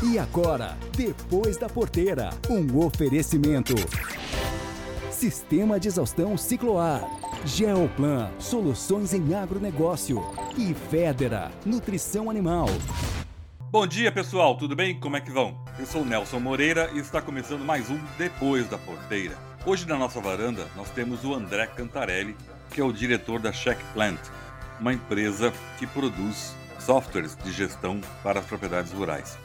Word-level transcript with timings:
E 0.00 0.16
agora, 0.16 0.76
depois 0.96 1.56
da 1.56 1.68
porteira, 1.68 2.30
um 2.48 2.78
oferecimento. 2.78 3.74
Sistema 5.10 5.80
de 5.80 5.88
exaustão 5.88 6.36
Cicloar. 6.36 7.02
Geoplan, 7.44 8.30
soluções 8.38 9.12
em 9.12 9.34
agronegócio. 9.34 10.22
E 10.56 10.72
Federa, 10.72 11.50
nutrição 11.66 12.30
animal. 12.30 12.68
Bom 13.72 13.88
dia, 13.88 14.12
pessoal, 14.12 14.56
tudo 14.56 14.76
bem? 14.76 14.98
Como 15.00 15.16
é 15.16 15.20
que 15.20 15.32
vão? 15.32 15.58
Eu 15.76 15.84
sou 15.84 16.04
Nelson 16.04 16.38
Moreira 16.38 16.88
e 16.94 16.98
está 17.00 17.20
começando 17.20 17.64
mais 17.64 17.90
um 17.90 17.98
Depois 18.16 18.68
da 18.68 18.78
Porteira. 18.78 19.36
Hoje 19.66 19.84
na 19.88 19.98
nossa 19.98 20.20
varanda 20.20 20.68
nós 20.76 20.88
temos 20.90 21.24
o 21.24 21.34
André 21.34 21.66
Cantarelli, 21.66 22.36
que 22.70 22.80
é 22.80 22.84
o 22.84 22.92
diretor 22.92 23.40
da 23.40 23.50
Check 23.50 23.78
Plant, 23.92 24.20
uma 24.78 24.92
empresa 24.92 25.52
que 25.76 25.88
produz 25.88 26.54
softwares 26.78 27.36
de 27.42 27.50
gestão 27.50 28.00
para 28.22 28.38
as 28.38 28.46
propriedades 28.46 28.92
rurais. 28.92 29.36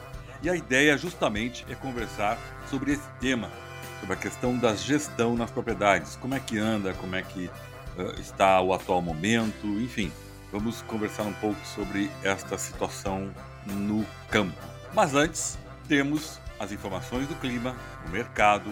E 0.44 0.50
a 0.50 0.54
ideia 0.54 0.98
justamente 0.98 1.64
é 1.70 1.74
conversar 1.74 2.38
sobre 2.68 2.92
esse 2.92 3.08
tema, 3.18 3.50
sobre 3.98 4.14
a 4.14 4.18
questão 4.18 4.58
da 4.58 4.74
gestão 4.74 5.34
nas 5.34 5.50
propriedades, 5.50 6.16
como 6.16 6.34
é 6.34 6.38
que 6.38 6.58
anda, 6.58 6.92
como 6.92 7.16
é 7.16 7.22
que 7.22 7.46
uh, 7.46 8.20
está 8.20 8.60
o 8.60 8.74
atual 8.74 9.00
momento, 9.00 9.66
enfim. 9.80 10.12
Vamos 10.52 10.82
conversar 10.82 11.22
um 11.22 11.32
pouco 11.32 11.58
sobre 11.66 12.10
esta 12.22 12.58
situação 12.58 13.30
no 13.66 14.04
campo. 14.28 14.54
Mas 14.92 15.14
antes, 15.14 15.58
temos 15.88 16.38
as 16.60 16.72
informações 16.72 17.26
do 17.26 17.34
clima, 17.36 17.74
o 18.06 18.10
mercado, 18.10 18.70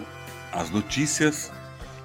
as 0.53 0.69
notícias 0.69 1.51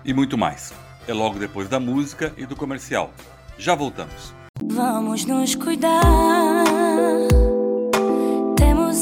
e 0.06 0.14
muito 0.14 0.38
mais. 0.38 0.74
É 1.10 1.14
logo 1.14 1.38
depois 1.38 1.68
da 1.68 1.80
música 1.80 2.34
e 2.38 2.46
do 2.46 2.56
comercial. 2.56 3.12
Já 3.58 3.76
voltamos. 3.76 4.34
Vamos 4.64 5.26
nos 5.26 5.56
cuidar. 5.56 6.64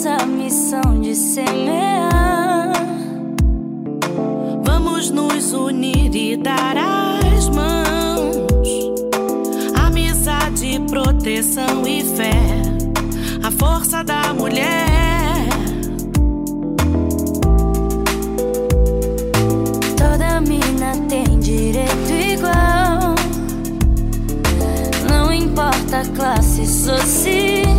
A 0.08 0.24
missão 0.24 1.02
de 1.02 1.16
semear. 1.16 2.74
Vamos 4.64 5.10
nos 5.10 5.52
unir 5.52 6.16
e 6.16 6.38
dar 6.38 6.78
as 6.78 7.50
mãos. 7.50 8.70
Amizade, 9.74 10.80
proteção 10.88 11.88
e 11.88 12.04
fé. 12.04 12.40
A 13.44 13.50
força 13.50 14.04
da 14.04 14.32
mulher. 14.32 15.48
Toda 19.98 20.40
mina 20.42 20.94
tem 21.10 21.40
direito 21.40 22.12
igual. 22.12 23.16
Não 25.10 25.34
importa 25.34 26.02
a 26.02 26.06
classe 26.16 26.68
social. 26.68 27.75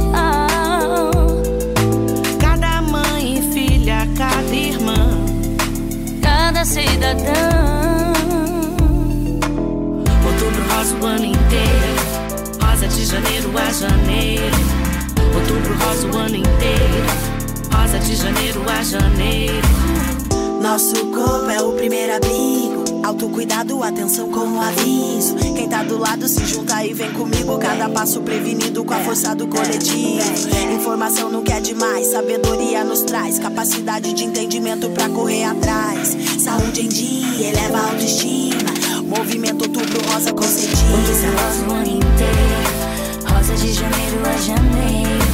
Cada 6.67 6.83
cidadão. 6.83 8.12
Outubro 10.27 10.62
rosa 10.69 10.97
o 11.00 11.06
ano 11.06 11.25
inteiro. 11.27 11.97
Rosa 12.61 12.89
de 12.89 13.05
janeiro 13.05 13.53
a 13.56 13.73
janeiro. 13.73 14.56
Outubro 15.33 15.75
rosa 15.84 16.08
o 16.08 16.17
ano 16.17 16.36
inteiro. 16.36 17.06
Rosa 17.73 18.00
de 18.00 18.17
janeiro 18.17 18.62
a 18.69 18.83
janeiro. 18.83 19.69
Nosso 20.61 21.06
corpo 21.06 21.48
é 21.50 21.62
o 21.62 21.73
primeiro 21.73 22.17
abrigo. 22.17 22.76
Autocuidado, 23.07 23.85
atenção 23.85 24.33
com 24.33 24.41
o 24.41 24.61
aviso. 24.61 25.37
Quem 25.55 25.69
tá 25.69 25.85
do 25.85 25.97
lado 25.97 26.27
se 26.27 26.45
junta 26.45 26.85
e 26.85 26.93
vem 26.93 27.13
comigo. 27.13 27.57
Cada 27.57 27.89
passo 27.89 28.21
prevenido 28.21 28.85
com 28.85 28.93
a 28.93 28.98
força 28.98 29.33
do 29.33 29.47
coletivo. 29.47 30.25
Informação 30.75 31.31
não 31.31 31.45
quer 31.45 31.61
demais, 31.61 32.09
sabedoria 32.09 32.83
nos 32.83 33.03
traz. 33.03 33.39
Capacidade 33.39 34.13
de 34.13 34.25
entendimento 34.25 34.91
pra 34.91 35.09
correr 35.09 35.45
atrás. 35.45 36.17
Saúde 36.41 36.85
em 36.85 36.89
dia, 36.89 37.51
eleva 37.51 37.79
a 37.79 37.91
autoestima. 37.91 38.75
Movimento 39.05 39.63
outubro 39.63 40.01
rosa 40.11 40.33
com 40.33 40.42
Outubro 40.42 40.48
cedinho. 40.48 41.33
rosa 41.39 41.64
o 41.69 41.73
ano 41.75 41.86
inteiro. 41.86 43.33
Rosa 43.33 43.55
de 43.55 43.73
janeiro 43.73 44.19
a 44.27 44.36
janeiro. 44.36 45.26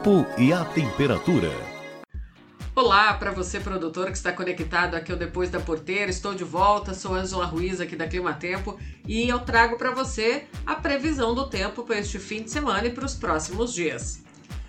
Tempo 0.00 0.26
e 0.38 0.50
a 0.50 0.64
temperatura. 0.64 1.50
Olá 2.74 3.12
para 3.14 3.32
você 3.32 3.60
produtor 3.60 4.06
que 4.06 4.16
está 4.16 4.32
conectado 4.32 4.94
aqui 4.94 5.12
ao 5.12 5.18
Depois 5.18 5.50
da 5.50 5.60
Porteira. 5.60 6.10
Estou 6.10 6.34
de 6.34 6.42
volta, 6.42 6.94
sou 6.94 7.14
Ângela 7.14 7.44
Ruiz 7.44 7.80
aqui 7.82 7.96
da 7.96 8.08
Clima 8.08 8.32
Tempo 8.32 8.78
e 9.06 9.28
eu 9.28 9.40
trago 9.40 9.76
para 9.76 9.90
você 9.90 10.46
a 10.64 10.74
previsão 10.74 11.34
do 11.34 11.48
tempo 11.50 11.82
para 11.82 11.98
este 11.98 12.18
fim 12.18 12.42
de 12.42 12.50
semana 12.50 12.86
e 12.86 12.90
para 12.90 13.04
os 13.04 13.14
próximos 13.14 13.74
dias. 13.74 14.22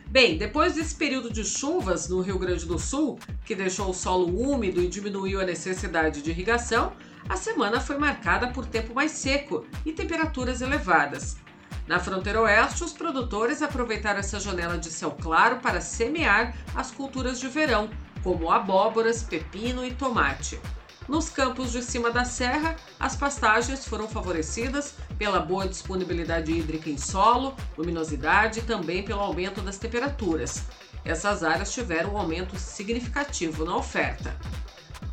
Bem, 0.07 0.37
depois 0.37 0.75
desse 0.75 0.95
período 0.95 1.31
de 1.31 1.45
chuvas 1.45 2.09
no 2.09 2.19
Rio 2.19 2.37
Grande 2.37 2.65
do 2.65 2.77
Sul, 2.77 3.17
que 3.45 3.55
deixou 3.55 3.89
o 3.89 3.93
solo 3.93 4.37
úmido 4.37 4.81
e 4.81 4.89
diminuiu 4.89 5.39
a 5.39 5.45
necessidade 5.45 6.21
de 6.21 6.31
irrigação, 6.31 6.91
a 7.29 7.37
semana 7.37 7.79
foi 7.79 7.97
marcada 7.97 8.49
por 8.49 8.65
tempo 8.65 8.93
mais 8.93 9.11
seco 9.11 9.65
e 9.85 9.93
temperaturas 9.93 10.59
elevadas. 10.59 11.37
Na 11.87 11.99
fronteira 11.99 12.41
oeste, 12.41 12.83
os 12.83 12.93
produtores 12.93 13.61
aproveitaram 13.61 14.19
essa 14.19 14.39
janela 14.39 14.77
de 14.77 14.89
céu 14.89 15.11
claro 15.19 15.57
para 15.57 15.81
semear 15.81 16.55
as 16.75 16.91
culturas 16.91 17.39
de 17.39 17.47
verão, 17.47 17.89
como 18.23 18.51
abóboras, 18.51 19.23
pepino 19.23 19.85
e 19.85 19.93
tomate. 19.93 20.59
Nos 21.07 21.29
campos 21.29 21.71
de 21.71 21.81
cima 21.81 22.11
da 22.11 22.23
serra, 22.23 22.75
as 22.99 23.15
pastagens 23.15 23.85
foram 23.85 24.07
favorecidas 24.07 24.95
pela 25.17 25.39
boa 25.39 25.67
disponibilidade 25.67 26.51
hídrica 26.51 26.89
em 26.89 26.97
solo, 26.97 27.55
luminosidade 27.77 28.59
e 28.59 28.63
também 28.63 29.03
pelo 29.03 29.19
aumento 29.19 29.61
das 29.61 29.77
temperaturas. 29.77 30.63
Essas 31.03 31.43
áreas 31.43 31.73
tiveram 31.73 32.13
um 32.13 32.17
aumento 32.17 32.57
significativo 32.57 33.65
na 33.65 33.75
oferta. 33.75 34.35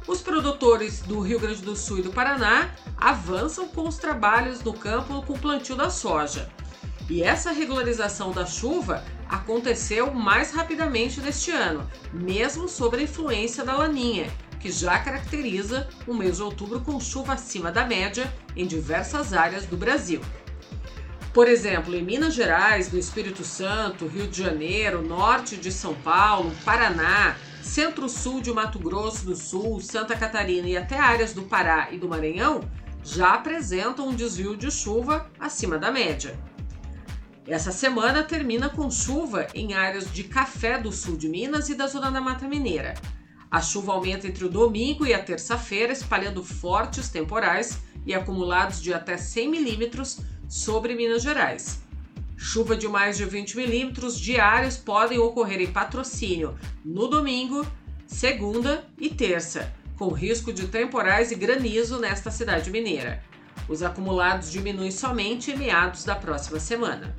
Os 0.06 0.20
produtores 0.23 1.00
do 1.00 1.20
Rio 1.20 1.38
Grande 1.38 1.62
do 1.62 1.76
Sul 1.76 1.99
e 1.99 2.02
do 2.02 2.11
Paraná 2.11 2.70
avançam 2.96 3.69
com 3.69 3.87
os 3.87 3.99
trabalhos 3.99 4.62
no 4.62 4.73
campo 4.73 5.23
com 5.23 5.35
o 5.35 5.38
plantio 5.38 5.76
da 5.76 5.90
soja. 5.90 6.49
E 7.11 7.23
essa 7.23 7.52
regularização 7.52 8.32
da 8.32 8.46
chuva 8.46 9.05
aconteceu 9.29 10.12
mais 10.12 10.52
rapidamente 10.52 11.20
neste 11.20 11.50
ano, 11.50 11.88
mesmo 12.12 12.69
sob 12.69 12.96
a 12.96 13.02
influência 13.02 13.64
da 13.64 13.76
laninha, 13.76 14.31
que 14.58 14.70
já 14.70 14.99
caracteriza 14.99 15.88
o 16.06 16.14
mês 16.14 16.37
de 16.37 16.43
outubro 16.43 16.81
com 16.81 16.99
chuva 16.99 17.35
acima 17.35 17.70
da 17.70 17.85
média 17.85 18.32
em 18.56 18.67
diversas 18.67 19.32
áreas 19.32 19.67
do 19.67 19.76
Brasil. 19.76 20.20
Por 21.32 21.46
exemplo, 21.46 21.94
em 21.94 22.02
Minas 22.02 22.35
Gerais, 22.35 22.90
no 22.90 22.99
Espírito 22.99 23.44
Santo, 23.44 24.06
Rio 24.06 24.26
de 24.26 24.43
Janeiro, 24.43 25.02
norte 25.02 25.56
de 25.56 25.70
São 25.70 25.94
Paulo, 25.94 26.52
Paraná, 26.64 27.37
centro-sul 27.63 28.41
de 28.41 28.53
Mato 28.53 28.79
Grosso 28.79 29.25
do 29.25 29.37
Sul, 29.37 29.81
Santa 29.81 30.17
Catarina 30.17 30.69
e 30.69 30.77
até 30.77 30.99
áreas 30.99 31.33
do 31.33 31.43
Pará 31.43 31.89
e 31.91 31.99
do 31.99 32.09
Maranhão 32.09 32.61
já 33.03 33.35
apresentam 33.35 34.09
um 34.09 34.15
desvio 34.15 34.57
de 34.57 34.71
chuva 34.71 35.31
acima 35.39 35.79
da 35.79 35.91
média. 35.91 36.39
Essa 37.47 37.73
semana 37.73 38.23
termina 38.23 38.69
com 38.69 38.91
chuva 38.91 39.47
em 39.55 39.73
áreas 39.73 40.13
de 40.13 40.25
Café 40.25 40.79
do 40.79 40.93
sul 40.93 41.17
de 41.17 41.29
Minas 41.29 41.71
e 41.71 41.75
da 41.75 41.87
zona 41.87 42.11
da 42.11 42.21
Mata 42.21 42.47
Mineira. 42.47 42.95
A 43.51 43.63
chuva 43.63 43.93
aumenta 43.93 44.27
entre 44.27 44.45
o 44.45 44.51
domingo 44.51 45.07
e 45.07 45.15
a 45.15 45.23
terça-feira, 45.23 45.93
espalhando 45.93 46.45
fortes 46.45 47.09
temporais 47.09 47.79
e 48.05 48.13
acumulados 48.13 48.83
de 48.83 48.93
até 48.93 49.17
100 49.17 49.51
milímetros 49.51 50.21
sobre 50.47 50.95
Minas 50.95 51.23
Gerais. 51.23 51.81
Chuva 52.40 52.76
de 52.76 52.87
mais 52.87 53.17
de 53.17 53.25
20 53.25 53.56
milímetros 53.56 54.19
diários 54.19 54.76
podem 54.76 55.19
ocorrer 55.19 55.61
em 55.61 55.73
patrocínio 55.73 56.56
no 56.85 57.08
domingo, 57.08 57.67
segunda 58.06 58.87
e 58.96 59.11
terça, 59.11 59.75
com 59.96 60.08
risco 60.12 60.52
de 60.52 60.69
temporais 60.69 61.32
e 61.32 61.35
granizo 61.35 61.99
nesta 61.99 62.31
cidade 62.31 62.70
mineira. 62.70 63.20
Os 63.69 63.82
acumulados 63.82 64.52
diminuem 64.52 64.93
somente 64.93 65.50
em 65.50 65.56
meados 65.56 66.05
da 66.05 66.14
próxima 66.14 66.61
semana. 66.61 67.14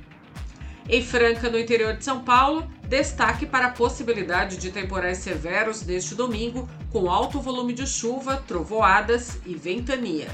Em 0.88 1.04
Franca, 1.04 1.50
no 1.50 1.58
interior 1.58 1.94
de 1.94 2.02
São 2.02 2.24
Paulo, 2.24 2.66
destaque 2.88 3.44
para 3.44 3.66
a 3.66 3.72
possibilidade 3.72 4.56
de 4.56 4.70
temporais 4.70 5.18
severos 5.18 5.84
neste 5.84 6.14
domingo, 6.14 6.66
com 6.90 7.10
alto 7.10 7.42
volume 7.42 7.74
de 7.74 7.86
chuva, 7.86 8.42
trovoadas 8.48 9.38
e 9.44 9.54
ventania. 9.54 10.28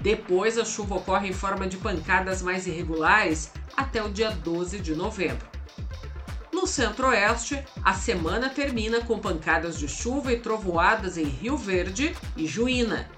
Depois, 0.00 0.58
a 0.58 0.64
chuva 0.64 0.96
ocorre 0.96 1.28
em 1.28 1.32
forma 1.32 1.66
de 1.66 1.76
pancadas 1.76 2.42
mais 2.42 2.66
irregulares 2.66 3.50
até 3.76 4.02
o 4.02 4.08
dia 4.08 4.30
12 4.30 4.80
de 4.80 4.94
novembro. 4.94 5.46
No 6.52 6.66
centro-oeste, 6.66 7.62
a 7.84 7.92
semana 7.92 8.48
termina 8.48 9.00
com 9.00 9.18
pancadas 9.18 9.78
de 9.78 9.88
chuva 9.88 10.32
e 10.32 10.40
trovoadas 10.40 11.18
em 11.18 11.24
Rio 11.24 11.56
Verde 11.56 12.16
e 12.36 12.46
Juína. 12.46 13.08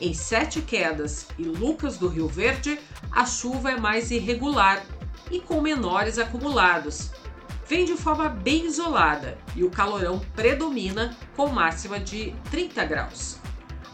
Em 0.00 0.12
Sete 0.12 0.60
Quedas 0.60 1.26
e 1.38 1.44
Lucas 1.44 1.98
do 1.98 2.08
Rio 2.08 2.26
Verde, 2.26 2.78
a 3.12 3.24
chuva 3.24 3.70
é 3.70 3.76
mais 3.76 4.10
irregular 4.10 4.84
e 5.30 5.40
com 5.40 5.60
menores 5.60 6.18
acumulados. 6.18 7.10
Vem 7.68 7.84
de 7.84 7.94
forma 7.94 8.28
bem 8.28 8.66
isolada 8.66 9.38
e 9.54 9.62
o 9.62 9.70
calorão 9.70 10.18
predomina 10.34 11.16
com 11.36 11.46
máxima 11.46 12.00
de 12.00 12.34
30 12.50 12.84
graus. 12.84 13.36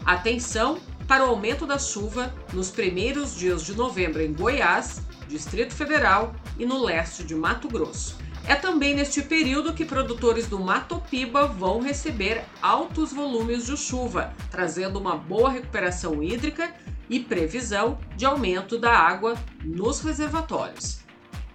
Atenção 0.03 0.79
para 1.07 1.25
o 1.25 1.29
aumento 1.29 1.65
da 1.65 1.79
chuva 1.79 2.33
nos 2.53 2.69
primeiros 2.69 3.33
dias 3.35 3.63
de 3.63 3.73
novembro 3.73 4.21
em 4.21 4.33
Goiás, 4.33 5.01
Distrito 5.27 5.73
Federal 5.73 6.35
e 6.59 6.65
no 6.65 6.83
leste 6.83 7.23
de 7.23 7.33
Mato 7.33 7.67
Grosso. 7.69 8.17
É 8.45 8.55
também 8.55 8.93
neste 8.93 9.21
período 9.21 9.73
que 9.73 9.85
produtores 9.85 10.47
do 10.47 10.59
Mato 10.59 11.01
Piba 11.09 11.47
vão 11.47 11.81
receber 11.81 12.43
altos 12.61 13.11
volumes 13.11 13.65
de 13.65 13.75
chuva, 13.75 14.33
trazendo 14.51 14.99
uma 14.99 15.15
boa 15.17 15.49
recuperação 15.49 16.21
hídrica 16.21 16.73
e 17.09 17.19
previsão 17.19 17.97
de 18.15 18.25
aumento 18.25 18.77
da 18.77 18.91
água 18.91 19.35
nos 19.63 20.01
reservatórios. 20.01 20.99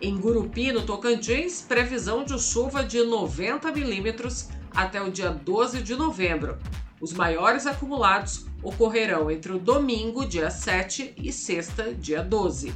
Em 0.01 0.19
Gurupi, 0.19 0.73
no 0.73 0.83
Tocantins, 0.83 1.63
previsão 1.63 2.25
de 2.25 2.39
chuva 2.39 2.83
de 2.83 3.03
90 3.05 3.71
milímetros 3.71 4.49
até 4.75 5.01
o 5.01 5.11
dia 5.11 5.31
12 5.31 5.83
de 5.83 5.95
novembro. 5.95 6.59
Os 7.01 7.13
maiores 7.13 7.67
acumulados 7.67 8.47
ocorrerão 8.63 9.31
entre 9.31 9.53
o 9.53 9.59
domingo, 9.59 10.25
dia 10.25 10.51
7, 10.51 11.15
e 11.17 11.33
sexta, 11.33 11.93
dia 11.93 12.23
12. 12.23 12.75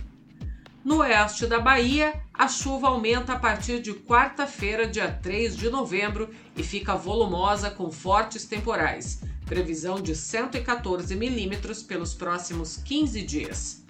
No 0.85 0.99
oeste 0.99 1.47
da 1.47 1.59
Bahia, 1.59 2.15
a 2.33 2.47
chuva 2.47 2.89
aumenta 2.89 3.33
a 3.33 3.39
partir 3.39 3.81
de 3.81 3.93
quarta-feira, 3.93 4.87
dia 4.87 5.11
3 5.11 5.57
de 5.57 5.69
novembro, 5.69 6.31
e 6.57 6.63
fica 6.63 6.95
volumosa 6.95 7.71
com 7.71 7.91
fortes 7.91 8.45
temporais. 8.45 9.21
Previsão 9.47 10.01
de 10.01 10.15
114 10.15 11.17
milímetros 11.17 11.83
pelos 11.83 12.15
próximos 12.15 12.77
15 12.77 13.23
dias. 13.23 13.85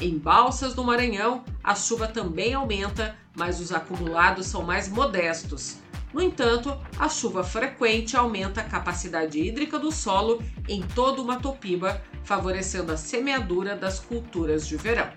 Em 0.00 0.18
Balsas 0.18 0.74
do 0.74 0.82
Maranhão, 0.82 1.44
a 1.62 1.74
chuva 1.76 2.08
também 2.08 2.52
aumenta, 2.52 3.16
mas 3.36 3.60
os 3.60 3.70
acumulados 3.70 4.46
são 4.46 4.62
mais 4.64 4.88
modestos. 4.88 5.76
No 6.14 6.22
entanto, 6.22 6.80
a 6.96 7.08
chuva 7.08 7.42
frequente 7.42 8.16
aumenta 8.16 8.60
a 8.60 8.64
capacidade 8.64 9.40
hídrica 9.40 9.80
do 9.80 9.90
solo 9.90 10.40
em 10.68 10.80
todo 10.80 11.20
o 11.20 11.26
Matopiba, 11.26 12.00
favorecendo 12.22 12.92
a 12.92 12.96
semeadura 12.96 13.74
das 13.74 13.98
culturas 13.98 14.64
de 14.64 14.76
verão. 14.76 15.10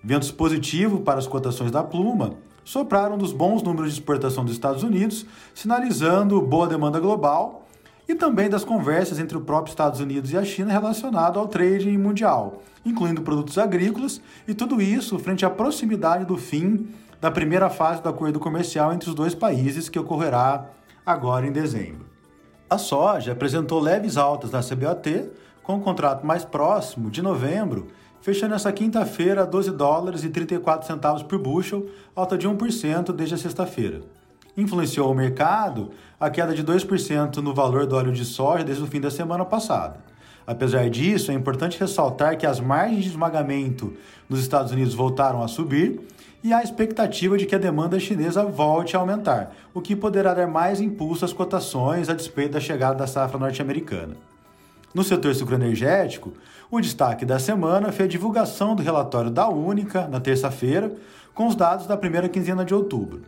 Ventos 0.03 0.31
positivos 0.31 1.01
para 1.01 1.19
as 1.19 1.27
cotações 1.27 1.69
da 1.69 1.83
pluma 1.83 2.35
sopraram 2.67 3.17
dos 3.17 3.31
bons 3.31 3.63
números 3.63 3.93
de 3.93 3.97
exportação 3.97 4.43
dos 4.43 4.51
Estados 4.51 4.83
Unidos, 4.83 5.25
sinalizando 5.55 6.41
boa 6.41 6.67
demanda 6.67 6.99
global 6.99 7.65
e 8.09 8.13
também 8.13 8.49
das 8.49 8.65
conversas 8.65 9.19
entre 9.19 9.37
o 9.37 9.41
próprio 9.41 9.71
Estados 9.71 10.01
Unidos 10.01 10.33
e 10.33 10.37
a 10.37 10.43
China 10.43 10.69
relacionado 10.73 11.39
ao 11.39 11.47
trade 11.47 11.97
mundial, 11.97 12.61
incluindo 12.85 13.21
produtos 13.21 13.57
agrícolas, 13.57 14.19
e 14.45 14.53
tudo 14.53 14.81
isso 14.81 15.17
frente 15.17 15.45
à 15.45 15.49
proximidade 15.49 16.25
do 16.25 16.35
fim 16.35 16.89
da 17.21 17.31
primeira 17.31 17.69
fase 17.69 18.03
do 18.03 18.09
acordo 18.09 18.37
comercial 18.37 18.91
entre 18.91 19.07
os 19.07 19.15
dois 19.15 19.33
países, 19.33 19.87
que 19.87 19.97
ocorrerá 19.97 20.65
agora 21.05 21.47
em 21.47 21.53
dezembro. 21.53 22.05
A 22.69 22.77
soja 22.77 23.31
apresentou 23.31 23.79
leves 23.79 24.17
altas 24.17 24.51
na 24.51 24.59
CBOT, 24.61 25.29
com 25.63 25.77
o 25.77 25.81
contrato 25.81 26.27
mais 26.27 26.43
próximo, 26.43 27.09
de 27.09 27.21
novembro, 27.21 27.87
fechando 28.21 28.55
essa 28.55 28.71
quinta-feira 28.71 29.43
a 29.43 29.45
12 29.45 29.71
dólares 29.71 30.23
e 30.23 30.29
34 30.29 30.85
centavos 30.87 31.23
por 31.23 31.39
bushel, 31.39 31.87
alta 32.15 32.37
de 32.37 32.47
1% 32.47 33.13
desde 33.13 33.35
a 33.35 33.37
sexta-feira 33.37 34.01
influenciou 34.57 35.11
o 35.11 35.15
mercado 35.15 35.91
a 36.19 36.29
queda 36.31 36.53
de 36.53 36.63
2% 36.63 37.37
no 37.37 37.53
valor 37.53 37.85
do 37.85 37.95
óleo 37.95 38.11
de 38.11 38.25
soja 38.25 38.63
desde 38.63 38.83
o 38.83 38.87
fim 38.87 38.99
da 38.99 39.11
semana 39.11 39.45
passada. 39.45 39.99
Apesar 40.47 40.89
disso, 40.89 41.29
é 41.29 41.33
importante 41.33 41.79
ressaltar 41.79 42.37
que 42.37 42.45
as 42.45 42.59
margens 42.59 43.03
de 43.03 43.09
esmagamento 43.09 43.93
nos 44.27 44.39
Estados 44.39 44.71
Unidos 44.71 44.95
voltaram 44.95 45.43
a 45.43 45.47
subir 45.47 46.01
e 46.43 46.53
há 46.53 46.63
expectativa 46.63 47.37
de 47.37 47.45
que 47.45 47.53
a 47.53 47.59
demanda 47.59 47.99
chinesa 47.99 48.45
volte 48.45 48.95
a 48.95 48.99
aumentar, 48.99 49.53
o 49.73 49.81
que 49.81 49.95
poderá 49.95 50.33
dar 50.33 50.47
mais 50.47 50.79
impulso 50.79 51.25
às 51.25 51.33
cotações 51.33 52.09
a 52.09 52.13
despeito 52.13 52.53
da 52.53 52.59
chegada 52.59 52.95
da 52.95 53.07
safra 53.07 53.37
norte-americana. 53.37 54.15
No 54.93 55.03
setor 55.03 55.35
sucroenergético, 55.35 56.33
o 56.69 56.81
destaque 56.81 57.25
da 57.25 57.39
semana 57.39 57.91
foi 57.91 58.05
a 58.05 58.09
divulgação 58.09 58.75
do 58.75 58.83
relatório 58.83 59.31
da 59.31 59.47
Única, 59.47 60.07
na 60.07 60.19
terça-feira, 60.19 60.91
com 61.33 61.47
os 61.47 61.55
dados 61.55 61.87
da 61.87 61.95
primeira 61.95 62.27
quinzena 62.27 62.65
de 62.65 62.73
outubro. 62.73 63.21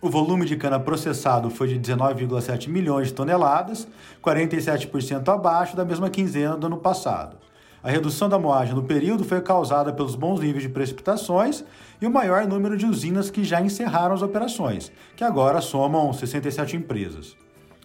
O 0.00 0.08
volume 0.08 0.46
de 0.46 0.56
cana 0.56 0.78
processado 0.78 1.50
foi 1.50 1.68
de 1.68 1.80
19,7 1.80 2.68
milhões 2.68 3.08
de 3.08 3.14
toneladas, 3.14 3.88
47% 4.22 5.28
abaixo 5.28 5.76
da 5.76 5.84
mesma 5.84 6.08
quinzena 6.08 6.56
do 6.56 6.68
ano 6.68 6.76
passado. 6.76 7.36
A 7.82 7.90
redução 7.90 8.28
da 8.28 8.38
moagem 8.38 8.74
no 8.74 8.84
período 8.84 9.24
foi 9.24 9.40
causada 9.40 9.92
pelos 9.92 10.14
bons 10.14 10.40
níveis 10.40 10.62
de 10.62 10.68
precipitações 10.68 11.64
e 12.00 12.06
o 12.06 12.10
maior 12.10 12.46
número 12.46 12.76
de 12.76 12.86
usinas 12.86 13.30
que 13.30 13.42
já 13.42 13.60
encerraram 13.60 14.14
as 14.14 14.22
operações, 14.22 14.92
que 15.16 15.24
agora 15.24 15.60
somam 15.60 16.12
67 16.12 16.76
empresas. 16.76 17.36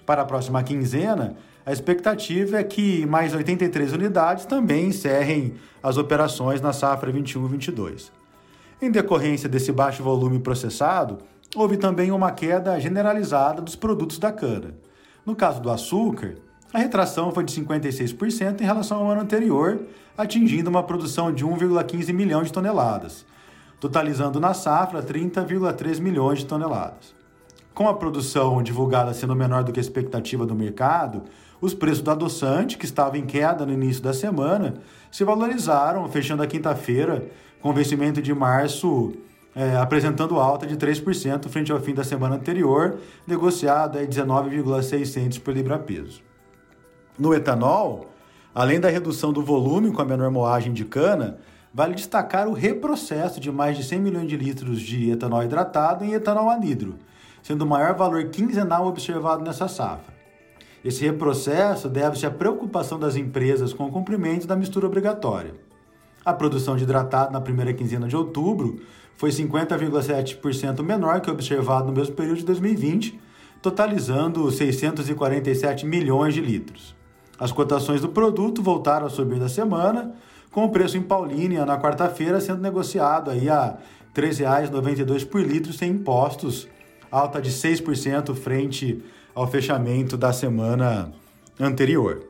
Para 0.05 0.21
a 0.21 0.25
próxima 0.25 0.61
quinzena, 0.63 1.35
a 1.65 1.71
expectativa 1.71 2.59
é 2.59 2.63
que 2.63 3.05
mais 3.07 3.33
83 3.33 3.93
unidades 3.93 4.45
também 4.45 4.89
encerrem 4.89 5.55
as 5.81 5.97
operações 5.97 6.61
na 6.61 6.71
safra 6.71 7.11
21-22. 7.11 8.11
Em 8.79 8.91
decorrência 8.91 9.49
desse 9.49 9.71
baixo 9.71 10.03
volume 10.03 10.37
processado, 10.37 11.17
houve 11.55 11.77
também 11.77 12.11
uma 12.11 12.31
queda 12.31 12.79
generalizada 12.79 13.61
dos 13.63 13.75
produtos 13.75 14.19
da 14.19 14.31
cana. 14.31 14.75
No 15.25 15.35
caso 15.35 15.59
do 15.59 15.71
açúcar, 15.71 16.35
a 16.71 16.77
retração 16.77 17.31
foi 17.31 17.43
de 17.43 17.59
56% 17.59 18.61
em 18.61 18.65
relação 18.65 18.99
ao 18.99 19.09
ano 19.09 19.21
anterior, 19.21 19.79
atingindo 20.15 20.69
uma 20.69 20.83
produção 20.83 21.33
de 21.33 21.43
1,15 21.43 22.13
milhão 22.13 22.43
de 22.43 22.53
toneladas, 22.53 23.25
totalizando 23.79 24.39
na 24.39 24.53
safra 24.53 25.01
30,3 25.01 25.99
milhões 25.99 26.39
de 26.39 26.45
toneladas. 26.45 27.15
Com 27.73 27.87
a 27.89 27.93
produção 27.93 28.61
divulgada 28.61 29.13
sendo 29.13 29.35
menor 29.35 29.63
do 29.63 29.71
que 29.71 29.79
a 29.79 29.81
expectativa 29.81 30.45
do 30.45 30.53
mercado, 30.53 31.23
os 31.61 31.73
preços 31.73 32.01
do 32.01 32.11
adoçante, 32.11 32.77
que 32.77 32.85
estava 32.85 33.17
em 33.17 33.25
queda 33.25 33.65
no 33.65 33.73
início 33.73 34.01
da 34.01 34.13
semana, 34.13 34.75
se 35.11 35.23
valorizaram, 35.23 36.07
fechando 36.09 36.43
a 36.43 36.47
quinta-feira 36.47 37.25
com 37.61 37.73
vencimento 37.73 38.21
de 38.21 38.33
março 38.33 39.13
é, 39.55 39.77
apresentando 39.77 40.37
alta 40.37 40.67
de 40.67 40.75
3% 40.75 41.47
frente 41.47 41.71
ao 41.71 41.79
fim 41.79 41.93
da 41.93 42.03
semana 42.03 42.35
anterior, 42.35 42.99
negociado 43.25 43.97
a 43.97 44.01
19,6 44.01 45.39
por 45.39 45.53
libra-peso. 45.53 46.21
No 47.17 47.33
etanol, 47.33 48.07
além 48.53 48.79
da 48.81 48.89
redução 48.89 49.31
do 49.31 49.41
volume 49.41 49.91
com 49.91 50.01
a 50.01 50.05
menor 50.05 50.29
moagem 50.29 50.73
de 50.73 50.83
cana, 50.83 51.37
vale 51.73 51.95
destacar 51.95 52.47
o 52.49 52.53
reprocesso 52.53 53.39
de 53.39 53.49
mais 53.49 53.77
de 53.77 53.83
100 53.83 53.99
milhões 53.99 54.27
de 54.27 54.35
litros 54.35 54.81
de 54.81 55.11
etanol 55.11 55.43
hidratado 55.43 56.03
em 56.03 56.13
etanol 56.13 56.49
anidro, 56.49 56.95
sendo 57.41 57.61
o 57.61 57.67
maior 57.67 57.95
valor 57.95 58.25
quinzenal 58.25 58.85
observado 58.85 59.43
nessa 59.43 59.69
safra. 59.69 60.14
Esse 60.85 61.03
reprocesso 61.03 61.89
deve-se 61.89 62.27
à 62.27 62.31
preocupação 62.31 62.99
das 62.99 63.15
empresas 63.15 63.73
com 63.73 63.85
o 63.85 63.91
cumprimento 63.91 64.45
da 64.45 64.55
mistura 64.55 64.85
obrigatória. 64.85 65.55
A 66.23 66.31
produção 66.31 66.75
de 66.75 66.83
hidratado 66.83 67.33
na 67.33 67.41
primeira 67.41 67.73
quinzena 67.73 68.07
de 68.07 68.15
outubro 68.15 68.79
foi 69.17 69.31
50,7% 69.31 70.83
menor 70.83 71.21
que 71.21 71.31
observado 71.31 71.87
no 71.87 71.91
mesmo 71.91 72.13
período 72.13 72.37
de 72.37 72.45
2020, 72.45 73.19
totalizando 73.63 74.51
647 74.51 75.87
milhões 75.87 76.35
de 76.35 76.41
litros. 76.41 76.95
As 77.39 77.51
cotações 77.51 78.01
do 78.01 78.09
produto 78.09 78.61
voltaram 78.61 79.07
a 79.07 79.09
subir 79.09 79.39
na 79.39 79.49
semana, 79.49 80.13
com 80.51 80.65
o 80.65 80.69
preço 80.69 80.97
em 80.97 81.01
Paulínia 81.01 81.65
na 81.65 81.79
quarta-feira 81.79 82.39
sendo 82.39 82.61
negociado 82.61 83.31
aí 83.31 83.49
a 83.49 83.79
R$ 84.13 84.21
3,92 84.21 85.27
por 85.27 85.41
litro 85.41 85.73
sem 85.73 85.93
impostos, 85.93 86.67
alta 87.11 87.41
de 87.41 87.49
6% 87.49 88.35
frente 88.35 89.03
ao 89.35 89.45
fechamento 89.45 90.15
da 90.15 90.31
semana 90.31 91.11
anterior. 91.59 92.25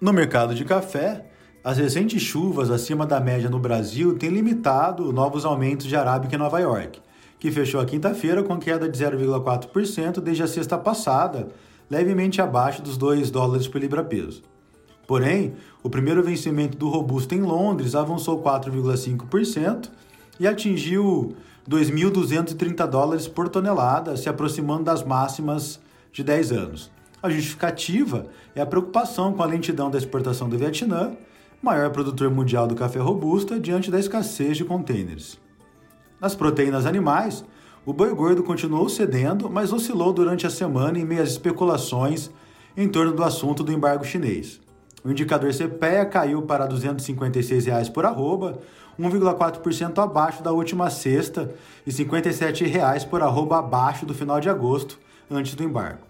No 0.00 0.12
mercado 0.12 0.52
de 0.52 0.64
café, 0.64 1.26
as 1.62 1.78
recentes 1.78 2.20
chuvas 2.20 2.70
acima 2.70 3.06
da 3.06 3.20
média 3.20 3.48
no 3.48 3.60
Brasil 3.60 4.18
têm 4.18 4.30
limitado 4.30 5.12
novos 5.12 5.44
aumentos 5.44 5.86
de 5.86 5.94
Arábica 5.94 6.34
em 6.34 6.38
Nova 6.38 6.58
York, 6.58 7.00
que 7.38 7.52
fechou 7.52 7.80
a 7.80 7.84
quinta-feira 7.84 8.42
com 8.42 8.58
queda 8.58 8.88
de 8.88 8.98
0,4% 8.98 10.20
desde 10.20 10.42
a 10.42 10.48
sexta 10.48 10.76
passada, 10.76 11.48
levemente 11.88 12.42
abaixo 12.42 12.82
dos 12.82 12.96
2 12.96 13.30
dólares 13.30 13.68
por 13.68 13.80
libra-peso. 13.80 14.42
Porém, 15.06 15.54
o 15.82 15.90
primeiro 15.90 16.22
vencimento 16.22 16.76
do 16.76 16.88
robusto 16.88 17.34
em 17.34 17.42
Londres 17.42 17.94
avançou 17.94 18.42
4,5% 18.42 19.88
e 20.38 20.46
atingiu 20.48 21.36
2.230 21.68 22.86
dólares 22.86 23.28
por 23.28 23.48
tonelada, 23.48 24.16
se 24.16 24.28
aproximando 24.28 24.84
das 24.84 25.02
máximas 25.02 25.80
de 26.12 26.22
10 26.24 26.52
anos. 26.52 26.90
A 27.22 27.28
justificativa 27.28 28.26
é 28.54 28.60
a 28.60 28.66
preocupação 28.66 29.32
com 29.32 29.42
a 29.42 29.46
lentidão 29.46 29.90
da 29.90 29.98
exportação 29.98 30.48
do 30.48 30.56
Vietnã, 30.56 31.12
maior 31.62 31.90
produtor 31.90 32.30
mundial 32.30 32.66
do 32.66 32.74
café 32.74 32.98
robusta, 32.98 33.60
diante 33.60 33.90
da 33.90 33.98
escassez 33.98 34.56
de 34.56 34.64
contêineres. 34.64 35.38
Nas 36.20 36.34
proteínas 36.34 36.86
animais, 36.86 37.44
o 37.84 37.92
boi 37.92 38.14
gordo 38.14 38.42
continuou 38.42 38.88
cedendo, 38.88 39.50
mas 39.50 39.72
oscilou 39.72 40.12
durante 40.12 40.46
a 40.46 40.50
semana 40.50 40.98
em 40.98 41.04
meio 41.04 41.22
às 41.22 41.30
especulações 41.30 42.30
em 42.76 42.88
torno 42.88 43.12
do 43.12 43.24
assunto 43.24 43.62
do 43.62 43.72
embargo 43.72 44.04
chinês. 44.04 44.60
O 45.02 45.10
indicador 45.10 45.50
CPEA 45.52 46.04
caiu 46.04 46.42
para 46.42 46.66
256 46.66 47.66
reais 47.66 47.88
por 47.88 48.04
arroba, 48.04 48.58
1,4% 49.00 49.98
abaixo 49.98 50.42
da 50.42 50.52
última 50.52 50.90
sexta 50.90 51.54
e 51.86 51.90
57 51.90 52.64
reais 52.66 53.04
por 53.04 53.22
arroba 53.22 53.58
abaixo 53.58 54.04
do 54.04 54.14
final 54.14 54.40
de 54.40 54.50
agosto, 54.50 54.98
antes 55.30 55.54
do 55.54 55.64
embargo. 55.64 56.00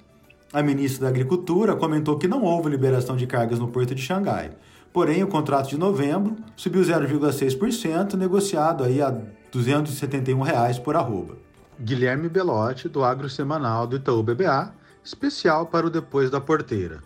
A 0.53 0.63
ministra 0.63 1.05
da 1.05 1.09
Agricultura 1.09 1.77
comentou 1.77 2.19
que 2.19 2.27
não 2.27 2.43
houve 2.43 2.69
liberação 2.69 3.17
de 3.17 3.27
cargas 3.27 3.61
no 3.61 3.69
porto 3.69 3.95
de 3.95 4.03
Xangai. 4.03 4.51
Porém, 4.93 5.23
o 5.23 5.29
contrato 5.29 5.69
de 5.69 5.79
novembro 5.79 6.37
subiu 6.57 6.83
0,6%, 6.83 8.15
negociado 8.15 8.83
aí 8.83 9.01
a 9.01 9.17
271 9.53 10.41
reais 10.41 10.79
por 10.79 10.97
arroba. 10.97 11.37
Guilherme 11.79 12.29
Belotti, 12.29 12.89
do 12.89 13.05
Agro 13.05 13.29
Semanal 13.29 13.87
do 13.87 13.97
Itaú 13.97 14.23
BBA, 14.23 14.75
especial 15.05 15.67
para 15.67 15.87
o 15.87 15.91
Depois 15.91 16.29
da 16.29 16.41
Porteira. 16.41 16.99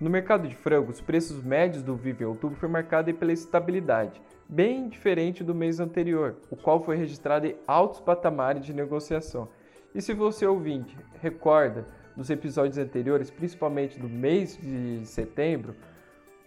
No 0.00 0.10
mercado 0.10 0.48
de 0.48 0.54
frango, 0.56 0.90
os 0.90 1.00
preços 1.00 1.42
médios 1.42 1.82
do 1.82 1.94
vivo 1.94 2.24
em 2.24 2.26
outubro 2.26 2.58
foi 2.58 2.68
marcado 2.68 3.14
pela 3.14 3.32
estabilidade, 3.32 4.20
bem 4.48 4.88
diferente 4.88 5.42
do 5.42 5.54
mês 5.54 5.80
anterior, 5.80 6.36
o 6.50 6.56
qual 6.56 6.82
foi 6.82 6.96
registrado 6.96 7.46
em 7.46 7.56
altos 7.66 8.00
patamares 8.00 8.64
de 8.64 8.72
negociação. 8.72 9.48
E 9.94 10.02
se 10.02 10.12
você 10.12 10.46
ouvinte 10.46 10.96
recorda 11.20 11.86
dos 12.16 12.30
episódios 12.30 12.78
anteriores, 12.78 13.30
principalmente 13.30 13.98
do 13.98 14.08
mês 14.08 14.56
de 14.56 15.04
setembro, 15.04 15.74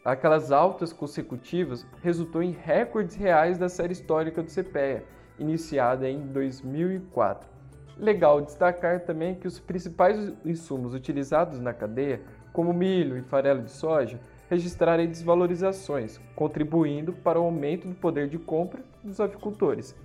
aquelas 0.03 0.51
altas 0.51 0.93
consecutivas 0.93 1.85
resultou 2.01 2.41
em 2.41 2.51
recordes 2.51 3.15
reais 3.15 3.57
da 3.57 3.67
série 3.67 3.93
histórica 3.93 4.41
do 4.41 4.49
CPEA, 4.49 5.03
iniciada 5.39 6.09
em 6.09 6.27
2004. 6.27 7.49
Legal 7.97 8.41
destacar 8.41 9.01
também 9.01 9.35
que 9.35 9.47
os 9.47 9.59
principais 9.59 10.33
insumos 10.45 10.93
utilizados 10.93 11.59
na 11.59 11.73
cadeia, 11.73 12.21
como 12.53 12.73
milho 12.73 13.17
e 13.17 13.21
farelo 13.21 13.63
de 13.63 13.71
soja, 13.71 14.19
registraram 14.49 15.05
desvalorizações, 15.05 16.19
contribuindo 16.35 17.13
para 17.13 17.39
o 17.39 17.43
aumento 17.43 17.87
do 17.87 17.95
poder 17.95 18.27
de 18.27 18.37
compra 18.37 18.81
dos 19.03 19.19
avicultores. 19.19 19.95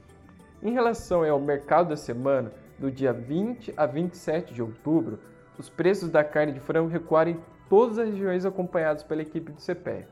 Em 0.62 0.72
relação 0.72 1.24
ao 1.24 1.40
mercado 1.40 1.88
da 1.88 1.96
semana, 1.96 2.52
do 2.78 2.90
dia 2.90 3.12
20 3.12 3.74
a 3.76 3.86
27 3.86 4.52
de 4.54 4.62
outubro, 4.62 5.18
os 5.58 5.68
preços 5.68 6.10
da 6.10 6.24
carne 6.24 6.52
de 6.52 6.60
frango 6.60 6.88
recuaram 6.88 7.32
em 7.32 7.40
todas 7.68 7.98
as 7.98 8.08
regiões 8.08 8.44
acompanhados 8.44 9.02
pela 9.02 9.22
equipe 9.22 9.52
do 9.52 9.60
CPE. 9.60 10.06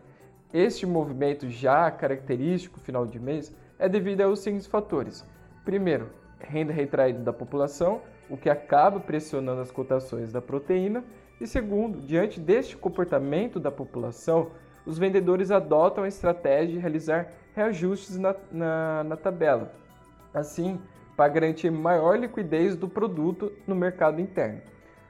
Este 0.53 0.87
movimento 0.87 1.49
já 1.49 1.91
característico 1.91 2.81
final 2.81 3.07
de 3.07 3.19
mês 3.19 3.55
é 3.79 3.89
devido 3.89 4.23
aos 4.23 4.41
seguintes 4.41 4.67
fatores. 4.67 5.25
Primeiro, 5.65 6.11
renda 6.41 6.73
retraída 6.73 7.21
da 7.21 7.33
população, 7.33 8.01
o 8.29 8.37
que 8.37 8.49
acaba 8.49 9.01
pressionando 9.01 9.61
as 9.61 9.71
cotações 9.71 10.33
da 10.33 10.41
proteína. 10.41 11.05
E 11.41 11.47
segundo, 11.47 11.99
diante 12.01 12.39
deste 12.39 12.77
comportamento 12.77 13.59
da 13.59 13.71
população, 13.71 14.51
os 14.85 14.99
vendedores 14.99 15.51
adotam 15.51 16.05
a 16.05 16.09
estratégia 16.09 16.75
de 16.75 16.79
realizar 16.79 17.29
reajustes 17.55 18.19
na, 18.19 18.35
na, 18.53 19.05
na 19.05 19.17
tabela, 19.17 19.73
assim, 20.35 20.79
para 21.17 21.33
garantir 21.33 21.71
maior 21.71 22.19
liquidez 22.19 22.77
do 22.77 22.89
produto 22.89 23.53
no 23.67 23.75
mercado 23.75 24.21
interno. 24.21 24.61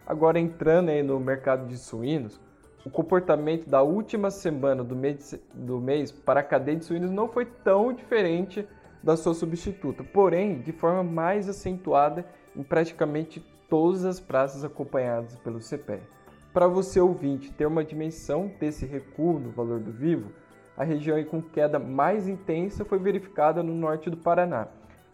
Agora 0.07 0.39
entrando 0.39 0.91
aí 0.91 1.03
no 1.03 1.19
mercado 1.19 1.67
de 1.67 1.77
suínos, 1.77 2.41
o 2.85 2.91
comportamento 2.91 3.69
da 3.69 3.83
última 3.83 4.31
semana 4.31 4.83
do 4.83 4.97
mês, 4.97 5.39
do 5.53 5.79
mês 5.79 6.11
para 6.13 6.41
a 6.41 6.45
cadeia 6.45 6.79
de 6.79 6.85
suínos 6.85 7.11
não 7.11 7.29
foi 7.29 7.45
tão 7.45 7.93
diferente 7.93 8.67
da 9.03 9.17
sua 9.17 9.35
substituta, 9.35 10.05
porém 10.05 10.61
de 10.61 10.73
forma 10.73 11.03
mais 11.03 11.49
acentuada 11.49 12.25
em 12.57 12.63
praticamente 12.63 13.41
todas 13.69 14.05
as 14.05 14.19
praças 14.19 14.65
acompanhadas 14.65 15.37
pelo 15.37 15.61
CPE. 15.61 16.20
Para 16.53 16.67
você 16.67 17.01
ouvinte 17.01 17.53
ter 17.53 17.67
uma 17.67 17.85
dimensão 17.85 18.51
desse 18.59 18.85
recuo 18.85 19.39
no 19.39 19.51
valor 19.51 19.79
do 19.79 19.93
vivo, 19.93 20.33
a 20.77 20.83
região 20.83 21.23
com 21.23 21.41
queda 21.41 21.79
mais 21.79 22.27
intensa 22.27 22.85
foi 22.85 22.99
verificada 22.99 23.63
no 23.63 23.73
norte 23.73 24.11
do 24.11 24.17
Paraná. 24.17 24.67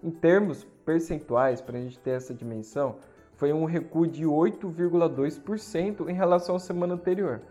Em 0.02 0.10
termos 0.10 0.64
percentuais, 0.86 1.60
para 1.60 1.76
a 1.76 1.80
gente 1.80 1.98
ter 1.98 2.12
essa 2.12 2.32
dimensão, 2.32 2.96
foi 3.34 3.52
um 3.52 3.66
recuo 3.66 4.06
de 4.06 4.24
8,2% 4.24 6.08
em 6.08 6.14
relação 6.14 6.56
à 6.56 6.58
semana 6.58 6.94
anterior. 6.94 7.42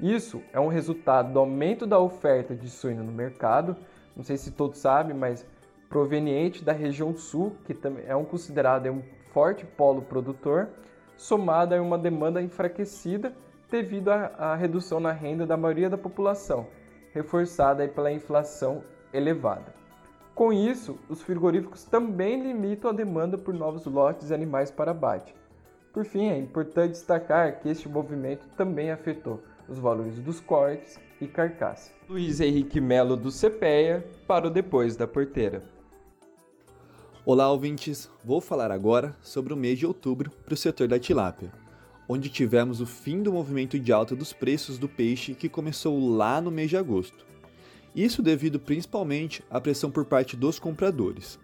Isso 0.00 0.42
é 0.50 0.58
um 0.58 0.68
resultado 0.68 1.30
do 1.30 1.38
aumento 1.38 1.86
da 1.86 1.98
oferta 1.98 2.54
de 2.54 2.70
suíno 2.70 3.04
no 3.04 3.12
mercado, 3.12 3.76
não 4.16 4.24
sei 4.24 4.38
se 4.38 4.50
todos 4.50 4.78
sabem, 4.78 5.14
mas 5.14 5.44
proveniente 5.90 6.64
da 6.64 6.72
região 6.72 7.14
sul, 7.14 7.54
que 7.66 7.74
também 7.74 8.04
é 8.06 8.16
um 8.16 8.24
considerado 8.24 8.88
um 8.88 9.02
forte 9.30 9.66
polo 9.66 10.00
produtor, 10.00 10.70
somado 11.16 11.74
a 11.74 11.80
uma 11.80 11.98
demanda 11.98 12.42
enfraquecida 12.42 13.32
devido 13.70 14.10
à 14.10 14.54
redução 14.54 15.00
na 15.00 15.12
renda 15.12 15.46
da 15.46 15.56
maioria 15.56 15.90
da 15.90 15.98
população, 15.98 16.66
reforçada 17.12 17.86
pela 17.88 18.12
inflação 18.12 18.82
elevada. 19.12 19.74
Com 20.34 20.52
isso, 20.52 20.98
os 21.08 21.22
frigoríficos 21.22 21.84
também 21.84 22.42
limitam 22.42 22.90
a 22.90 22.94
demanda 22.94 23.38
por 23.38 23.54
novos 23.54 23.86
lotes 23.86 24.28
de 24.28 24.34
animais 24.34 24.70
para 24.70 24.90
abate. 24.90 25.34
Por 25.92 26.04
fim, 26.04 26.28
é 26.28 26.36
importante 26.36 26.90
destacar 26.90 27.58
que 27.58 27.70
este 27.70 27.88
movimento 27.88 28.46
também 28.56 28.90
afetou 28.90 29.42
os 29.66 29.78
valores 29.78 30.18
dos 30.18 30.38
cortes 30.38 31.00
e 31.20 31.26
carcaça. 31.26 31.90
Luiz 32.08 32.38
Henrique 32.38 32.80
Melo 32.80 33.16
do 33.16 33.30
CPEA 33.30 34.04
para 34.26 34.46
o 34.46 34.50
Depois 34.50 34.94
da 34.94 35.06
Porteira. 35.06 35.62
Olá, 37.28 37.50
ouvintes! 37.50 38.08
Vou 38.24 38.40
falar 38.40 38.70
agora 38.70 39.16
sobre 39.20 39.52
o 39.52 39.56
mês 39.56 39.80
de 39.80 39.84
outubro 39.84 40.30
para 40.44 40.54
o 40.54 40.56
setor 40.56 40.86
da 40.86 40.96
tilápia, 40.96 41.52
onde 42.08 42.28
tivemos 42.28 42.80
o 42.80 42.86
fim 42.86 43.20
do 43.20 43.32
movimento 43.32 43.80
de 43.80 43.92
alta 43.92 44.14
dos 44.14 44.32
preços 44.32 44.78
do 44.78 44.88
peixe 44.88 45.34
que 45.34 45.48
começou 45.48 46.08
lá 46.08 46.40
no 46.40 46.52
mês 46.52 46.70
de 46.70 46.76
agosto. 46.76 47.26
Isso 47.96 48.22
devido 48.22 48.60
principalmente 48.60 49.42
à 49.50 49.60
pressão 49.60 49.90
por 49.90 50.04
parte 50.04 50.36
dos 50.36 50.60
compradores. 50.60 51.36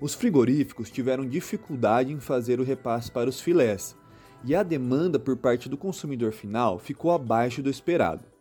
Os 0.00 0.14
frigoríficos 0.14 0.90
tiveram 0.90 1.28
dificuldade 1.28 2.12
em 2.12 2.18
fazer 2.18 2.58
o 2.58 2.64
repasse 2.64 3.08
para 3.08 3.30
os 3.30 3.40
filés, 3.40 3.96
e 4.42 4.52
a 4.52 4.64
demanda 4.64 5.16
por 5.16 5.36
parte 5.36 5.68
do 5.68 5.76
consumidor 5.76 6.32
final 6.32 6.76
ficou 6.76 7.12
abaixo 7.12 7.62
do 7.62 7.70
esperado. 7.70 8.33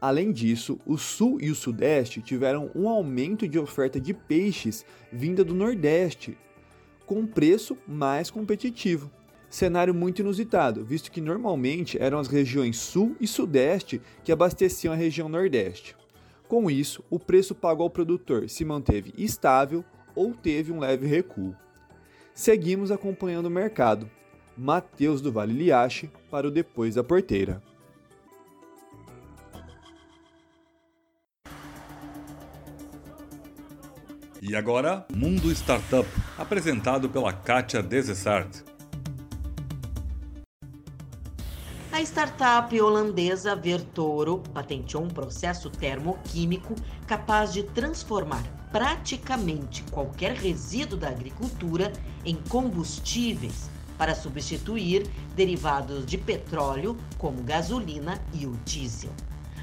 Além 0.00 0.32
disso, 0.32 0.78
o 0.86 0.96
Sul 0.96 1.38
e 1.40 1.50
o 1.50 1.54
Sudeste 1.54 2.22
tiveram 2.22 2.70
um 2.74 2.88
aumento 2.88 3.46
de 3.46 3.58
oferta 3.58 4.00
de 4.00 4.14
peixes 4.14 4.84
vinda 5.12 5.44
do 5.44 5.54
Nordeste, 5.54 6.38
com 7.04 7.26
preço 7.26 7.76
mais 7.86 8.30
competitivo. 8.30 9.10
Cenário 9.50 9.92
muito 9.92 10.20
inusitado, 10.20 10.84
visto 10.84 11.10
que 11.10 11.20
normalmente 11.20 12.00
eram 12.00 12.18
as 12.18 12.28
regiões 12.28 12.78
Sul 12.78 13.14
e 13.20 13.26
Sudeste 13.26 14.00
que 14.24 14.32
abasteciam 14.32 14.94
a 14.94 14.96
região 14.96 15.28
Nordeste. 15.28 15.96
Com 16.48 16.70
isso, 16.70 17.04
o 17.10 17.18
preço 17.18 17.54
pago 17.54 17.82
ao 17.82 17.90
produtor 17.90 18.48
se 18.48 18.64
manteve 18.64 19.12
estável 19.18 19.84
ou 20.14 20.32
teve 20.32 20.72
um 20.72 20.78
leve 20.78 21.06
recuo. 21.06 21.54
Seguimos 22.32 22.90
acompanhando 22.90 23.46
o 23.46 23.50
mercado. 23.50 24.08
Mateus 24.56 25.20
do 25.20 25.30
Vale 25.30 25.52
Liache 25.52 26.10
para 26.30 26.48
o 26.48 26.50
Depois 26.50 26.94
da 26.94 27.04
Porteira. 27.04 27.62
E 34.42 34.56
agora, 34.56 35.04
Mundo 35.14 35.52
Startup, 35.52 36.08
apresentado 36.38 37.10
pela 37.10 37.30
Kátia 37.30 37.82
Desessart. 37.82 38.64
A 41.92 42.00
startup 42.00 42.80
holandesa 42.80 43.54
Vertoro 43.54 44.38
patenteou 44.54 45.04
um 45.04 45.08
processo 45.08 45.68
termoquímico 45.68 46.74
capaz 47.06 47.52
de 47.52 47.64
transformar 47.64 48.42
praticamente 48.72 49.82
qualquer 49.90 50.32
resíduo 50.32 50.98
da 50.98 51.08
agricultura 51.08 51.92
em 52.24 52.36
combustíveis 52.48 53.68
para 53.98 54.14
substituir 54.14 55.06
derivados 55.36 56.06
de 56.06 56.16
petróleo, 56.16 56.96
como 57.18 57.42
gasolina 57.42 58.18
e 58.32 58.46
o 58.46 58.52
diesel. 58.64 59.12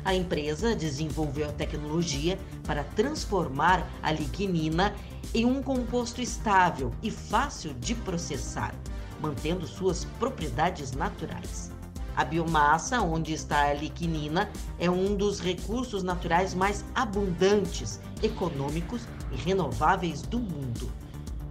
A 0.04 0.14
empresa 0.14 0.76
desenvolveu 0.76 1.50
a 1.50 1.54
tecnologia 1.54 2.40
para 2.66 2.84
transformar 2.84 3.88
a 4.02 4.12
lignina 4.12 4.96
em 5.34 5.46
um 5.46 5.62
composto 5.62 6.22
estável 6.22 6.92
e 7.02 7.12
fácil 7.12 7.74
de 7.74 7.94
processar, 7.96 8.74
mantendo 9.22 9.68
suas 9.68 10.06
propriedades 10.20 10.92
naturais. 10.94 11.72
A 12.16 12.26
biomassa, 12.26 13.00
onde 13.02 13.32
está 13.32 13.68
a 13.68 13.74
lignina, 13.74 14.50
é 14.80 14.90
um 14.90 15.16
dos 15.16 15.40
recursos 15.40 16.02
naturais 16.02 16.54
mais 16.56 16.84
abundantes, 16.96 18.00
econômicos 18.24 19.04
e 19.32 19.36
renováveis 19.36 20.24
do 20.24 20.40
mundo. 20.40 20.92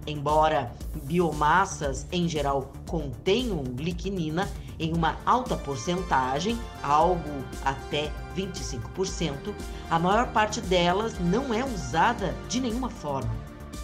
Embora 0.07 0.71
biomassas 1.03 2.07
em 2.13 2.29
geral 2.29 2.71
contenham 2.87 3.61
lignina 3.77 4.49
em 4.79 4.95
uma 4.95 5.17
alta 5.25 5.57
porcentagem, 5.57 6.57
algo 6.81 7.43
até 7.65 8.09
25%, 8.35 9.53
a 9.89 9.99
maior 9.99 10.31
parte 10.31 10.61
delas 10.61 11.19
não 11.19 11.53
é 11.53 11.65
usada 11.65 12.33
de 12.47 12.61
nenhuma 12.61 12.89
forma, 12.89 13.35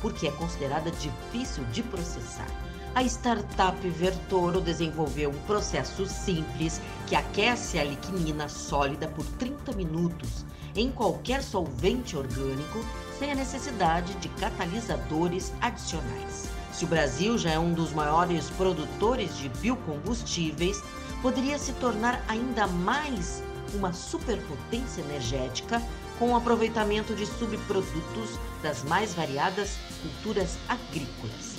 porque 0.01 0.27
é 0.27 0.31
considerada 0.31 0.89
difícil 0.91 1.65
de 1.65 1.83
processar. 1.83 2.47
A 2.95 3.01
startup 3.05 3.89
Vertoro 3.89 4.61
desenvolveu 4.61 5.31
um 5.31 5.39
processo 5.47 6.05
simples 6.05 6.79
que 7.07 7.15
aquece 7.15 7.79
a 7.79 7.83
lignina 7.83 8.47
sólida 8.47 9.07
por 9.07 9.25
30 9.25 9.73
minutos 9.73 10.45
em 10.75 10.91
qualquer 10.91 11.41
solvente 11.41 12.15
orgânico 12.15 12.85
sem 13.17 13.31
a 13.31 13.35
necessidade 13.35 14.13
de 14.15 14.29
catalisadores 14.29 15.51
adicionais. 15.59 16.47
Se 16.71 16.85
o 16.85 16.87
Brasil 16.87 17.35
já 17.35 17.51
é 17.51 17.59
um 17.59 17.73
dos 17.73 17.91
maiores 17.93 18.51
produtores 18.51 19.35
de 19.39 19.49
biocombustíveis, 19.49 20.83
poderia 21.19 21.57
se 21.57 21.73
tornar 21.73 22.23
ainda 22.27 22.67
mais 22.67 23.41
uma 23.73 23.91
superpotência 23.91 25.01
energética 25.01 25.81
com 26.19 26.33
o 26.33 26.35
aproveitamento 26.35 27.15
de 27.15 27.25
subprodutos 27.25 28.39
das 28.61 28.83
mais 28.83 29.15
variadas 29.15 29.79
culturas 30.03 30.59
agrícolas. 30.69 31.52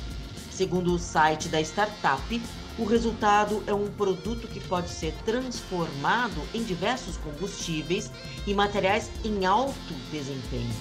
Segundo 0.54 0.94
o 0.94 0.98
site 1.00 1.48
da 1.48 1.60
startup, 1.60 2.42
o 2.78 2.84
resultado 2.84 3.60
é 3.66 3.74
um 3.74 3.90
produto 3.90 4.46
que 4.46 4.60
pode 4.60 4.88
ser 4.88 5.12
transformado 5.24 6.40
em 6.54 6.62
diversos 6.62 7.16
combustíveis 7.16 8.08
e 8.46 8.54
materiais 8.54 9.10
em 9.24 9.44
alto 9.46 9.92
desempenho, 10.12 10.72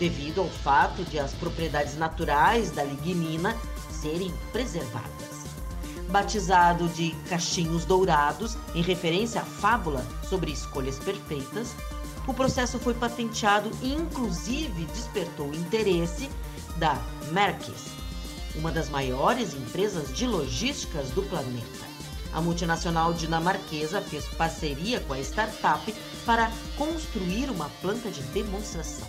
devido 0.00 0.40
ao 0.40 0.48
fato 0.48 1.04
de 1.04 1.16
as 1.16 1.32
propriedades 1.32 1.96
naturais 1.96 2.72
da 2.72 2.82
lignina 2.82 3.56
serem 3.88 4.34
preservadas. 4.50 5.46
Batizado 6.08 6.88
de 6.88 7.12
Cachinhos 7.28 7.84
Dourados, 7.84 8.58
em 8.74 8.82
referência 8.82 9.42
à 9.42 9.44
fábula 9.44 10.04
sobre 10.28 10.50
escolhas 10.50 10.98
perfeitas, 10.98 11.72
o 12.26 12.34
processo 12.34 12.80
foi 12.80 12.94
patenteado 12.94 13.70
e, 13.80 13.92
inclusive, 13.92 14.86
despertou 14.86 15.54
interesse 15.54 16.28
da 16.78 17.00
Merckx, 17.30 18.01
uma 18.54 18.70
das 18.70 18.88
maiores 18.88 19.54
empresas 19.54 20.14
de 20.14 20.26
logísticas 20.26 21.10
do 21.10 21.22
planeta. 21.22 21.92
A 22.32 22.40
multinacional 22.40 23.12
dinamarquesa 23.12 24.00
fez 24.00 24.26
parceria 24.28 25.00
com 25.00 25.12
a 25.12 25.20
startup 25.20 25.94
para 26.24 26.50
construir 26.76 27.50
uma 27.50 27.68
planta 27.80 28.10
de 28.10 28.22
demonstração. 28.22 29.06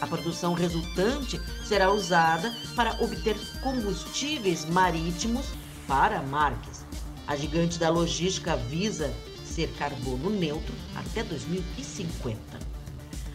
A 0.00 0.06
produção 0.06 0.52
resultante 0.52 1.40
será 1.64 1.92
usada 1.92 2.52
para 2.74 3.00
obter 3.02 3.36
combustíveis 3.62 4.64
marítimos 4.64 5.46
para 5.86 6.22
Marques. 6.22 6.84
A 7.26 7.36
gigante 7.36 7.78
da 7.78 7.88
logística 7.88 8.56
visa 8.56 9.12
ser 9.44 9.68
carbono 9.74 10.30
neutro 10.30 10.74
até 10.96 11.22
2050. 11.22 12.71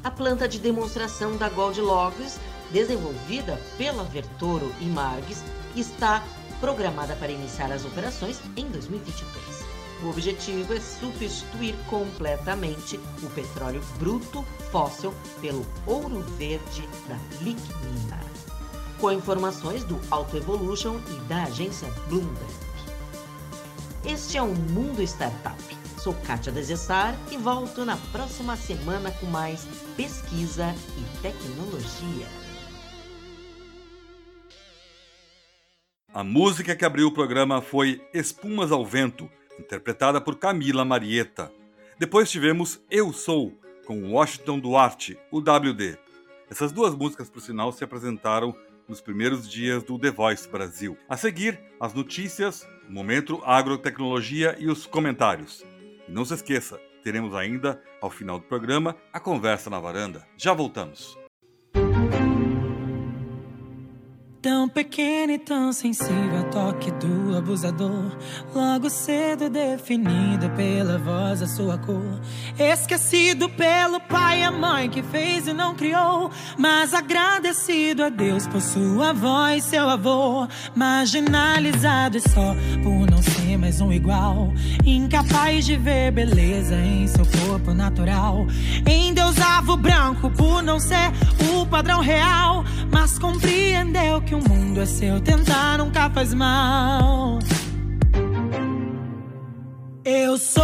A 0.04 0.12
planta 0.12 0.48
de 0.48 0.60
demonstração 0.60 1.36
da 1.38 1.50
Gold 1.50 1.82
Logs 1.82 2.40
desenvolvida 2.72 3.60
pela 3.78 4.04
Vertoro 4.04 4.74
e 4.80 4.86
Margs, 4.86 5.44
está 5.76 6.24
programada 6.60 7.16
para 7.16 7.32
iniciar 7.32 7.72
as 7.72 7.86
operações 7.86 8.42
em 8.56 8.66
2022. 8.68 9.66
O 10.04 10.10
objetivo 10.10 10.74
é 10.74 10.80
substituir 10.80 11.76
completamente 11.90 13.00
o 13.24 13.30
petróleo 13.32 13.82
bruto 13.98 14.44
fóssil 14.72 15.14
pelo 15.42 15.66
ouro 15.86 16.22
verde 16.38 16.88
da 17.08 17.18
lignina. 17.42 18.20
Com 19.00 19.12
informações 19.12 19.84
do 19.84 20.00
Auto 20.10 20.38
Evolution 20.38 21.00
e 21.10 21.20
da 21.22 21.44
agência 21.44 21.88
Bloomberg. 22.08 22.54
Este 24.06 24.38
é 24.38 24.42
o 24.42 24.48
Mundo 24.48 25.02
Startup. 25.02 25.78
Sou 25.98 26.14
Kátia 26.26 26.52
Desessar 26.52 27.16
e 27.32 27.38
volto 27.38 27.84
na 27.84 27.98
próxima 28.12 28.56
semana 28.56 29.12
com 29.12 29.26
mais 29.26 29.68
pesquisa 29.98 30.76
e 30.96 31.22
tecnologia. 31.24 32.28
A 36.14 36.24
música 36.24 36.76
que 36.76 36.86
abriu 36.86 37.08
o 37.08 37.12
programa 37.12 37.64
foi 37.64 38.00
Espumas 38.14 38.72
ao 38.72 38.86
Vento, 38.86 39.28
interpretada 39.60 40.22
por 40.22 40.38
Camila 40.38 40.86
Marieta. 40.86 41.52
Depois 41.98 42.30
tivemos 42.30 42.80
Eu 42.92 43.12
Sou, 43.12 43.60
com 43.88 44.12
Washington 44.12 44.60
Duarte, 44.60 45.18
o 45.32 45.40
WD. 45.40 45.98
Essas 46.48 46.72
duas 46.72 46.94
músicas, 46.94 47.28
por 47.28 47.42
sinal, 47.42 47.72
se 47.72 47.84
apresentaram 47.84 48.56
nos 48.88 49.02
primeiros 49.02 49.50
dias 49.50 49.84
do 49.84 49.98
The 49.98 50.12
Voice 50.12 50.48
Brasil. 50.48 50.96
A 51.10 51.18
seguir, 51.18 51.60
as 51.80 51.96
notícias, 51.96 52.68
o 52.88 52.92
momento 52.92 53.42
agrotecnologia 53.44 54.56
e 54.60 54.70
os 54.70 54.86
comentários. 54.86 55.66
E 56.08 56.12
não 56.12 56.24
se 56.24 56.36
esqueça, 56.36 56.80
teremos 57.08 57.34
ainda, 57.34 57.82
ao 58.02 58.10
final 58.10 58.38
do 58.38 58.46
programa, 58.46 58.94
a 59.14 59.20
conversa 59.20 59.70
na 59.70 59.80
varanda. 59.80 60.28
Já 60.36 60.52
voltamos. 60.54 61.18
Tão 64.48 64.70
pequena 64.70 65.34
e 65.34 65.38
tão 65.38 65.74
sensível 65.74 66.38
ao 66.38 66.44
toque 66.46 66.90
do 66.92 67.38
abusador. 67.38 68.16
Logo 68.56 68.90
cedo 68.90 69.50
definida 69.50 70.48
pela 70.52 70.98
voz 70.98 71.42
a 71.42 71.48
sua 71.48 71.78
cor. 71.78 72.18
Esquecido 72.58 73.50
pelo 73.50 74.00
pai 74.00 74.40
e 74.40 74.44
a 74.46 74.52
mãe 74.52 74.90
que 74.90 75.04
fez 75.04 75.50
e 75.50 75.54
não 75.54 75.76
criou. 75.76 76.32
Mas 76.58 76.94
agradecido 76.94 78.06
a 78.06 78.08
Deus 78.08 78.48
por 78.48 78.62
sua 78.62 79.12
voz, 79.12 79.66
seu 79.66 79.90
avô. 79.90 80.48
Marginalizado 80.74 82.16
e 82.16 82.22
só 82.22 82.56
por 82.82 83.12
não 83.12 83.22
ser 83.22 83.58
mais 83.58 83.82
um 83.82 83.92
igual. 83.92 84.54
Incapaz 84.86 85.66
de 85.66 85.76
ver 85.76 86.12
beleza 86.12 86.76
em 86.76 87.06
seu 87.06 87.26
corpo 87.46 87.74
natural. 87.74 88.48
Endeusava 88.90 89.74
o 89.74 89.78
branco 89.78 90.32
por 90.32 90.64
não 90.64 90.80
ser 90.80 91.12
o 91.52 91.66
padrão 91.66 92.00
real. 92.00 92.64
Mas 92.90 93.20
compreendeu 93.20 94.22
que 94.22 94.37
o 94.38 94.50
mundo 94.50 94.82
é 94.82 94.86
seu, 94.86 95.20
tentar 95.20 95.78
nunca 95.78 96.10
faz 96.10 96.34
mal. 96.34 97.40
Eu 100.06 100.38
sou 100.38 100.64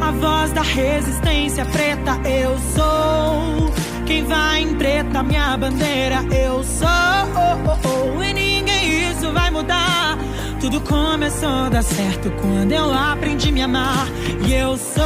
a 0.00 0.10
voz 0.20 0.52
da 0.52 0.62
resistência 0.62 1.64
preta. 1.66 2.20
Eu 2.28 2.58
sou 2.74 3.72
quem 4.06 4.24
vai 4.24 4.62
em 4.62 4.74
preta, 4.74 5.22
minha 5.22 5.56
bandeira. 5.56 6.16
Eu 6.30 6.62
sou, 6.64 6.88
oh, 6.88 7.70
oh, 7.70 8.18
oh, 8.18 8.22
e 8.22 8.32
ninguém 8.32 9.10
isso 9.10 9.32
vai 9.32 9.50
mudar. 9.50 10.18
Tudo 10.60 10.80
começou 10.80 11.48
a 11.48 11.68
dar 11.70 11.82
certo 11.82 12.30
quando 12.42 12.72
eu 12.72 12.92
aprendi 12.92 13.48
a 13.48 13.52
me 13.52 13.62
amar. 13.62 14.06
E 14.46 14.52
eu 14.52 14.76
sou 14.76 15.04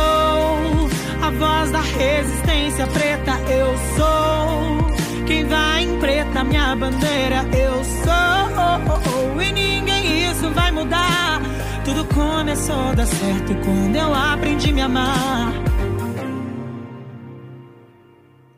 a 1.22 1.30
voz 1.38 1.70
da 1.70 1.80
resistência 1.80 2.86
preta. 2.88 3.32
Eu 3.48 3.74
sou 3.96 4.93
quem 5.26 5.44
vai 5.46 5.84
em 5.84 5.98
preta, 5.98 6.44
minha 6.44 6.76
bandeira, 6.76 7.44
eu 7.56 7.84
sou. 7.84 9.42
E 9.42 9.52
ninguém 9.52 10.30
isso 10.30 10.50
vai 10.50 10.70
mudar. 10.70 11.40
Tudo 11.84 12.04
começou 12.14 12.90
a 12.90 12.94
dar 12.94 13.06
certo 13.06 13.54
quando 13.64 13.96
eu 13.96 14.14
aprendi 14.14 14.70
a 14.70 14.72
me 14.72 14.80
amar. 14.80 15.52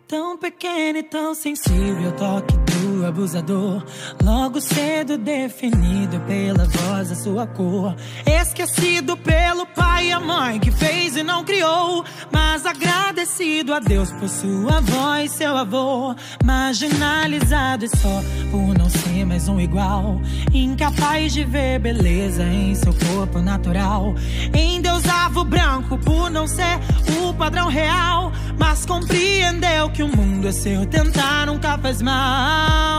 Tão 0.06 0.38
pequeno 0.38 0.98
e 0.98 1.02
tão 1.02 1.34
sensível, 1.34 2.12
toque 2.12 2.65
do 3.06 3.08
abusador. 3.08 3.84
Logo 4.22 4.60
cedo 4.60 5.16
definido 5.16 6.18
pela 6.20 6.64
voz 6.64 7.08
da 7.08 7.14
sua 7.14 7.46
cor. 7.46 7.94
Esquecido 8.26 9.16
pelo 9.16 9.66
pai 9.66 10.08
e 10.08 10.12
a 10.12 10.20
mãe 10.20 10.58
que 10.58 10.70
fez 10.70 11.16
e 11.16 11.22
não 11.22 11.44
criou. 11.44 12.04
Mas 12.32 12.66
agradecido 12.66 13.72
a 13.72 13.78
Deus 13.78 14.10
por 14.12 14.28
sua 14.28 14.80
voz, 14.80 15.30
seu 15.32 15.56
avô. 15.56 16.14
Marginalizado 16.44 17.84
e 17.84 17.88
só 17.88 18.22
por 18.50 18.76
não 18.76 18.90
ser 18.90 19.24
mais 19.24 19.48
um 19.48 19.60
igual. 19.60 20.20
Incapaz 20.52 21.32
de 21.32 21.44
ver 21.44 21.78
beleza 21.78 22.42
em 22.44 22.74
seu 22.74 22.92
corpo 23.14 23.40
natural. 23.40 24.14
Endeusava 24.54 25.40
o 25.40 25.44
branco 25.44 25.98
por 25.98 26.30
não 26.30 26.46
ser 26.46 26.78
o 27.20 27.32
padrão 27.34 27.68
real. 27.68 28.32
Mas 28.58 28.84
compreendeu 28.84 29.90
que 29.90 30.02
o 30.02 30.08
mundo 30.08 30.48
é 30.48 30.52
seu, 30.52 30.86
tentar 30.86 31.46
nunca 31.46 31.76
faz 31.78 32.00
mal. 32.00 32.95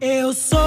Eu 0.00 0.34
sou 0.34 0.58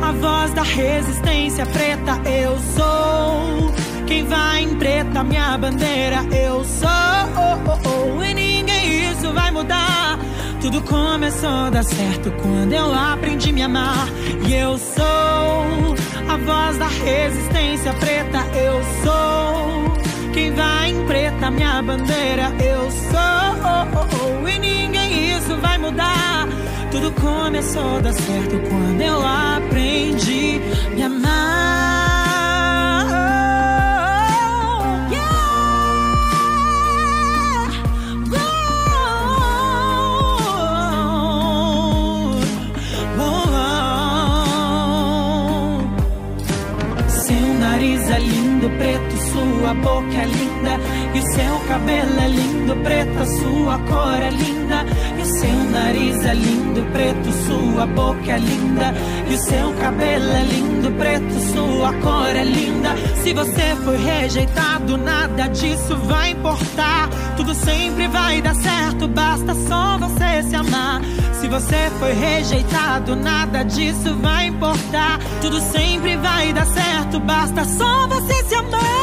a 0.00 0.12
voz 0.12 0.52
da 0.54 0.62
resistência 0.62 1.66
preta. 1.66 2.20
Eu 2.28 2.58
sou 2.76 3.72
quem 4.06 4.24
vai 4.24 4.62
em 4.62 4.76
preta, 4.76 5.24
minha 5.24 5.58
bandeira. 5.58 6.18
Eu 6.30 6.64
sou, 6.64 6.88
oh, 6.88 7.70
oh, 7.70 8.18
oh, 8.18 8.24
e 8.24 8.34
ninguém 8.34 9.10
isso 9.10 9.32
vai 9.32 9.50
mudar. 9.50 10.18
Tudo 10.60 10.80
começou 10.82 11.48
a 11.48 11.70
dar 11.70 11.82
certo 11.82 12.30
quando 12.42 12.72
eu 12.72 12.94
aprendi 12.94 13.50
a 13.50 13.52
me 13.52 13.62
amar. 13.62 14.08
E 14.46 14.54
eu 14.54 14.78
sou 14.78 15.94
a 16.28 16.36
voz 16.36 16.78
da 16.78 16.86
resistência 16.86 17.92
preta. 17.94 18.38
Eu 18.56 18.80
sou 19.02 20.01
quem 20.32 20.50
vai 20.52 20.90
em 20.90 21.06
preta, 21.06 21.50
minha 21.50 21.82
bandeira. 21.82 22.52
Eu 22.58 22.90
sou, 22.90 24.48
e 24.48 24.58
ninguém 24.58 25.36
isso 25.36 25.56
vai 25.58 25.78
mudar. 25.78 26.48
Tudo 26.90 27.12
começou 27.12 27.98
a 27.98 28.00
dar 28.00 28.12
certo 28.12 28.60
quando 28.68 29.00
eu 29.00 29.22
aprendi 29.26 30.60
a 30.86 30.94
me 30.94 31.02
amar. 31.02 32.11
Sua 49.72 49.74
boca 49.74 50.14
é 50.14 50.24
linda. 50.26 50.80
E 51.14 51.18
o 51.18 51.32
seu 51.32 51.58
cabelo 51.68 52.20
é 52.20 52.28
lindo, 52.28 52.76
preto, 52.76 53.26
sua 53.26 53.78
cor 53.78 54.22
é 54.22 54.30
linda. 54.30 54.84
E 55.18 55.22
o 55.22 55.26
seu 55.26 55.64
nariz 55.70 56.24
é 56.24 56.34
lindo, 56.34 56.82
preto, 56.92 57.32
sua 57.46 57.86
boca 57.86 58.32
é 58.32 58.38
linda. 58.38 58.94
E 59.30 59.34
o 59.34 59.38
seu 59.38 59.72
cabelo 59.74 60.30
é 60.30 60.42
lindo, 60.44 60.90
preto, 60.92 61.40
sua 61.52 61.92
cor 61.94 62.36
é 62.36 62.44
linda. 62.44 62.94
Se 63.22 63.32
você 63.32 63.76
foi 63.82 63.96
rejeitado, 63.96 64.98
nada 64.98 65.46
disso 65.48 65.96
vai 66.04 66.32
importar. 66.32 67.08
Tudo 67.36 67.54
sempre 67.54 68.08
vai 68.08 68.42
dar 68.42 68.54
certo, 68.54 69.08
basta 69.08 69.54
só 69.54 69.96
você 69.98 70.42
se 70.42 70.54
amar. 70.54 71.00
Se 71.40 71.48
você 71.48 71.90
foi 71.98 72.12
rejeitado, 72.12 73.16
nada 73.16 73.62
disso 73.62 74.14
vai 74.20 74.48
importar. 74.48 75.18
Tudo 75.40 75.60
sempre 75.60 76.16
vai 76.16 76.52
dar 76.52 76.66
certo, 76.66 77.18
basta 77.20 77.64
só 77.64 78.06
você 78.06 78.44
se 78.44 78.54
amar. 78.54 79.01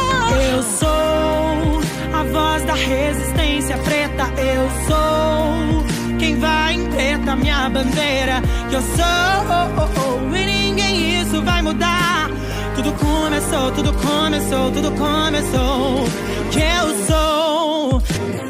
Eu 0.52 0.62
sou 0.62 1.80
a 2.12 2.22
voz 2.24 2.64
da 2.64 2.74
resistência 2.74 3.76
preta. 3.78 4.24
Eu 4.38 4.68
sou 4.86 6.18
quem 6.18 6.38
vai 6.38 6.74
em 6.74 6.86
preta, 6.90 7.36
minha 7.36 7.68
bandeira. 7.68 8.42
Eu 8.70 8.80
sou, 8.80 10.36
e 10.36 10.46
ninguém 10.46 11.20
isso 11.20 11.42
vai 11.42 11.62
mudar. 11.62 12.30
Tudo 12.74 12.92
começou, 12.92 13.72
tudo 13.72 13.92
começou, 13.92 14.70
tudo 14.70 14.90
começou. 14.92 16.04
Que 16.50 16.60
eu 16.60 17.06
sou. 17.06 18.49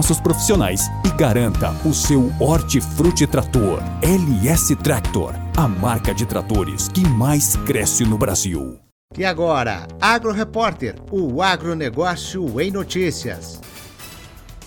profissionais 0.19 0.89
e 1.05 1.09
garanta 1.11 1.71
o 1.85 1.93
seu 1.93 2.33
Hortifruti 2.39 3.27
Trator 3.27 3.79
LS 4.01 4.75
Tractor, 4.77 5.35
a 5.55 5.67
marca 5.67 6.13
de 6.13 6.25
tratores 6.25 6.87
que 6.87 7.07
mais 7.07 7.55
cresce 7.57 8.03
no 8.03 8.17
Brasil. 8.17 8.79
E 9.17 9.23
agora, 9.23 9.87
Agro 9.99 10.31
Repórter, 10.31 10.95
o 11.11 11.41
agronegócio 11.41 12.59
em 12.59 12.71
notícias. 12.71 13.61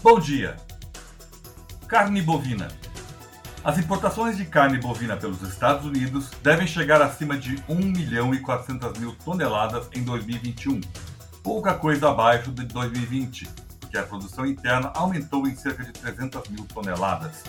Bom 0.02 0.20
dia. 0.20 0.56
Carne 1.88 2.22
bovina. 2.22 2.68
As 3.64 3.78
importações 3.78 4.36
de 4.36 4.44
carne 4.44 4.78
bovina 4.78 5.16
pelos 5.16 5.40
Estados 5.40 5.86
Unidos 5.86 6.30
devem 6.42 6.66
chegar 6.66 7.00
acima 7.00 7.36
de 7.38 7.56
1 7.66 7.74
milhão 7.74 8.34
e 8.34 8.38
400 8.40 8.98
mil 8.98 9.14
toneladas 9.24 9.88
em 9.94 10.02
2021, 10.04 10.80
pouca 11.42 11.72
coisa 11.72 12.10
abaixo 12.10 12.52
de 12.52 12.66
2020, 12.66 13.48
porque 13.94 13.98
a 13.98 14.02
produção 14.02 14.44
interna 14.44 14.90
aumentou 14.94 15.46
em 15.46 15.54
cerca 15.54 15.84
de 15.84 15.92
300 15.92 16.48
mil 16.48 16.64
toneladas. 16.64 17.44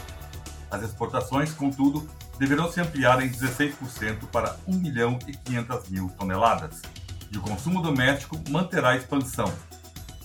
As 0.69 0.83
exportações, 0.83 1.51
contudo, 1.51 2.07
deverão 2.37 2.71
se 2.71 2.79
ampliar 2.79 3.19
em 3.23 3.29
16% 3.29 4.27
para 4.31 4.55
1 4.67 4.77
milhão 4.77 5.17
e 5.27 5.31
500 5.31 5.89
mil 5.89 6.09
toneladas. 6.09 6.83
E 7.31 7.37
o 7.37 7.41
consumo 7.41 7.81
doméstico 7.81 8.39
manterá 8.49 8.89
a 8.89 8.95
expansão. 8.95 9.51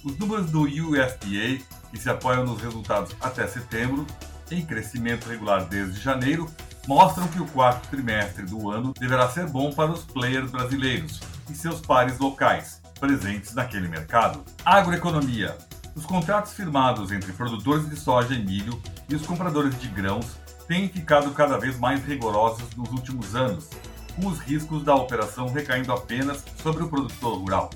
Os 0.05 0.19
números 0.19 0.51
do 0.51 0.65
USDA, 0.65 1.65
que 1.91 1.99
se 1.99 2.11
apoiam 2.11 2.45
nos 2.45 2.61
resultados 2.61 3.17
até 3.19 3.47
setembro, 3.47 4.07
em 4.51 4.63
crescimento 4.63 5.27
regular 5.27 5.65
desde 5.65 5.99
janeiro, 6.01 6.51
mostram 6.87 7.29
que 7.29 7.41
o 7.41 7.47
quarto 7.47 7.89
trimestre 7.89 8.45
do 8.45 8.71
ano 8.71 8.93
deverá 8.99 9.31
ser 9.31 9.47
bom 9.47 9.73
para 9.73 9.91
os 9.91 10.05
players 10.05 10.51
brasileiros 10.51 11.19
e 11.49 11.55
seus 11.55 11.81
pares 11.81 12.19
locais, 12.19 12.83
presentes 12.99 13.55
naquele 13.55 13.89
mercado. 13.89 14.45
Agroeconomia. 14.67 15.70
Os 15.95 16.07
contratos 16.07 16.53
firmados 16.53 17.11
entre 17.11 17.33
produtores 17.33 17.89
de 17.89 17.97
soja 17.97 18.35
e 18.35 18.45
milho 18.45 18.81
e 19.09 19.15
os 19.15 19.27
compradores 19.27 19.79
de 19.81 19.89
grãos 19.89 20.27
têm 20.69 20.89
ficado 20.89 21.33
cada 21.33 21.59
vez 21.59 21.79
mais 21.79 22.05
rigorosos 22.05 22.75
nos 22.77 22.91
últimos 22.91 23.35
anos, 23.35 23.69
com 24.15 24.29
os 24.29 24.39
riscos 24.39 24.85
da 24.85 24.95
operação 24.95 25.49
recaindo 25.49 25.93
apenas 25.93 26.45
sobre 26.63 26.85
o 26.85 26.89
produtor 26.89 27.39
rural. 27.39 27.71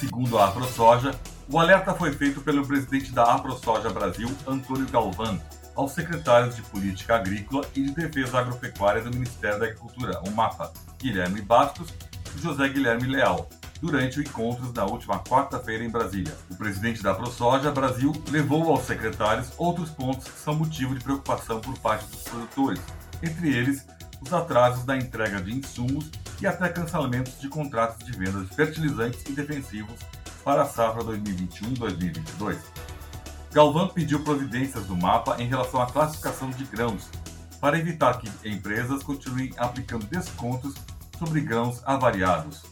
Segundo 0.00 0.36
a 0.36 0.48
AproSoja, 0.48 1.12
o 1.48 1.58
alerta 1.58 1.94
foi 1.94 2.12
feito 2.12 2.40
pelo 2.40 2.66
presidente 2.66 3.12
da 3.12 3.22
AproSoja 3.34 3.88
Brasil, 3.90 4.28
Antônio 4.46 4.88
Galvão, 4.88 5.40
aos 5.76 5.92
secretários 5.92 6.56
de 6.56 6.62
Política 6.62 7.14
Agrícola 7.14 7.64
e 7.74 7.82
de 7.82 7.92
Defesa 7.92 8.40
Agropecuária 8.40 9.00
do 9.00 9.10
Ministério 9.10 9.60
da 9.60 9.66
Agricultura, 9.66 10.20
o 10.26 10.30
MAPA, 10.32 10.72
Guilherme 10.98 11.40
Bastos 11.40 11.88
e 12.36 12.42
José 12.42 12.68
Guilherme 12.68 13.06
Leal, 13.06 13.48
durante 13.80 14.18
o 14.18 14.22
encontro 14.22 14.72
na 14.72 14.84
última 14.84 15.18
quarta-feira 15.20 15.84
em 15.84 15.90
Brasília. 15.90 16.36
O 16.50 16.56
presidente 16.56 17.02
da 17.02 17.14
ProSoja 17.14 17.70
Brasil 17.70 18.12
levou 18.30 18.70
aos 18.70 18.84
secretários 18.84 19.48
outros 19.56 19.90
pontos 19.90 20.28
que 20.28 20.38
são 20.38 20.54
motivo 20.54 20.94
de 20.94 21.04
preocupação 21.04 21.60
por 21.60 21.78
parte 21.78 22.06
dos 22.06 22.22
produtores, 22.22 22.80
entre 23.22 23.54
eles 23.54 23.86
os 24.20 24.32
atrasos 24.32 24.84
na 24.84 24.96
entrega 24.96 25.40
de 25.40 25.54
insumos 25.54 26.10
e 26.40 26.46
até 26.46 26.68
cancelamentos 26.68 27.40
de 27.40 27.48
contratos 27.48 28.04
de 28.04 28.12
vendas 28.12 28.48
de 28.48 28.54
fertilizantes 28.54 29.22
e 29.28 29.32
defensivos 29.32 29.98
para 30.44 30.62
a 30.62 30.66
safra 30.66 31.02
2021-2022. 31.04 32.56
Galvão 33.52 33.88
pediu 33.88 34.22
providências 34.22 34.86
do 34.86 34.96
mapa 34.96 35.36
em 35.40 35.48
relação 35.48 35.80
à 35.80 35.86
classificação 35.86 36.50
de 36.50 36.64
grãos, 36.64 37.08
para 37.60 37.78
evitar 37.78 38.18
que 38.18 38.30
empresas 38.48 39.02
continuem 39.02 39.52
aplicando 39.56 40.06
descontos 40.06 40.74
sobre 41.18 41.40
grãos 41.40 41.82
avariados. 41.84 42.62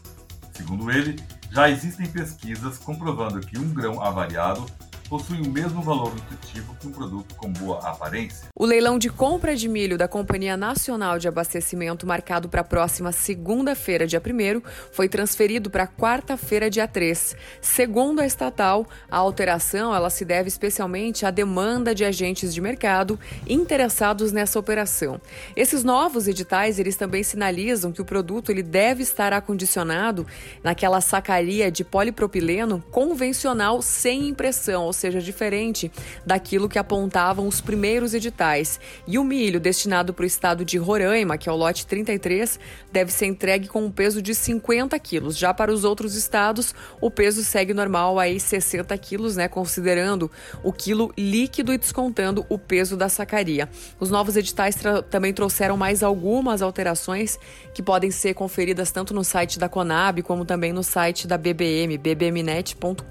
Segundo 0.57 0.89
ele, 0.89 1.15
já 1.51 1.69
existem 1.69 2.07
pesquisas 2.07 2.79
comprovando 2.79 3.39
que 3.39 3.59
um 3.59 3.71
grão 3.71 4.01
avariado 4.01 4.65
possui 5.07 5.39
o 5.41 5.49
mesmo 5.49 5.81
valor 5.81 6.13
nutritivo 6.13 6.75
que 6.79 6.87
um 6.87 6.91
produto 6.91 7.35
com 7.35 7.51
boa 7.51 7.79
aparência. 7.79 8.47
O 8.55 8.65
leilão 8.65 8.99
de 8.99 9.09
compra 9.09 9.55
de 9.55 9.67
milho 9.67 9.97
da 9.97 10.07
Companhia 10.07 10.57
Nacional 10.57 11.17
de 11.17 11.27
Abastecimento, 11.27 12.05
marcado 12.05 12.49
para 12.49 12.61
a 12.61 12.63
próxima 12.63 13.11
segunda-feira, 13.11 14.05
dia 14.05 14.21
1, 14.21 14.61
foi 14.91 15.07
transferido 15.07 15.69
para 15.69 15.87
quarta-feira, 15.87 16.69
dia 16.69 16.87
3. 16.87 17.35
Segundo 17.61 18.19
a 18.19 18.25
estatal, 18.25 18.85
a 19.09 19.17
alteração 19.17 19.95
ela 19.95 20.09
se 20.09 20.25
deve 20.25 20.47
especialmente 20.47 21.25
à 21.25 21.31
demanda 21.31 21.95
de 21.95 22.03
agentes 22.03 22.53
de 22.53 22.61
mercado 22.61 23.19
interessados 23.47 24.31
nessa 24.31 24.59
operação. 24.59 25.21
Esses 25.55 25.83
novos 25.83 26.27
editais, 26.27 26.79
eles 26.79 26.95
também 26.95 27.23
sinalizam 27.23 27.91
que 27.91 28.01
o 28.01 28.05
produto 28.05 28.51
ele 28.51 28.63
deve 28.63 29.03
estar 29.03 29.33
acondicionado 29.33 30.27
naquela 30.63 30.99
sacaria 31.01 31.71
de 31.71 31.83
polipropileno 31.83 32.83
convencional 32.91 33.81
sem 33.81 34.27
impressão, 34.27 34.83
ou 34.83 34.93
seja, 34.97 35.21
diferente 35.21 35.91
daquilo 36.25 36.67
que 36.67 36.79
apontavam 36.79 37.47
os 37.47 37.61
primeiros 37.61 38.13
editais. 38.13 38.79
E 39.07 39.17
o 39.17 39.23
milho 39.23 39.59
destinado 39.59 40.13
para 40.13 40.23
o 40.23 40.27
estado 40.27 40.65
de 40.65 40.77
Roraima, 40.77 41.37
que 41.37 41.47
é 41.47 41.51
o 41.51 41.55
lote 41.55 41.85
33, 41.85 42.59
deve 42.91 43.11
ser 43.11 43.27
entregue 43.27 43.67
com 43.67 43.85
um 43.85 43.91
peso 43.91 44.21
de 44.21 44.33
50 44.33 44.97
quilos. 44.99 45.37
Já 45.37 45.53
para 45.53 45.71
os 45.71 45.83
outros 45.83 46.15
estados, 46.15 46.73
o 46.99 47.09
peso 47.09 47.43
segue 47.43 47.73
normal 47.73 48.19
aí 48.19 48.39
60 48.39 48.97
quilos, 48.97 49.35
né, 49.35 49.47
considerando 49.47 50.29
o 50.63 50.73
quilo 50.73 51.13
líquido 51.17 51.73
e 51.73 51.77
descontando 51.77 52.45
o 52.49 52.57
peso 52.57 52.97
da 52.97 53.09
sacaria. 53.09 53.69
Os 53.99 54.09
novos 54.09 54.35
editais 54.35 54.75
também 55.09 55.33
trouxeram 55.33 55.77
mais 55.77 56.03
algumas 56.03 56.61
alterações 56.61 57.39
que 57.73 57.83
podem 57.83 58.11
ser 58.11 58.33
conferidas 58.33 58.91
tanto 58.91 59.13
no 59.13 59.23
site 59.23 59.59
da 59.59 59.69
Conab 59.69 60.21
como 60.23 60.45
também 60.45 60.73
no 60.73 60.83
site 60.83 61.27
da 61.27 61.37
BBM, 61.37 61.97
bbmnet.com.br. 61.97 63.03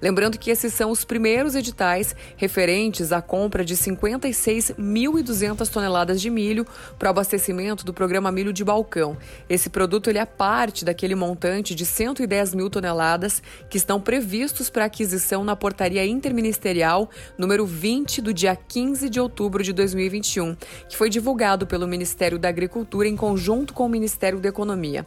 Lembrando 0.00 0.35
lembrando 0.36 0.38
que 0.38 0.50
esses 0.50 0.72
são 0.74 0.90
os 0.90 1.04
primeiros 1.04 1.54
editais 1.54 2.14
referentes 2.36 3.12
à 3.12 3.20
compra 3.22 3.64
de 3.64 3.74
56.200 3.76 5.68
toneladas 5.68 6.20
de 6.20 6.30
milho 6.30 6.66
para 6.98 7.06
o 7.08 7.10
abastecimento 7.10 7.84
do 7.84 7.92
programa 7.92 8.30
Milho 8.30 8.52
de 8.52 8.62
Balcão. 8.64 9.16
Esse 9.48 9.70
produto 9.70 10.08
ele 10.08 10.18
é 10.18 10.26
parte 10.26 10.84
daquele 10.84 11.14
montante 11.14 11.74
de 11.74 11.86
110 11.86 12.54
mil 12.54 12.70
toneladas 12.70 13.42
que 13.68 13.78
estão 13.78 14.00
previstos 14.00 14.70
para 14.70 14.84
aquisição 14.84 15.42
na 15.42 15.56
portaria 15.56 16.06
interministerial 16.06 17.10
número 17.38 17.66
20 17.66 18.20
do 18.20 18.32
dia 18.32 18.54
15 18.54 19.08
de 19.08 19.18
outubro 19.18 19.62
de 19.62 19.72
2021, 19.72 20.54
que 20.88 20.96
foi 20.96 21.08
divulgado 21.08 21.66
pelo 21.66 21.88
Ministério 21.88 22.38
da 22.38 22.48
Agricultura 22.48 23.08
em 23.08 23.16
conjunto 23.16 23.72
com 23.72 23.86
o 23.86 23.88
Ministério 23.88 24.38
da 24.38 24.48
Economia. 24.48 25.06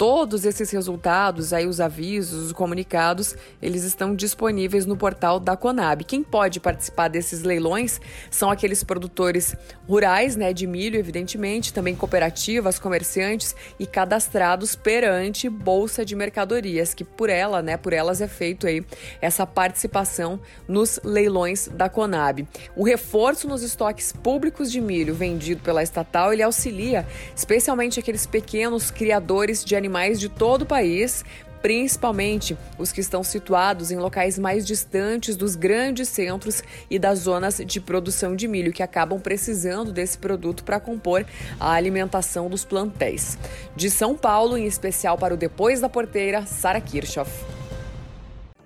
Todos 0.00 0.46
esses 0.46 0.70
resultados, 0.70 1.52
aí 1.52 1.66
os 1.66 1.78
avisos, 1.78 2.46
os 2.46 2.52
comunicados, 2.52 3.36
eles 3.60 3.84
estão 3.84 4.14
disponíveis 4.14 4.86
no 4.86 4.96
portal 4.96 5.38
da 5.38 5.58
Conab. 5.58 6.04
Quem 6.04 6.22
pode 6.22 6.58
participar 6.58 7.08
desses 7.08 7.42
leilões 7.42 8.00
são 8.30 8.50
aqueles 8.50 8.82
produtores 8.82 9.54
rurais, 9.86 10.36
né, 10.36 10.54
de 10.54 10.66
milho, 10.66 10.98
evidentemente, 10.98 11.70
também 11.70 11.94
cooperativas, 11.94 12.78
comerciantes 12.78 13.54
e 13.78 13.86
cadastrados 13.86 14.74
perante 14.74 15.50
Bolsa 15.50 16.02
de 16.02 16.16
Mercadorias, 16.16 16.94
que 16.94 17.04
por 17.04 17.28
ela, 17.28 17.60
né, 17.60 17.76
por 17.76 17.92
elas 17.92 18.22
é 18.22 18.26
feito 18.26 18.66
aí 18.66 18.82
essa 19.20 19.46
participação 19.46 20.40
nos 20.66 20.98
leilões 21.04 21.68
da 21.68 21.90
Conab. 21.90 22.48
O 22.74 22.84
reforço 22.84 23.46
nos 23.46 23.62
estoques 23.62 24.12
públicos 24.14 24.72
de 24.72 24.80
milho 24.80 25.14
vendido 25.14 25.60
pela 25.60 25.82
estatal, 25.82 26.32
ele 26.32 26.42
auxilia 26.42 27.06
especialmente 27.36 28.00
aqueles 28.00 28.24
pequenos 28.24 28.90
criadores 28.90 29.62
de 29.62 29.76
animais 29.76 29.89
animais 29.90 30.20
de 30.20 30.28
todo 30.28 30.62
o 30.62 30.66
país, 30.66 31.24
principalmente 31.60 32.56
os 32.78 32.92
que 32.92 33.00
estão 33.00 33.24
situados 33.24 33.90
em 33.90 33.98
locais 33.98 34.38
mais 34.38 34.64
distantes 34.64 35.36
dos 35.36 35.56
grandes 35.56 36.08
centros 36.08 36.62
e 36.88 36.96
das 36.96 37.18
zonas 37.18 37.60
de 37.66 37.80
produção 37.80 38.36
de 38.36 38.46
milho, 38.46 38.72
que 38.72 38.84
acabam 38.84 39.20
precisando 39.20 39.92
desse 39.92 40.16
produto 40.16 40.62
para 40.62 40.78
compor 40.78 41.26
a 41.58 41.72
alimentação 41.72 42.48
dos 42.48 42.64
plantéis. 42.64 43.36
De 43.74 43.90
São 43.90 44.16
Paulo, 44.16 44.56
em 44.56 44.64
especial 44.64 45.18
para 45.18 45.34
o 45.34 45.36
Depois 45.36 45.80
da 45.80 45.88
Porteira, 45.88 46.46
Sara 46.46 46.80
Kirchhoff. 46.80 47.44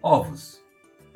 Ovos. 0.03 0.63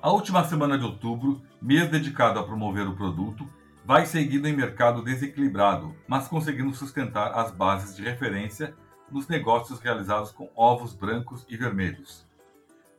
A 0.00 0.10
última 0.10 0.42
semana 0.44 0.78
de 0.78 0.84
outubro, 0.84 1.42
mês 1.60 1.90
dedicado 1.90 2.38
a 2.38 2.44
promover 2.44 2.88
o 2.88 2.96
produto, 2.96 3.46
vai 3.84 4.06
seguindo 4.06 4.48
em 4.48 4.56
mercado 4.56 5.02
desequilibrado, 5.02 5.94
mas 6.06 6.28
conseguindo 6.28 6.72
sustentar 6.72 7.32
as 7.34 7.50
bases 7.50 7.94
de 7.94 8.02
referência 8.02 8.74
nos 9.10 9.28
negócios 9.28 9.80
realizados 9.80 10.30
com 10.30 10.50
ovos 10.54 10.92
brancos 10.92 11.44
e 11.48 11.56
vermelhos. 11.56 12.26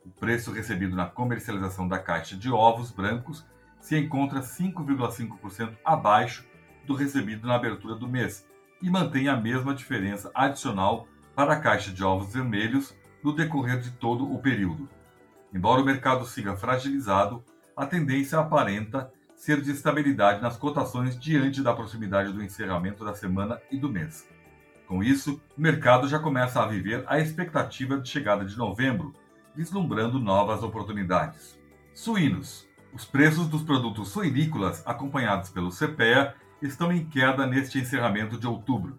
O 0.04 0.10
preço 0.10 0.52
recebido 0.52 0.96
na 0.96 1.06
comercialização 1.06 1.86
da 1.86 1.98
caixa 1.98 2.36
de 2.36 2.50
ovos 2.50 2.90
brancos 2.90 3.44
se 3.80 3.96
encontra 3.96 4.40
5,5% 4.40 5.76
abaixo 5.84 6.46
do 6.86 6.94
recebido 6.94 7.46
na 7.46 7.54
abertura 7.54 7.94
do 7.94 8.08
mês 8.08 8.46
e 8.82 8.90
mantém 8.90 9.28
a 9.28 9.36
mesma 9.36 9.74
diferença 9.74 10.30
adicional 10.34 11.06
para 11.34 11.54
a 11.54 11.60
caixa 11.60 11.90
de 11.90 12.02
ovos 12.02 12.32
vermelhos 12.32 12.94
no 13.22 13.34
decorrer 13.34 13.80
de 13.80 13.90
todo 13.92 14.30
o 14.32 14.38
período. 14.38 14.88
Embora 15.52 15.80
o 15.80 15.84
mercado 15.84 16.24
siga 16.24 16.56
fragilizado, 16.56 17.44
a 17.76 17.86
tendência 17.86 18.38
aparenta 18.38 19.12
ser 19.34 19.60
de 19.60 19.70
estabilidade 19.70 20.42
nas 20.42 20.56
cotações 20.56 21.18
diante 21.18 21.62
da 21.62 21.74
proximidade 21.74 22.32
do 22.32 22.42
encerramento 22.42 23.04
da 23.04 23.14
semana 23.14 23.60
e 23.70 23.78
do 23.78 23.88
mês. 23.88 24.28
Com 24.90 25.04
isso, 25.04 25.40
o 25.56 25.60
mercado 25.60 26.08
já 26.08 26.18
começa 26.18 26.60
a 26.60 26.66
viver 26.66 27.04
a 27.06 27.20
expectativa 27.20 27.96
de 27.96 28.08
chegada 28.08 28.44
de 28.44 28.58
novembro, 28.58 29.14
vislumbrando 29.54 30.18
novas 30.18 30.64
oportunidades. 30.64 31.56
Suínos. 31.94 32.66
Os 32.92 33.04
preços 33.04 33.46
dos 33.46 33.62
produtos 33.62 34.08
suinícolas, 34.08 34.84
acompanhados 34.84 35.48
pelo 35.48 35.70
CPEA, 35.70 36.34
estão 36.60 36.90
em 36.90 37.06
queda 37.06 37.46
neste 37.46 37.78
encerramento 37.78 38.36
de 38.36 38.48
outubro. 38.48 38.98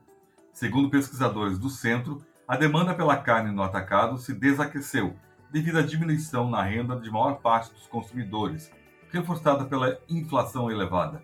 Segundo 0.53 0.89
pesquisadores 0.89 1.59
do 1.59 1.69
centro, 1.69 2.25
a 2.47 2.55
demanda 2.55 2.93
pela 2.93 3.17
carne 3.17 3.51
no 3.51 3.61
atacado 3.61 4.17
se 4.17 4.33
desaqueceu 4.33 5.13
devido 5.51 5.79
à 5.79 5.81
diminuição 5.81 6.49
na 6.49 6.63
renda 6.63 6.95
de 6.95 7.11
maior 7.11 7.41
parte 7.41 7.73
dos 7.73 7.85
consumidores, 7.87 8.71
reforçada 9.09 9.65
pela 9.65 9.99
inflação 10.07 10.71
elevada. 10.71 11.21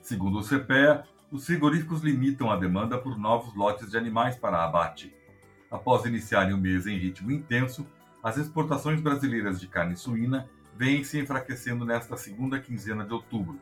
Segundo 0.00 0.38
o 0.38 0.44
CPEA, 0.44 1.02
os 1.34 1.44
frigoríficos 1.46 2.00
limitam 2.00 2.48
a 2.48 2.56
demanda 2.56 2.96
por 2.96 3.18
novos 3.18 3.52
lotes 3.56 3.90
de 3.90 3.98
animais 3.98 4.36
para 4.36 4.62
abate. 4.62 5.12
Após 5.68 6.04
iniciarem 6.04 6.54
o 6.54 6.58
mês 6.58 6.86
em 6.86 6.96
ritmo 6.96 7.32
intenso, 7.32 7.84
as 8.22 8.36
exportações 8.36 9.00
brasileiras 9.00 9.58
de 9.58 9.66
carne 9.66 9.96
suína 9.96 10.48
vêm 10.76 11.02
se 11.02 11.18
enfraquecendo 11.18 11.84
nesta 11.84 12.16
segunda 12.16 12.60
quinzena 12.60 13.04
de 13.04 13.12
outubro. 13.12 13.60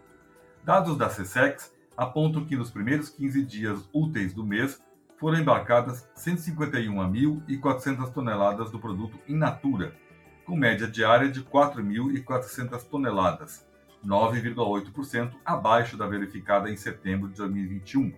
Dados 0.62 0.98
da 0.98 1.08
CSEX 1.08 1.74
apontam 1.96 2.44
que 2.44 2.56
nos 2.56 2.70
primeiros 2.70 3.08
15 3.08 3.42
dias 3.42 3.88
úteis 3.90 4.34
do 4.34 4.44
mês 4.44 4.78
foram 5.16 5.38
embarcadas 5.38 6.06
151.400 6.14 8.12
toneladas 8.12 8.70
do 8.70 8.78
produto 8.78 9.18
in 9.26 9.36
natura, 9.36 9.96
com 10.44 10.54
média 10.54 10.86
diária 10.86 11.30
de 11.30 11.42
4.400 11.42 12.84
toneladas, 12.84 13.66
9,8% 14.06 15.32
abaixo 15.44 15.96
da 15.96 16.06
verificada 16.06 16.70
em 16.70 16.76
setembro 16.76 17.28
de 17.28 17.36
2021, 17.36 18.12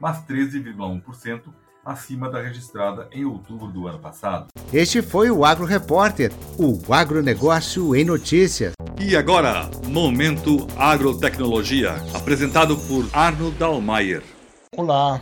mas 0.00 0.24
13,1% 0.26 1.42
acima 1.84 2.28
da 2.28 2.42
registrada 2.42 3.08
em 3.12 3.24
outubro 3.24 3.68
do 3.68 3.86
ano 3.86 3.98
passado. 3.98 4.48
Este 4.72 5.00
foi 5.00 5.30
o 5.30 5.44
Agro 5.44 5.64
Repórter, 5.64 6.32
o 6.58 6.92
agronegócio 6.92 7.94
em 7.94 8.04
notícias. 8.04 8.72
E 8.98 9.16
agora, 9.16 9.70
Momento 9.86 10.66
Agrotecnologia, 10.76 11.94
apresentado 12.12 12.76
por 12.76 13.08
Arno 13.12 13.52
Dalmayer. 13.52 14.22
Olá, 14.76 15.20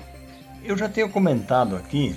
eu 0.64 0.76
já 0.76 0.88
tenho 0.88 1.10
comentado 1.10 1.76
aqui 1.76 2.16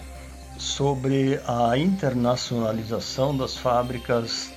sobre 0.57 1.39
a 1.45 1.77
internacionalização 1.77 3.35
das 3.35 3.57
fábricas 3.57 4.53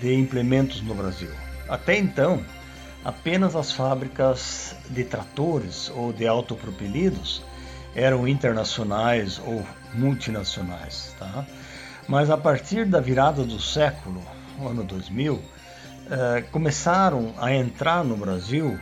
de 0.00 0.14
implementos 0.14 0.82
no 0.82 0.94
Brasil. 0.94 1.30
Até 1.68 1.96
então, 1.96 2.44
apenas 3.04 3.56
as 3.56 3.72
fábricas 3.72 4.74
de 4.88 5.04
tratores 5.04 5.90
ou 5.94 6.12
de 6.12 6.26
autopropelidos 6.26 7.42
eram 7.94 8.28
internacionais 8.28 9.40
ou 9.44 9.64
multinacionais. 9.94 11.14
Tá? 11.18 11.44
Mas 12.06 12.30
a 12.30 12.36
partir 12.36 12.84
da 12.86 13.00
virada 13.00 13.44
do 13.44 13.60
século, 13.60 14.22
ano 14.60 14.84
2000, 14.84 15.40
eh, 16.10 16.44
começaram 16.50 17.32
a 17.38 17.52
entrar 17.52 18.04
no 18.04 18.16
Brasil 18.16 18.78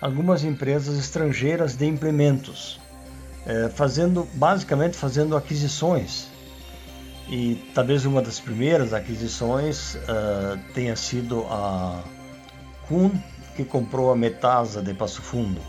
algumas 0.00 0.44
empresas 0.44 0.98
estrangeiras 0.98 1.76
de 1.76 1.86
implementos, 1.86 2.80
eh, 3.46 3.70
fazendo 3.74 4.28
basicamente 4.34 4.96
fazendo 4.96 5.36
aquisições. 5.36 6.28
E 7.28 7.70
talvez 7.74 8.04
uma 8.04 8.20
das 8.20 8.38
primeiras 8.38 8.92
aquisições 8.92 9.96
eh, 9.96 10.58
tenha 10.74 10.94
sido 10.94 11.46
a 11.48 12.02
Kuhn 12.86 13.10
que 13.54 13.64
comprou 13.64 14.10
a 14.10 14.16
Metasa 14.16 14.82
de 14.82 14.94
Passo 14.94 15.22
Fundo 15.22 15.60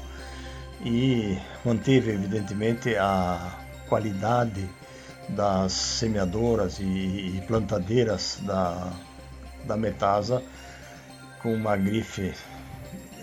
e 0.83 1.37
manteve 1.63 2.11
evidentemente 2.11 2.95
a 2.95 3.57
qualidade 3.87 4.67
das 5.29 5.71
semeadoras 5.71 6.79
e, 6.79 6.83
plantadeiras 7.47 8.39
da, 8.43 8.91
da 9.65 9.77
Metasa 9.77 10.43
com 11.41 11.53
uma 11.53 11.75
grife 11.75 12.33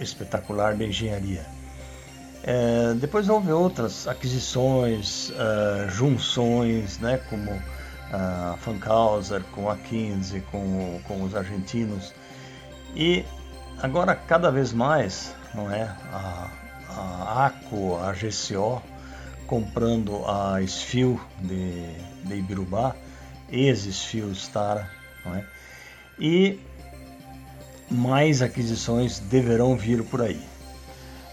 espetacular 0.00 0.74
de 0.76 0.86
engenharia. 0.86 1.46
É, 2.44 2.94
depois 2.94 3.28
houve 3.28 3.52
outras 3.52 4.08
aquisições, 4.08 5.30
uh, 5.30 5.88
junções, 5.88 6.98
né, 6.98 7.20
como 7.30 7.52
a 8.12 8.54
uh, 8.54 8.58
com 9.52 9.70
a 9.70 9.76
15, 9.76 10.40
com, 10.50 11.00
com 11.06 11.22
os 11.22 11.36
argentinos. 11.36 12.12
E 12.96 13.24
Agora, 13.80 14.14
cada 14.14 14.50
vez 14.50 14.72
mais, 14.72 15.34
não 15.54 15.70
é? 15.70 15.84
A, 16.12 16.50
a 16.88 17.46
ACO, 17.46 17.96
a 17.96 18.12
GCO, 18.12 18.82
comprando 19.46 20.24
a 20.26 20.62
Esfio 20.62 21.20
de, 21.40 21.92
de 22.24 22.34
Ibirubá, 22.36 22.94
ex-Esfio 23.50 24.34
Stara, 24.34 24.88
não 25.24 25.34
é? 25.34 25.44
E 26.18 26.60
mais 27.90 28.40
aquisições 28.42 29.18
deverão 29.18 29.76
vir 29.76 30.02
por 30.04 30.22
aí. 30.22 30.40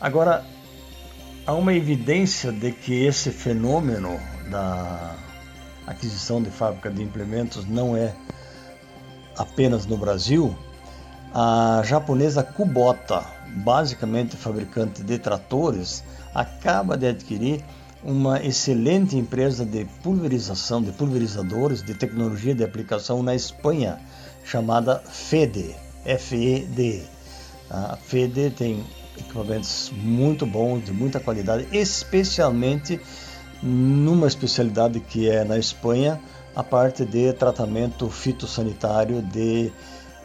Agora, 0.02 0.46
há 1.46 1.54
uma 1.54 1.74
evidência 1.74 2.52
de 2.52 2.72
que 2.72 3.06
esse 3.06 3.32
fenômeno 3.32 4.20
da 4.50 5.16
aquisição 5.88 6.42
de 6.42 6.50
fábrica 6.50 6.90
de 6.90 7.02
implementos 7.02 7.66
não 7.66 7.96
é 7.96 8.14
apenas 9.38 9.86
no 9.86 9.98
Brasil, 9.98 10.58
a 11.34 11.82
japonesa 11.86 12.44
Kubota, 12.44 13.24
basicamente 13.48 14.36
fabricante 14.36 15.04
de 15.04 15.18
tratores, 15.18 16.04
acaba 16.34 16.98
de 16.98 17.08
adquirir 17.08 17.64
uma 18.04 18.42
excelente 18.44 19.18
empresa 19.18 19.66
de 19.66 19.86
pulverização, 20.02 20.82
de 20.82 20.92
pulverizadores, 20.92 21.84
de 21.84 21.94
tecnologia 21.94 22.56
de 22.56 22.64
aplicação 22.64 23.22
na 23.22 23.36
Espanha, 23.36 24.00
chamada 24.44 25.00
FEDE. 25.06 25.76
FED. 26.18 27.04
A 27.70 27.98
FED 27.98 28.52
tem 28.52 28.84
equipamentos 29.18 29.92
muito 29.96 30.46
bons, 30.46 30.86
de 30.86 30.94
muita 30.94 31.20
qualidade, 31.20 31.68
especialmente 31.72 33.00
numa 33.62 34.28
especialidade 34.28 35.00
que 35.02 35.30
é 35.30 35.44
na 35.44 35.58
Espanha, 35.58 36.20
a 36.56 36.64
parte 36.64 37.06
de 37.06 37.32
tratamento 37.34 38.10
fitossanitário 38.10 39.22
de 39.22 39.72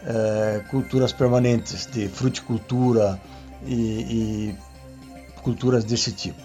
eh, 0.07 0.63
culturas 0.71 1.13
permanentes, 1.13 1.87
de 1.87 2.09
fruticultura 2.09 3.21
e, 3.65 3.75
e 3.75 4.57
culturas 5.43 5.85
desse 5.85 6.13
tipo. 6.13 6.41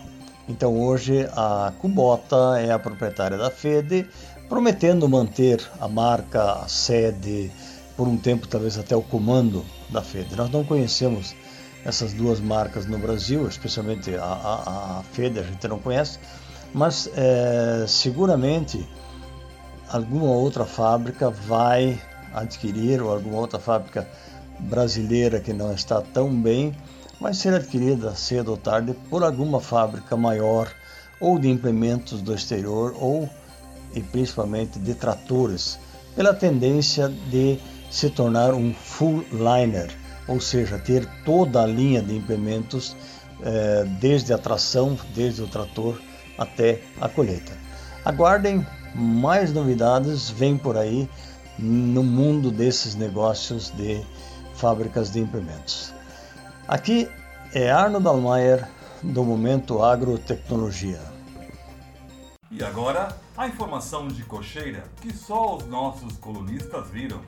Então 0.48 0.80
hoje 0.80 1.28
a 1.36 1.72
Cubota 1.80 2.60
é 2.60 2.72
a 2.72 2.80
proprietária 2.80 3.38
da 3.38 3.52
FED, 3.52 4.08
prometendo 4.48 5.08
manter 5.08 5.62
a 5.80 5.88
marca, 5.88 6.54
a 6.54 6.68
sede, 6.68 7.52
por 7.96 8.08
um 8.08 8.18
tempo 8.18 8.48
talvez 8.48 8.78
até 8.78 8.96
o 8.96 9.02
comando 9.02 9.66
da 9.90 10.02
FED. 10.02 10.36
Nós 10.36 10.50
não 10.50 10.64
conhecemos 10.64 11.36
essas 11.86 12.14
duas 12.14 12.40
marcas 12.40 12.86
no 12.86 12.98
Brasil, 12.98 13.48
especialmente 13.48 14.16
a, 14.16 14.24
a, 14.24 15.00
a 15.00 15.04
FED 15.12 15.40
a 15.40 15.44
gente 15.44 15.68
não 15.68 15.80
conhece, 15.80 16.18
mas 16.74 17.10
é, 17.16 17.86
seguramente 17.88 18.88
alguma 19.90 20.32
outra 20.32 20.66
fábrica 20.66 21.30
vai 21.30 22.00
adquirir, 22.34 23.02
ou 23.02 23.12
alguma 23.12 23.38
outra 23.38 23.60
fábrica 23.60 24.08
brasileira 24.60 25.40
que 25.40 25.54
não 25.54 25.74
está 25.74 26.02
tão 26.02 26.30
bem, 26.30 26.76
vai 27.20 27.34
ser 27.34 27.54
adquirida 27.54 28.16
cedo 28.16 28.52
ou 28.52 28.58
tarde 28.58 28.94
por 29.10 29.24
alguma 29.24 29.60
fábrica 29.60 30.16
maior, 30.16 30.70
ou 31.20 31.38
de 31.38 31.50
implementos 31.50 32.22
do 32.22 32.34
exterior, 32.34 32.96
ou 32.98 33.30
e 33.94 34.02
principalmente 34.02 34.80
de 34.80 34.94
tratores, 34.94 35.80
pela 36.16 36.34
tendência 36.34 37.10
de 37.30 37.60
se 37.90 38.10
tornar 38.10 38.54
um 38.54 38.74
full 38.74 39.26
liner, 39.32 39.90
ou 40.28 40.40
seja, 40.40 40.78
ter 40.78 41.08
toda 41.26 41.64
a 41.64 41.66
linha 41.66 42.02
de 42.02 42.16
implementos, 42.16 42.96
eh, 43.42 43.86
desde 44.00 44.32
a 44.32 44.38
tração, 44.38 44.98
desde 45.16 45.42
o 45.42 45.48
trator 45.48 46.00
até 46.38 46.82
a 47.02 47.10
colheita. 47.10 47.52
Aguardem 48.06 48.66
mais 48.94 49.52
novidades, 49.52 50.30
vem 50.30 50.58
por 50.58 50.78
aí 50.78 51.10
no 51.62 52.04
mundo 52.04 52.52
desses 52.52 52.96
negócios 52.96 53.70
de 53.72 54.02
fábricas 54.54 55.12
de 55.12 55.20
implementos. 55.20 55.94
Aqui 56.68 57.10
é 57.54 57.70
Arno 57.70 58.00
Dalmayer 58.00 58.68
do 59.04 59.24
Momento 59.24 59.84
Agrotecnologia. 59.84 61.02
E 62.52 62.64
agora, 62.64 63.16
a 63.38 63.48
informação 63.48 64.08
de 64.08 64.24
cocheira 64.24 64.84
que 65.02 65.14
só 65.14 65.58
os 65.58 65.66
nossos 65.68 66.18
colunistas 66.18 66.90
viram. 66.90 67.22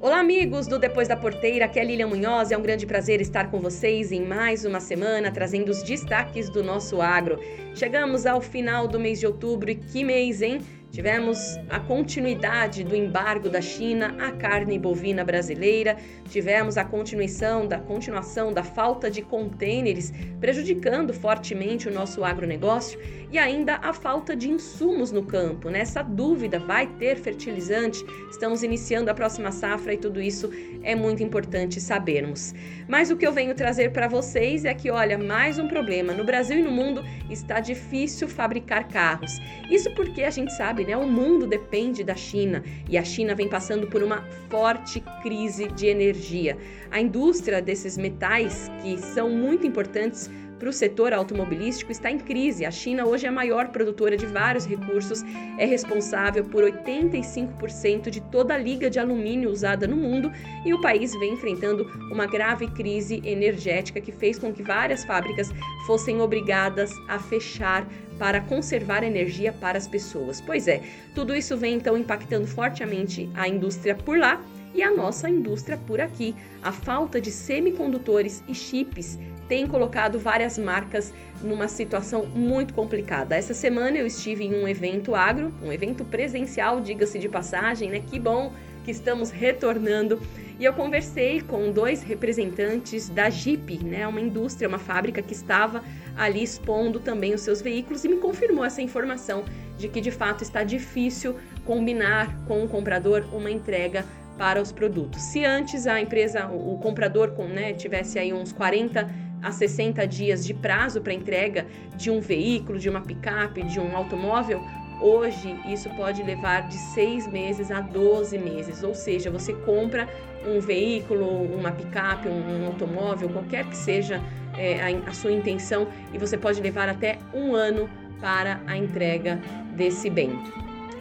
Olá, 0.00 0.20
amigos 0.20 0.66
do 0.66 0.78
Depois 0.78 1.08
da 1.08 1.16
Porteira, 1.16 1.64
aqui 1.64 1.80
é 1.80 1.84
Lilian 1.84 2.06
Munhoz. 2.06 2.52
É 2.52 2.56
um 2.56 2.62
grande 2.62 2.86
prazer 2.86 3.20
estar 3.20 3.50
com 3.50 3.60
vocês 3.60 4.12
em 4.12 4.24
mais 4.24 4.64
uma 4.64 4.78
semana, 4.78 5.32
trazendo 5.32 5.70
os 5.70 5.82
destaques 5.82 6.48
do 6.48 6.62
nosso 6.62 7.00
agro. 7.00 7.40
Chegamos 7.74 8.24
ao 8.24 8.40
final 8.40 8.86
do 8.86 9.00
mês 9.00 9.18
de 9.18 9.26
outubro 9.26 9.70
e 9.70 9.74
que 9.74 10.04
mês, 10.04 10.40
hein? 10.40 10.60
Tivemos 10.90 11.38
a 11.68 11.78
continuidade 11.78 12.82
do 12.82 12.96
embargo 12.96 13.48
da 13.48 13.60
China 13.60 14.16
à 14.18 14.32
carne 14.32 14.78
bovina 14.78 15.22
brasileira, 15.22 15.96
tivemos 16.30 16.76
a 16.78 16.84
continuação 16.84 17.68
da 17.68 17.78
continuação 17.78 18.52
da 18.52 18.64
falta 18.64 19.10
de 19.10 19.20
contêineres, 19.20 20.12
prejudicando 20.40 21.12
fortemente 21.12 21.88
o 21.88 21.92
nosso 21.92 22.24
agronegócio, 22.24 22.98
e 23.30 23.38
ainda 23.38 23.76
a 23.76 23.92
falta 23.92 24.34
de 24.34 24.50
insumos 24.50 25.12
no 25.12 25.22
campo. 25.22 25.68
Nessa 25.68 26.02
né? 26.02 26.08
dúvida, 26.10 26.58
vai 26.58 26.86
ter 26.86 27.16
fertilizante? 27.16 28.04
Estamos 28.30 28.62
iniciando 28.62 29.10
a 29.10 29.14
próxima 29.14 29.52
safra 29.52 29.92
e 29.92 29.98
tudo 29.98 30.20
isso 30.20 30.50
é 30.82 30.94
muito 30.94 31.22
importante 31.22 31.80
sabermos. 31.80 32.54
Mas 32.88 33.10
o 33.10 33.16
que 33.16 33.26
eu 33.26 33.32
venho 33.32 33.54
trazer 33.54 33.92
para 33.92 34.08
vocês 34.08 34.64
é 34.64 34.72
que, 34.72 34.90
olha, 34.90 35.18
mais 35.18 35.58
um 35.58 35.68
problema. 35.68 36.14
No 36.14 36.24
Brasil 36.24 36.58
e 36.58 36.62
no 36.62 36.70
mundo 36.70 37.04
está 37.28 37.60
difícil 37.60 38.28
fabricar 38.28 38.88
carros. 38.88 39.32
Isso 39.70 39.90
porque 39.94 40.22
a 40.22 40.30
gente 40.30 40.52
sabe, 40.54 40.77
né? 40.84 40.96
O 40.96 41.06
mundo 41.06 41.46
depende 41.46 42.02
da 42.04 42.14
China 42.14 42.62
e 42.88 42.96
a 42.96 43.04
China 43.04 43.34
vem 43.34 43.48
passando 43.48 43.86
por 43.86 44.02
uma 44.02 44.22
forte 44.48 45.02
crise 45.22 45.68
de 45.68 45.86
energia. 45.86 46.56
A 46.90 47.00
indústria 47.00 47.60
desses 47.62 47.96
metais, 47.96 48.70
que 48.82 48.98
são 48.98 49.30
muito 49.30 49.66
importantes 49.66 50.30
para 50.58 50.68
o 50.68 50.72
setor 50.72 51.12
automobilístico 51.12 51.92
está 51.92 52.10
em 52.10 52.18
crise. 52.18 52.64
A 52.64 52.70
China 52.70 53.06
hoje 53.06 53.26
é 53.26 53.28
a 53.28 53.32
maior 53.32 53.68
produtora 53.68 54.16
de 54.16 54.26
vários 54.26 54.66
recursos, 54.66 55.22
é 55.56 55.64
responsável 55.64 56.44
por 56.44 56.64
85% 56.64 58.10
de 58.10 58.20
toda 58.20 58.54
a 58.54 58.58
liga 58.58 58.90
de 58.90 58.98
alumínio 58.98 59.50
usada 59.50 59.86
no 59.86 59.96
mundo 59.96 60.32
e 60.64 60.74
o 60.74 60.80
país 60.80 61.12
vem 61.12 61.34
enfrentando 61.34 61.84
uma 62.10 62.26
grave 62.26 62.66
crise 62.68 63.22
energética 63.24 64.00
que 64.00 64.12
fez 64.12 64.38
com 64.38 64.52
que 64.52 64.62
várias 64.62 65.04
fábricas 65.04 65.50
fossem 65.86 66.20
obrigadas 66.20 66.90
a 67.08 67.18
fechar 67.18 67.86
para 68.18 68.40
conservar 68.40 69.04
energia 69.04 69.52
para 69.52 69.78
as 69.78 69.86
pessoas. 69.86 70.40
Pois 70.40 70.66
é, 70.66 70.82
tudo 71.14 71.34
isso 71.34 71.56
vem 71.56 71.74
então 71.74 71.96
impactando 71.96 72.46
fortemente 72.46 73.30
a 73.34 73.48
indústria 73.48 73.94
por 73.94 74.18
lá 74.18 74.42
e 74.74 74.82
a 74.82 74.90
nossa 74.90 75.30
indústria 75.30 75.78
por 75.86 76.00
aqui. 76.00 76.34
A 76.62 76.72
falta 76.72 77.20
de 77.20 77.30
semicondutores 77.30 78.42
e 78.48 78.54
chips 78.54 79.18
tem 79.48 79.66
colocado 79.66 80.18
várias 80.18 80.58
marcas 80.58 81.12
numa 81.42 81.68
situação 81.68 82.26
muito 82.26 82.74
complicada. 82.74 83.34
Essa 83.34 83.54
semana 83.54 83.96
eu 83.96 84.06
estive 84.06 84.44
em 84.44 84.54
um 84.54 84.68
evento 84.68 85.14
agro, 85.14 85.52
um 85.62 85.72
evento 85.72 86.04
presencial, 86.04 86.80
diga-se 86.80 87.18
de 87.18 87.28
passagem, 87.28 87.90
né? 87.90 88.00
Que 88.00 88.18
bom 88.18 88.52
que 88.84 88.90
estamos 88.90 89.30
retornando. 89.30 90.20
E 90.58 90.64
eu 90.64 90.72
conversei 90.72 91.40
com 91.40 91.70
dois 91.70 92.02
representantes 92.02 93.08
da 93.08 93.30
Jeep, 93.30 93.84
né, 93.84 94.06
uma 94.08 94.20
indústria, 94.20 94.68
uma 94.68 94.78
fábrica 94.78 95.22
que 95.22 95.32
estava 95.32 95.84
ali 96.16 96.42
expondo 96.42 96.98
também 96.98 97.32
os 97.32 97.42
seus 97.42 97.62
veículos 97.62 98.04
e 98.04 98.08
me 98.08 98.16
confirmou 98.16 98.64
essa 98.64 98.82
informação 98.82 99.44
de 99.78 99.88
que 99.88 100.00
de 100.00 100.10
fato 100.10 100.42
está 100.42 100.64
difícil 100.64 101.36
combinar 101.64 102.36
com 102.46 102.64
o 102.64 102.68
comprador 102.68 103.24
uma 103.32 103.48
entrega 103.48 104.04
para 104.36 104.60
os 104.60 104.72
produtos. 104.72 105.22
Se 105.22 105.44
antes 105.44 105.86
a 105.86 106.00
empresa, 106.00 106.46
o 106.48 106.78
comprador 106.78 107.32
né, 107.48 107.72
tivesse 107.72 108.18
aí 108.18 108.32
uns 108.32 108.52
40 108.52 109.27
a 109.42 109.50
60 109.50 110.06
dias 110.06 110.44
de 110.44 110.54
prazo 110.54 111.00
para 111.00 111.12
entrega 111.12 111.66
de 111.96 112.10
um 112.10 112.20
veículo, 112.20 112.78
de 112.78 112.88
uma 112.88 113.00
picape, 113.00 113.62
de 113.62 113.80
um 113.80 113.96
automóvel, 113.96 114.62
hoje 115.00 115.58
isso 115.66 115.88
pode 115.90 116.22
levar 116.22 116.68
de 116.68 116.76
6 116.76 117.28
meses 117.28 117.70
a 117.70 117.80
12 117.80 118.36
meses. 118.38 118.82
Ou 118.82 118.94
seja, 118.94 119.30
você 119.30 119.52
compra 119.52 120.08
um 120.46 120.60
veículo, 120.60 121.26
uma 121.54 121.72
picape, 121.72 122.28
um, 122.28 122.62
um 122.62 122.66
automóvel, 122.66 123.28
qualquer 123.28 123.64
que 123.66 123.76
seja 123.76 124.20
é, 124.56 124.80
a, 124.80 125.10
a 125.10 125.12
sua 125.12 125.32
intenção, 125.32 125.88
e 126.12 126.18
você 126.18 126.36
pode 126.36 126.60
levar 126.60 126.88
até 126.88 127.18
um 127.32 127.54
ano 127.54 127.88
para 128.20 128.60
a 128.66 128.76
entrega 128.76 129.40
desse 129.76 130.10
bem. 130.10 130.38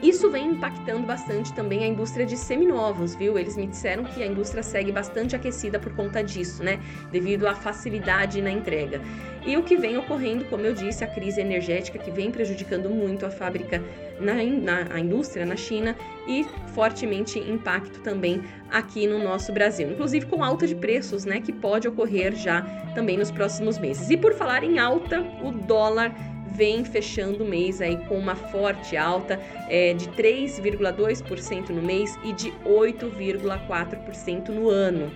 Isso 0.02 0.30
vem 0.30 0.52
impactando 0.52 1.08
bastante 1.08 1.52
também 1.54 1.84
a 1.84 1.88
indústria 1.88 2.26
de 2.26 2.38
seminovos, 2.38 3.16
viu? 3.16 3.38
Eles 3.38 3.58
me 3.58 3.66
disseram 3.66 4.04
que 4.04 4.22
a 4.22 4.28
indústria 4.28 4.62
segue 4.62 4.92
bastante 4.92 5.36
aquecida 5.36 5.80
por 5.80 5.94
conta 5.96 6.24
disso, 6.24 6.64
né? 6.64 6.80
Devido 7.12 7.48
à 7.48 7.56
facilidade 7.56 8.42
na 8.42 8.52
entrega. 8.52 9.02
E 9.46 9.58
o 9.58 9.64
que 9.64 9.76
vem 9.76 9.98
ocorrendo, 9.98 10.46
como 10.46 10.66
eu 10.66 10.74
disse, 10.74 11.04
a 11.04 11.08
crise 11.08 11.42
energética 11.42 11.98
que 11.98 12.12
vem 12.12 12.30
prejudicando 12.30 12.90
muito 12.90 13.26
a 13.26 13.32
fábrica 13.32 13.82
na, 14.20 14.36
na 14.36 14.94
a 14.94 15.00
indústria 15.00 15.46
na 15.46 15.56
China 15.56 15.96
e 16.28 16.46
fortemente 16.74 17.40
impacto 17.40 18.00
também 18.02 18.44
aqui 18.70 19.08
no 19.08 19.24
nosso 19.24 19.52
Brasil, 19.52 19.90
inclusive 19.90 20.26
com 20.26 20.44
alta 20.44 20.68
de 20.68 20.76
preços, 20.76 21.26
né, 21.26 21.40
que 21.40 21.54
pode 21.54 21.88
ocorrer 21.88 22.36
já 22.36 22.62
também 22.94 23.18
nos 23.18 23.32
próximos 23.32 23.78
meses. 23.78 24.10
E 24.10 24.18
por 24.18 24.34
falar 24.34 24.64
em 24.64 24.80
alta, 24.80 25.22
o 25.42 25.52
dólar 25.52 26.14
vem 26.58 26.84
fechando 26.84 27.44
o 27.44 27.48
mês 27.48 27.80
aí 27.82 27.98
com 28.08 28.18
uma 28.18 28.36
forte 28.36 28.98
alta 28.98 29.40
é, 29.70 29.94
de 29.94 30.08
3,2% 30.10 31.70
no 31.70 31.84
mês 31.84 32.18
e 32.24 32.34
de 32.34 32.52
8,4% 32.66 34.50
no 34.50 34.68
ano. 34.68 35.12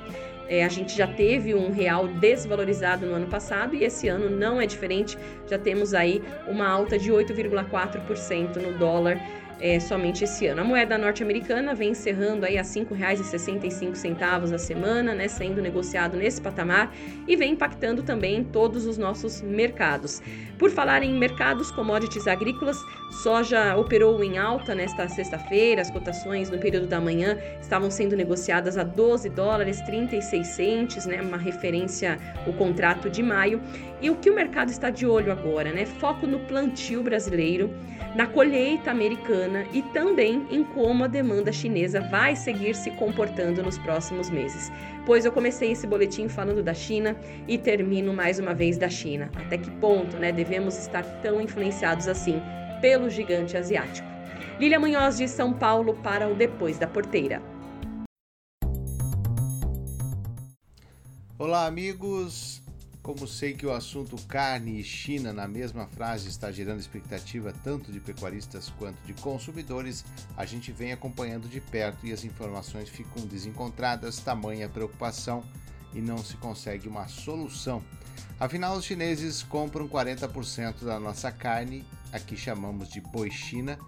É, 0.47 0.63
a 0.63 0.69
gente 0.69 0.95
já 0.95 1.07
teve 1.07 1.55
um 1.55 1.71
real 1.71 2.07
desvalorizado 2.07 3.05
no 3.05 3.15
ano 3.15 3.27
passado 3.27 3.73
e 3.73 3.83
esse 3.83 4.07
ano 4.07 4.29
não 4.29 4.61
é 4.61 4.67
diferente. 4.67 5.17
Já 5.47 5.57
temos 5.57 5.93
aí 5.93 6.21
uma 6.47 6.67
alta 6.67 6.99
de 6.99 7.09
8,4% 7.11 8.57
no 8.57 8.77
dólar 8.77 9.17
é, 9.61 9.79
somente 9.79 10.23
esse 10.23 10.47
ano. 10.47 10.61
A 10.61 10.63
moeda 10.63 10.97
norte-americana 10.97 11.75
vem 11.75 11.91
encerrando 11.91 12.45
aí 12.45 12.57
a 12.57 12.63
R$ 12.63 12.67
5,65 12.67 14.53
a 14.53 14.57
semana, 14.57 15.13
né, 15.13 15.27
sendo 15.27 15.61
negociado 15.61 16.17
nesse 16.17 16.41
patamar 16.41 16.93
e 17.27 17.35
vem 17.35 17.53
impactando 17.53 18.01
também 18.01 18.43
todos 18.43 18.87
os 18.87 18.97
nossos 18.97 19.41
mercados. 19.41 20.21
Por 20.57 20.71
falar 20.71 21.03
em 21.03 21.13
mercados, 21.13 21.71
commodities 21.71 22.27
agrícolas, 22.27 22.77
soja 23.23 23.75
operou 23.75 24.23
em 24.23 24.37
alta 24.37 24.73
nesta 24.73 25.07
sexta-feira, 25.07 25.81
as 25.81 25.91
cotações 25.91 26.49
no 26.49 26.57
período 26.57 26.87
da 26.87 26.99
manhã 26.99 27.37
estavam 27.61 27.91
sendo 27.91 28.15
negociadas 28.15 28.77
a 28.77 28.83
12 28.83 29.29
dólares 29.29 29.81
36 29.81 30.47
centes, 30.47 31.05
né, 31.05 31.21
uma 31.21 31.37
referência 31.37 32.17
o 32.47 32.53
contrato 32.53 33.09
de 33.09 33.21
maio, 33.21 33.61
E 34.01 34.09
o 34.09 34.15
que 34.15 34.31
o 34.31 34.35
mercado 34.35 34.71
está 34.71 34.89
de 34.89 35.05
olho 35.05 35.31
agora, 35.31 35.71
né? 35.71 35.85
Foco 35.85 36.25
no 36.25 36.39
plantio 36.39 37.03
brasileiro, 37.03 37.71
na 38.15 38.25
colheita 38.25 38.89
americana 38.89 39.63
e 39.71 39.83
também 39.83 40.47
em 40.49 40.63
como 40.63 41.03
a 41.03 41.07
demanda 41.07 41.51
chinesa 41.51 42.01
vai 42.01 42.35
seguir 42.35 42.75
se 42.75 42.89
comportando 42.91 43.61
nos 43.61 43.77
próximos 43.77 44.27
meses. 44.27 44.71
Pois 45.05 45.23
eu 45.23 45.31
comecei 45.31 45.71
esse 45.71 45.85
boletim 45.85 46.27
falando 46.27 46.63
da 46.63 46.73
China 46.73 47.15
e 47.47 47.59
termino 47.59 48.11
mais 48.11 48.39
uma 48.39 48.55
vez 48.55 48.75
da 48.75 48.89
China. 48.89 49.29
Até 49.35 49.59
que 49.59 49.69
ponto, 49.69 50.17
né, 50.17 50.31
devemos 50.31 50.75
estar 50.79 51.03
tão 51.21 51.39
influenciados 51.39 52.07
assim 52.07 52.41
pelo 52.81 53.07
gigante 53.07 53.55
asiático? 53.55 54.07
Lília 54.59 54.79
Munhoz 54.79 55.17
de 55.17 55.27
São 55.27 55.53
Paulo 55.53 55.93
para 56.01 56.27
o 56.27 56.33
Depois 56.33 56.79
da 56.79 56.87
Porteira. 56.87 57.39
Olá, 61.37 61.65
amigos. 61.67 62.60
Como 63.01 63.27
sei 63.27 63.53
que 63.53 63.65
o 63.65 63.73
assunto 63.73 64.15
carne 64.27 64.79
e 64.79 64.83
China 64.83 65.33
na 65.33 65.47
mesma 65.47 65.87
frase 65.87 66.29
está 66.29 66.51
gerando 66.51 66.79
expectativa 66.79 67.51
tanto 67.63 67.91
de 67.91 67.99
pecuaristas 67.99 68.71
quanto 68.77 69.01
de 69.03 69.13
consumidores, 69.15 70.05
a 70.37 70.45
gente 70.45 70.71
vem 70.71 70.91
acompanhando 70.91 71.49
de 71.49 71.59
perto 71.59 72.05
e 72.05 72.13
as 72.13 72.23
informações 72.23 72.89
ficam 72.89 73.25
desencontradas, 73.25 74.19
tamanha 74.19 74.69
preocupação 74.69 75.43
e 75.95 75.99
não 75.99 76.19
se 76.19 76.37
consegue 76.37 76.87
uma 76.87 77.07
solução. 77.07 77.83
Afinal, 78.39 78.77
os 78.77 78.85
chineses 78.85 79.41
compram 79.41 79.89
40% 79.89 80.85
da 80.85 80.99
nossa 80.99 81.31
carne, 81.31 81.83
aqui 82.13 82.37
chamamos 82.37 82.87
de 82.87 83.01
boi 83.01 83.31
China, 83.31 83.79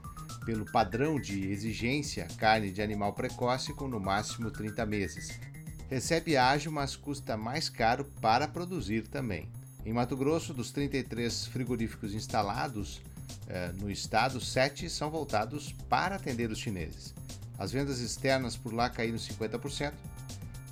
pelo 0.43 0.65
padrão 0.65 1.19
de 1.19 1.51
exigência 1.51 2.27
carne 2.37 2.71
de 2.71 2.81
animal 2.81 3.13
precoce 3.13 3.73
com 3.73 3.87
no 3.87 3.99
máximo 3.99 4.49
30 4.49 4.85
meses 4.87 5.52
recebe 5.89 6.37
ágil, 6.37 6.71
mas 6.71 6.95
custa 6.95 7.37
mais 7.37 7.69
caro 7.69 8.05
para 8.21 8.47
produzir 8.47 9.07
também. 9.07 9.49
Em 9.85 9.93
Mato 9.93 10.15
Grosso, 10.15 10.53
dos 10.53 10.71
33 10.71 11.47
frigoríficos 11.47 12.13
instalados 12.13 13.01
eh, 13.47 13.71
no 13.79 13.91
estado, 13.91 14.39
7 14.39 14.89
são 14.89 15.09
voltados 15.09 15.73
para 15.89 16.15
atender 16.15 16.49
os 16.49 16.59
chineses. 16.59 17.13
As 17.57 17.71
vendas 17.71 17.99
externas 17.99 18.55
por 18.55 18.73
lá 18.73 18.89
caíram 18.89 19.17
50%, 19.17 19.93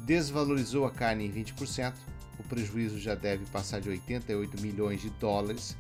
desvalorizou 0.05 0.86
a 0.86 0.91
carne 0.91 1.26
em 1.26 1.32
20%, 1.32 1.93
o 2.39 2.43
prejuízo 2.43 2.99
já 2.99 3.14
deve 3.14 3.45
passar 3.45 3.80
de 3.82 3.89
88 3.89 4.62
milhões 4.62 5.01
de 5.01 5.09
dólares. 5.12 5.76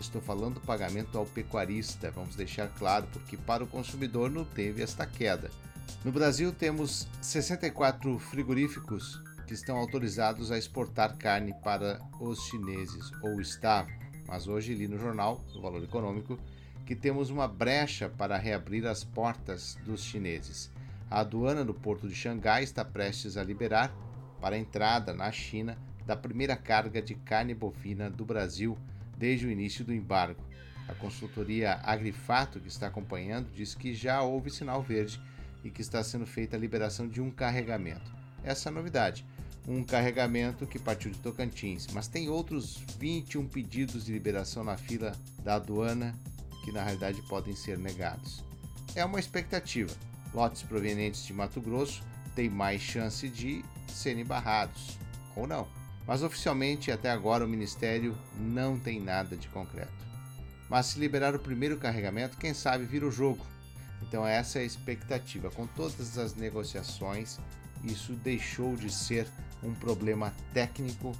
Estou 0.00 0.20
falando 0.20 0.54
do 0.54 0.60
pagamento 0.60 1.16
ao 1.16 1.24
pecuarista, 1.24 2.10
vamos 2.10 2.34
deixar 2.36 2.68
claro, 2.68 3.06
porque 3.12 3.36
para 3.36 3.64
o 3.64 3.66
consumidor 3.66 4.30
não 4.30 4.44
teve 4.44 4.82
esta 4.82 5.06
queda. 5.06 5.50
No 6.04 6.10
Brasil, 6.10 6.52
temos 6.52 7.06
64 7.20 8.18
frigoríficos 8.18 9.22
que 9.46 9.54
estão 9.54 9.76
autorizados 9.76 10.50
a 10.50 10.58
exportar 10.58 11.16
carne 11.16 11.54
para 11.62 12.00
os 12.18 12.40
chineses, 12.46 13.12
ou 13.22 13.40
estavam. 13.40 13.92
Mas 14.26 14.48
hoje 14.48 14.74
li 14.74 14.88
no 14.88 14.98
jornal, 14.98 15.40
no 15.54 15.62
Valor 15.62 15.84
Econômico, 15.84 16.40
que 16.84 16.96
temos 16.96 17.30
uma 17.30 17.46
brecha 17.46 18.08
para 18.08 18.36
reabrir 18.36 18.84
as 18.84 19.04
portas 19.04 19.78
dos 19.84 20.02
chineses. 20.02 20.72
A 21.08 21.20
aduana 21.20 21.64
do 21.64 21.72
porto 21.72 22.08
de 22.08 22.16
Xangai 22.16 22.64
está 22.64 22.84
prestes 22.84 23.36
a 23.36 23.44
liberar, 23.44 23.94
para 24.40 24.56
a 24.56 24.58
entrada 24.58 25.14
na 25.14 25.30
China, 25.30 25.78
da 26.04 26.16
primeira 26.16 26.56
carga 26.56 27.00
de 27.00 27.14
carne 27.14 27.54
bovina 27.54 28.10
do 28.10 28.24
Brasil 28.24 28.76
desde 29.16 29.46
o 29.46 29.52
início 29.52 29.84
do 29.84 29.94
embargo. 29.94 30.42
A 30.88 30.94
consultoria 30.94 31.74
Agrifato, 31.84 32.58
que 32.58 32.66
está 32.66 32.88
acompanhando, 32.88 33.52
diz 33.54 33.72
que 33.72 33.94
já 33.94 34.20
houve 34.20 34.50
sinal 34.50 34.82
verde 34.82 35.22
e 35.64 35.70
que 35.70 35.80
está 35.80 36.02
sendo 36.02 36.26
feita 36.26 36.56
a 36.56 36.60
liberação 36.60 37.08
de 37.08 37.20
um 37.20 37.30
carregamento. 37.30 38.14
Essa 38.42 38.68
é 38.68 38.70
a 38.70 38.74
novidade. 38.74 39.24
Um 39.66 39.84
carregamento 39.84 40.66
que 40.66 40.78
partiu 40.78 41.10
de 41.10 41.18
Tocantins, 41.18 41.86
mas 41.92 42.08
tem 42.08 42.28
outros 42.28 42.82
21 42.98 43.46
pedidos 43.46 44.04
de 44.04 44.12
liberação 44.12 44.64
na 44.64 44.76
fila 44.76 45.12
da 45.44 45.54
aduana 45.54 46.14
que 46.64 46.72
na 46.72 46.82
realidade 46.82 47.22
podem 47.22 47.54
ser 47.54 47.78
negados. 47.78 48.42
É 48.94 49.04
uma 49.04 49.20
expectativa. 49.20 49.92
Lotes 50.34 50.62
provenientes 50.62 51.24
de 51.24 51.32
Mato 51.32 51.60
Grosso 51.60 52.02
têm 52.34 52.48
mais 52.48 52.80
chance 52.80 53.28
de 53.28 53.64
serem 53.88 54.24
barrados, 54.24 54.98
ou 55.36 55.46
não. 55.46 55.68
Mas 56.06 56.22
oficialmente 56.22 56.90
até 56.90 57.10
agora 57.10 57.44
o 57.44 57.48
Ministério 57.48 58.16
não 58.36 58.78
tem 58.78 59.00
nada 59.00 59.36
de 59.36 59.48
concreto. 59.48 59.92
Mas 60.68 60.86
se 60.86 60.98
liberar 60.98 61.34
o 61.34 61.38
primeiro 61.38 61.76
carregamento, 61.76 62.38
quem 62.38 62.54
sabe 62.54 62.84
vira 62.84 63.06
o 63.06 63.10
jogo 63.10 63.46
então 64.02 64.26
essa 64.26 64.58
é 64.58 64.62
a 64.62 64.64
expectativa. 64.64 65.50
Com 65.50 65.66
todas 65.66 66.18
as 66.18 66.34
negociações, 66.34 67.38
isso 67.84 68.12
deixou 68.14 68.76
de 68.76 68.90
ser 68.90 69.26
um 69.62 69.74
problema 69.74 70.34
técnico, 70.52 71.12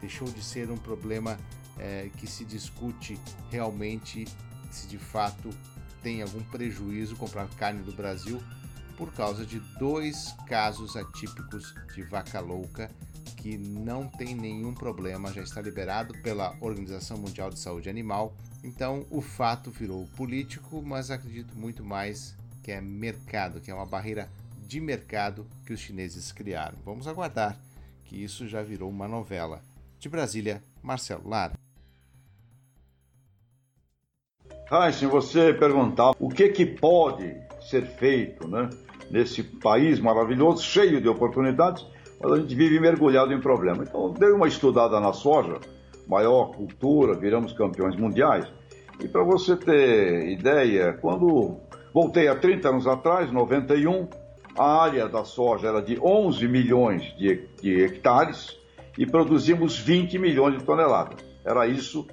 deixou 0.00 0.28
de 0.28 0.42
ser 0.42 0.70
um 0.70 0.76
problema 0.76 1.38
é, 1.78 2.10
que 2.16 2.26
se 2.26 2.44
discute 2.44 3.18
realmente 3.50 4.26
se 4.70 4.86
de 4.86 4.98
fato 4.98 5.50
tem 6.02 6.22
algum 6.22 6.42
prejuízo 6.44 7.16
comprar 7.16 7.48
carne 7.56 7.82
do 7.82 7.92
Brasil 7.92 8.42
por 8.96 9.12
causa 9.12 9.46
de 9.46 9.58
dois 9.78 10.34
casos 10.46 10.96
atípicos 10.96 11.74
de 11.94 12.02
vaca 12.02 12.40
louca 12.40 12.90
que 13.36 13.56
não 13.56 14.06
tem 14.06 14.34
nenhum 14.34 14.74
problema, 14.74 15.32
já 15.32 15.42
está 15.42 15.62
liberado 15.62 16.12
pela 16.22 16.54
Organização 16.60 17.16
Mundial 17.16 17.48
de 17.48 17.58
Saúde 17.58 17.88
Animal. 17.88 18.36
Então 18.62 19.06
o 19.10 19.20
fato 19.20 19.70
virou 19.70 20.06
político, 20.16 20.82
mas 20.82 21.10
acredito 21.10 21.56
muito 21.56 21.84
mais 21.84 22.36
que 22.62 22.70
é 22.70 22.80
mercado, 22.80 23.60
que 23.60 23.70
é 23.70 23.74
uma 23.74 23.86
barreira 23.86 24.28
de 24.66 24.80
mercado 24.80 25.46
que 25.66 25.72
os 25.72 25.80
chineses 25.80 26.30
criaram. 26.30 26.76
Vamos 26.84 27.08
aguardar 27.08 27.58
que 28.04 28.22
isso 28.22 28.46
já 28.46 28.62
virou 28.62 28.90
uma 28.90 29.08
novela. 29.08 29.62
De 29.98 30.08
Brasília, 30.08 30.62
Marcelo 30.82 31.28
Lara. 31.28 31.54
Raíssa, 34.66 35.08
você 35.08 35.52
perguntar 35.52 36.12
o 36.18 36.28
que, 36.28 36.48
que 36.48 36.64
pode 36.64 37.36
ser 37.60 37.86
feito 37.86 38.46
né, 38.46 38.70
nesse 39.10 39.42
país 39.42 39.98
maravilhoso, 39.98 40.62
cheio 40.62 41.00
de 41.00 41.08
oportunidades, 41.08 41.84
mas 42.20 42.32
a 42.32 42.36
gente 42.36 42.54
vive 42.54 42.78
mergulhado 42.78 43.32
em 43.32 43.40
problemas. 43.40 43.88
Então, 43.88 44.12
dei 44.12 44.30
uma 44.30 44.46
estudada 44.46 45.00
na 45.00 45.12
soja, 45.12 45.58
maior 46.10 46.56
cultura, 46.56 47.14
viramos 47.14 47.52
campeões 47.52 47.94
mundiais. 47.94 48.44
E 49.00 49.06
para 49.06 49.22
você 49.22 49.56
ter 49.56 50.28
ideia, 50.28 50.92
quando 51.00 51.56
voltei 51.94 52.26
a 52.26 52.34
30 52.34 52.68
anos 52.68 52.86
atrás, 52.88 53.32
91, 53.32 54.08
a 54.58 54.82
área 54.82 55.08
da 55.08 55.24
soja 55.24 55.68
era 55.68 55.80
de 55.80 55.98
11 56.00 56.48
milhões 56.48 57.16
de, 57.16 57.46
de 57.62 57.84
hectares 57.84 58.58
e 58.98 59.06
produzimos 59.06 59.78
20 59.78 60.18
milhões 60.18 60.58
de 60.58 60.64
toneladas. 60.64 61.24
Era 61.44 61.66
isso 61.68 62.06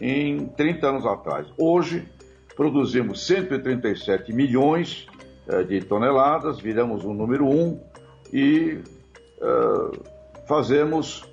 em 0.00 0.46
30 0.46 0.86
anos 0.86 1.04
atrás. 1.04 1.46
Hoje, 1.58 2.08
produzimos 2.56 3.26
137 3.26 4.32
milhões 4.32 5.06
eh, 5.48 5.64
de 5.64 5.80
toneladas, 5.80 6.60
viramos 6.60 7.04
o 7.04 7.12
número 7.12 7.46
um 7.46 7.80
e 8.32 8.80
uh, 9.42 9.90
fazemos, 10.46 11.24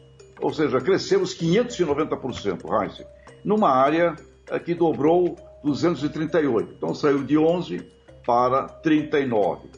ou 0.42 0.54
seja, 0.54 0.80
crescemos 0.80 1.36
590%, 1.38 2.66
Heinz, 2.82 3.04
numa 3.44 3.70
área 3.70 4.16
uh, 4.52 4.60
que 4.60 4.74
dobrou 4.74 5.36
238. 5.64 6.74
Então 6.78 6.94
saiu 6.94 7.24
de 7.24 7.38
11 7.38 7.86
para 8.26 8.64
39. 8.64 9.70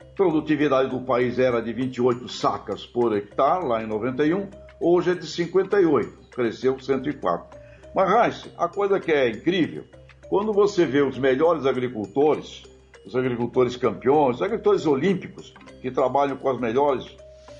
A 0.00 0.04
produtividade 0.16 0.90
do 0.90 1.00
país 1.00 1.38
era 1.38 1.60
de 1.60 1.72
28 1.72 2.28
sacas 2.28 2.86
por 2.86 3.16
hectare, 3.16 3.66
lá 3.66 3.82
em 3.82 3.86
91, 3.86 4.48
hoje 4.80 5.10
é 5.10 5.14
de 5.14 5.26
58, 5.26 6.30
cresceu 6.30 6.78
104. 6.78 7.58
Mas, 7.94 8.08
Raíssa, 8.08 8.50
a 8.58 8.68
coisa 8.68 8.98
que 8.98 9.12
é 9.12 9.30
incrível, 9.30 9.84
quando 10.28 10.52
você 10.52 10.84
vê 10.84 11.02
os 11.02 11.18
melhores 11.18 11.66
agricultores, 11.66 12.64
os 13.06 13.14
agricultores 13.14 13.76
campeões, 13.76 14.36
os 14.36 14.42
agricultores 14.42 14.86
olímpicos, 14.86 15.54
que 15.80 15.90
trabalham 15.90 16.36
com 16.36 16.48
as 16.48 16.58
melhores 16.58 17.06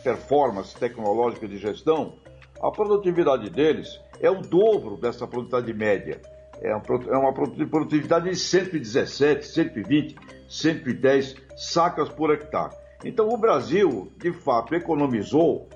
performances 0.03 0.75
tecnológicas 0.75 1.49
de 1.49 1.59
gestão, 1.59 2.15
a 2.65 2.71
produtividade 2.71 3.51
deles 3.51 4.01
é 4.19 4.31
o 4.31 4.41
dobro 4.41 4.97
dessa 4.97 5.27
produtividade 5.27 5.75
média. 5.75 6.19
É 6.63 6.75
uma 6.75 7.29
é 7.29 7.67
produtividade 7.67 8.31
de 8.31 8.37
117, 8.37 9.47
120, 9.47 10.17
110 10.49 11.37
sacas 11.57 12.09
por 12.09 12.33
hectare. 12.33 12.75
Então 13.05 13.29
o 13.29 13.37
Brasil, 13.37 14.11
de 14.17 14.33
fato, 14.33 14.75
economizou, 14.75 15.69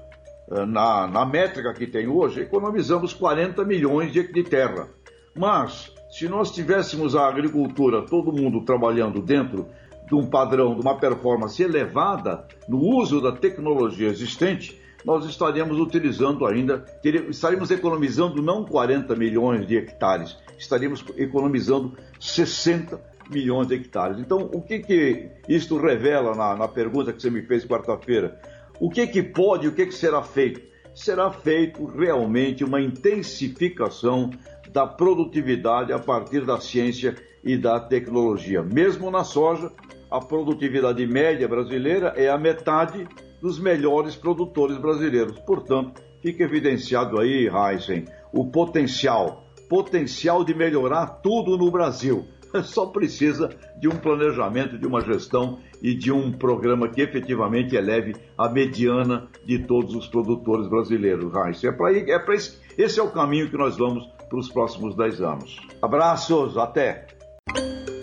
eh, 0.51 0.65
na, 0.65 1.07
na 1.07 1.27
métrica 1.27 1.75
que 1.75 1.87
tem 1.87 2.09
hoje, 2.09 2.41
economizamos 2.41 3.13
40 3.13 3.63
milhões 3.67 4.11
de, 4.11 4.33
de 4.33 4.43
terra. 4.45 4.89
Mas, 5.37 5.93
se 6.11 6.27
nós 6.27 6.51
tivéssemos 6.51 7.15
a 7.15 7.29
agricultura, 7.29 8.07
todo 8.07 8.33
mundo 8.33 8.65
trabalhando 8.65 9.21
dentro 9.21 9.69
de 10.07 10.15
um 10.15 10.27
padrão, 10.27 10.75
de 10.75 10.81
uma 10.81 10.97
performance 10.97 11.63
elevada 11.63 12.49
no 12.67 12.81
uso 12.81 13.21
da 13.21 13.33
tecnologia 13.33 14.09
existente, 14.09 14.88
nós 15.05 15.25
estaríamos 15.25 15.79
utilizando 15.79 16.47
ainda, 16.47 16.85
estaríamos 17.29 17.71
economizando 17.71 18.43
não 18.43 18.65
40 18.65 19.15
milhões 19.15 19.67
de 19.67 19.77
hectares, 19.77 20.37
estaríamos 20.59 21.05
economizando 21.17 21.97
60 22.19 23.01
milhões 23.31 23.69
de 23.69 23.75
hectares. 23.75 24.19
Então, 24.19 24.51
o 24.53 24.61
que, 24.61 24.81
que 24.81 25.31
isto 25.49 25.79
revela 25.79 26.35
na, 26.35 26.57
na 26.57 26.69
pergunta 26.69 27.13
que 27.13 27.23
você 27.23 27.31
me 27.31 27.43
fez 27.43 27.65
quarta-feira? 27.65 28.41
O 28.81 28.91
que, 28.91 29.07
que 29.07 29.23
pode 29.23 29.69
o 29.69 29.73
que, 29.73 29.87
que 29.87 29.95
será 29.95 30.23
feito? 30.23 30.69
será 30.99 31.31
feito 31.31 31.87
realmente 31.87 32.65
uma 32.65 32.81
intensificação 32.81 34.31
da 34.73 34.85
produtividade 34.85 35.93
a 35.93 35.99
partir 35.99 36.45
da 36.45 36.61
ciência 36.61 37.15
e 37.45 37.57
da 37.57 37.79
tecnologia. 37.79 38.63
Mesmo 38.63 39.11
na 39.11 39.23
soja, 39.23 39.71
a 40.11 40.21
produtividade 40.21 41.07
média 41.07 41.47
brasileira 41.47 42.13
é 42.17 42.29
a 42.29 42.37
metade 42.37 43.07
dos 43.41 43.59
melhores 43.59 44.17
produtores 44.17 44.77
brasileiros. 44.79 45.39
Portanto, 45.41 46.03
fica 46.23 46.45
evidenciado 46.45 47.19
aí, 47.21 47.49
Heisen, 47.49 48.05
o 48.33 48.47
potencial, 48.47 49.45
potencial 49.69 50.45
de 50.45 50.55
melhorar 50.55 51.07
tudo 51.23 51.57
no 51.57 51.71
Brasil. 51.71 52.27
Só 52.65 52.87
precisa 52.87 53.51
de 53.79 53.89
um 53.89 53.97
planejamento, 53.97 54.79
de 54.79 54.87
uma 54.87 55.01
gestão 55.01 55.59
e 55.83 55.95
de 55.95 56.11
um 56.11 56.33
programa 56.33 56.89
que 56.89 57.01
efetivamente 57.01 57.77
eleve 57.77 58.17
a 58.37 58.49
mediana 58.49 59.29
de 59.45 59.59
todos 59.61 59.95
os 59.95 60.07
produtores 60.07 60.69
brasileiros, 60.69 61.33
Heisen. 61.35 61.71
É 61.71 61.73
para 61.73 61.93
é 61.95 62.37
esse, 62.37 62.59
esse 62.77 62.99
é 62.99 63.03
o 63.03 63.11
caminho 63.11 63.51
que 63.51 63.57
nós 63.57 63.77
vamos 63.77 64.05
para 64.29 64.39
os 64.39 64.51
próximos 64.51 64.95
10 64.97 65.21
anos. 65.23 65.57
Abraços, 65.81 66.57
até! 66.57 67.07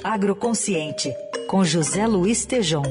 Agroconsciente, 0.03 1.11
com 1.47 1.63
José 1.63 2.05
Luiz 2.05 2.45
Tejon. 2.45 2.83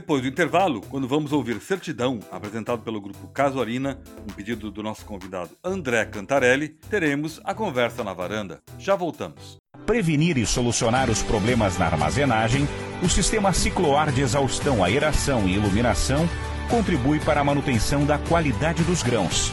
Depois 0.00 0.22
do 0.22 0.28
intervalo, 0.28 0.80
quando 0.80 1.06
vamos 1.06 1.30
ouvir 1.30 1.60
Certidão, 1.60 2.20
apresentado 2.32 2.80
pelo 2.80 3.02
grupo 3.02 3.28
Casuarina, 3.28 4.00
um 4.26 4.32
pedido 4.32 4.70
do 4.70 4.82
nosso 4.82 5.04
convidado 5.04 5.50
André 5.62 6.06
Cantarelli, 6.06 6.70
teremos 6.70 7.38
a 7.44 7.52
conversa 7.52 8.02
na 8.02 8.14
varanda. 8.14 8.62
Já 8.78 8.96
voltamos. 8.96 9.58
Prevenir 9.84 10.38
e 10.38 10.46
solucionar 10.46 11.10
os 11.10 11.22
problemas 11.22 11.76
na 11.76 11.84
armazenagem, 11.84 12.66
o 13.02 13.10
sistema 13.10 13.52
cicloar 13.52 14.10
de 14.10 14.22
exaustão, 14.22 14.82
aeração 14.82 15.46
e 15.46 15.56
iluminação 15.56 16.26
contribui 16.70 17.20
para 17.20 17.42
a 17.42 17.44
manutenção 17.44 18.06
da 18.06 18.16
qualidade 18.16 18.82
dos 18.84 19.02
grãos. 19.02 19.52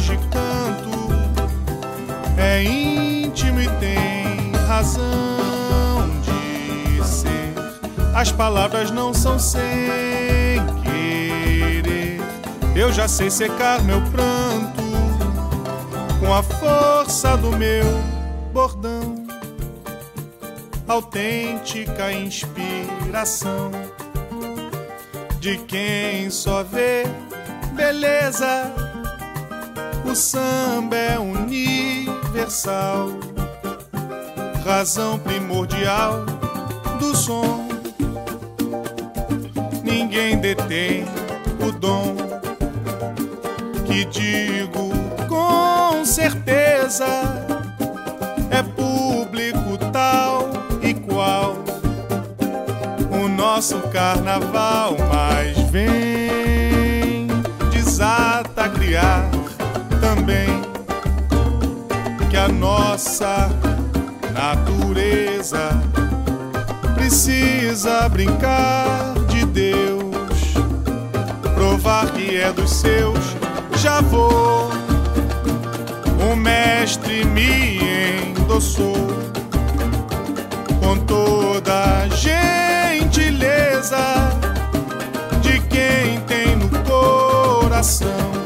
Hoje 0.00 0.18
canto 0.30 0.90
é 2.38 2.62
íntimo 2.62 3.60
e 3.60 3.68
tem 3.78 4.50
razão 4.66 5.02
de 6.22 7.06
ser. 7.06 7.52
As 8.14 8.32
palavras 8.32 8.90
não 8.90 9.12
são 9.12 9.38
sem 9.38 9.60
querer. 10.82 12.18
Eu 12.74 12.90
já 12.90 13.06
sei 13.06 13.30
secar 13.30 13.82
meu 13.82 14.00
pranto 14.10 14.82
com 16.18 16.32
a 16.32 16.42
força 16.42 17.36
do 17.36 17.50
meu 17.58 17.84
bordão. 18.54 19.26
Autêntica 20.88 22.10
inspiração 22.10 23.70
de 25.38 25.58
quem 25.58 26.30
só 26.30 26.64
vê 26.64 27.04
beleza 27.74 28.89
o 30.04 30.14
samba 30.14 30.96
é 30.96 31.18
universal, 31.18 33.08
razão 34.64 35.18
primordial 35.18 36.24
do 36.98 37.16
som. 37.16 37.68
Ninguém 39.82 40.38
detém 40.38 41.04
o 41.66 41.72
dom. 41.72 42.16
Que 43.86 44.04
digo 44.04 44.90
com 45.28 46.04
certeza 46.04 47.06
é 48.50 48.62
público 48.62 49.76
tal 49.92 50.50
e 50.82 50.94
qual. 50.94 51.56
O 53.10 53.28
nosso 53.28 53.78
carnaval, 53.88 54.96
mas 55.10 55.58
vem 55.70 56.09
também 60.20 60.48
que 62.28 62.36
a 62.36 62.48
nossa 62.48 63.48
natureza 64.34 65.70
precisa 66.94 68.06
brincar 68.08 69.14
de 69.28 69.46
Deus, 69.46 70.54
provar 71.54 72.12
que 72.12 72.36
é 72.36 72.52
dos 72.52 72.70
seus. 72.70 73.18
Já 73.76 74.02
vou, 74.02 74.70
o 76.30 76.36
mestre 76.36 77.24
me 77.24 77.78
endossou 78.28 79.08
com 80.80 80.96
toda 81.06 82.02
a 82.02 82.08
gentileza 82.08 83.48
de 85.40 85.58
quem 85.60 86.20
tem 86.26 86.56
no 86.56 86.68
coração 86.84 88.39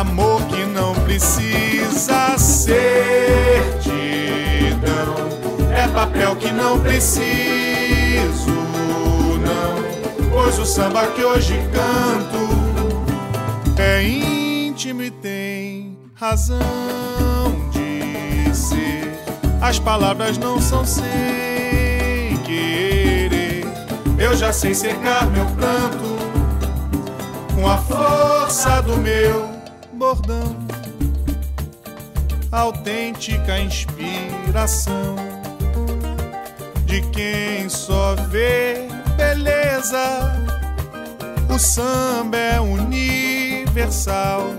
amor 0.00 0.40
que 0.46 0.64
não 0.64 0.94
precisa 0.94 2.38
certidão, 2.38 2.80
é 5.76 5.86
papel 5.88 6.36
que 6.36 6.50
não 6.50 6.80
preciso, 6.80 8.50
não. 9.44 10.30
Pois 10.32 10.58
o 10.58 10.64
samba 10.64 11.06
que 11.08 11.22
hoje 11.22 11.60
canto 11.70 12.48
é 13.78 14.02
íntimo 14.02 15.02
e 15.02 15.10
tem 15.10 15.98
razão 16.14 16.58
de 17.70 18.54
ser. 18.54 19.12
As 19.60 19.78
palavras 19.78 20.38
não 20.38 20.58
são 20.62 20.82
sem 20.82 21.04
querer, 22.46 23.66
eu 24.18 24.34
já 24.34 24.50
sei 24.50 24.72
secar 24.74 25.26
meu 25.26 25.44
pranto 25.44 26.18
com 27.54 27.68
a 27.68 27.76
força 27.76 28.80
do 28.80 28.96
meu 28.96 29.49
bordão, 30.14 30.56
autêntica 32.50 33.60
inspiração 33.60 35.14
de 36.84 37.00
quem 37.12 37.68
só 37.68 38.16
vê 38.28 38.88
beleza. 39.16 40.36
O 41.48 41.58
samba 41.58 42.36
é 42.36 42.60
universal, 42.60 44.50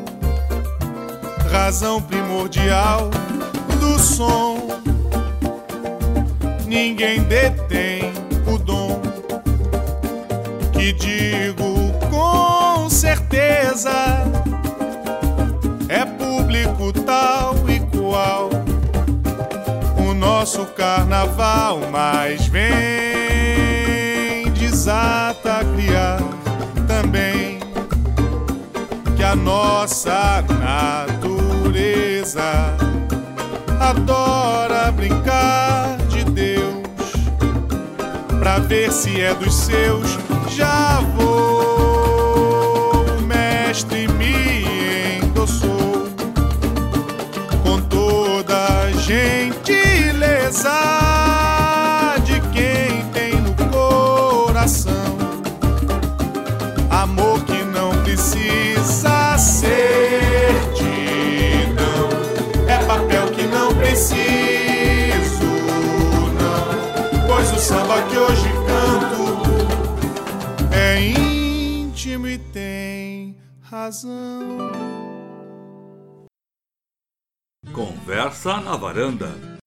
razão 1.51 2.01
primordial 2.01 3.09
do 3.77 3.99
som. 3.99 4.69
Ninguém 6.65 7.23
detém 7.23 8.13
o 8.47 8.57
dom 8.57 9.01
que 10.71 10.93
digo 10.93 11.91
com 12.09 12.89
certeza 12.89 14.31
nosso 20.51 20.65
carnaval, 20.73 21.79
mais 21.89 22.45
vem 22.47 22.61
desata 24.51 25.63
criar 25.73 26.19
também 26.85 27.57
que 29.15 29.23
a 29.23 29.33
nossa 29.33 30.43
natureza 30.59 32.41
adora 33.79 34.91
brincar 34.91 35.95
de 36.09 36.25
Deus 36.25 36.83
pra 38.37 38.59
ver 38.59 38.91
se 38.91 39.21
é 39.21 39.33
dos 39.33 39.53
seus. 39.55 40.19
Já 40.49 40.99
vou, 41.15 41.30
precisar 50.61 52.19
de 52.23 52.39
quem 52.51 53.09
tem 53.11 53.41
no 53.41 53.55
coração. 53.71 55.17
Amor 56.89 57.43
que 57.45 57.63
não 57.63 57.91
precisa 58.03 59.37
ser 59.37 60.53
certidão, 60.77 62.09
é 62.67 62.77
papel 62.85 63.31
que 63.31 63.43
não 63.43 63.75
preciso, 63.75 65.45
não, 66.37 67.27
pois 67.27 67.51
o 67.51 67.57
samba 67.57 68.01
que 68.03 68.17
hoje 68.17 68.49
canto 68.67 69.41
é 70.71 71.01
íntimo 71.01 72.27
e 72.27 72.37
tem 72.37 73.35
razão. 73.61 74.71
Conversa 77.73 78.57
na 78.57 78.75
varanda. 78.75 79.60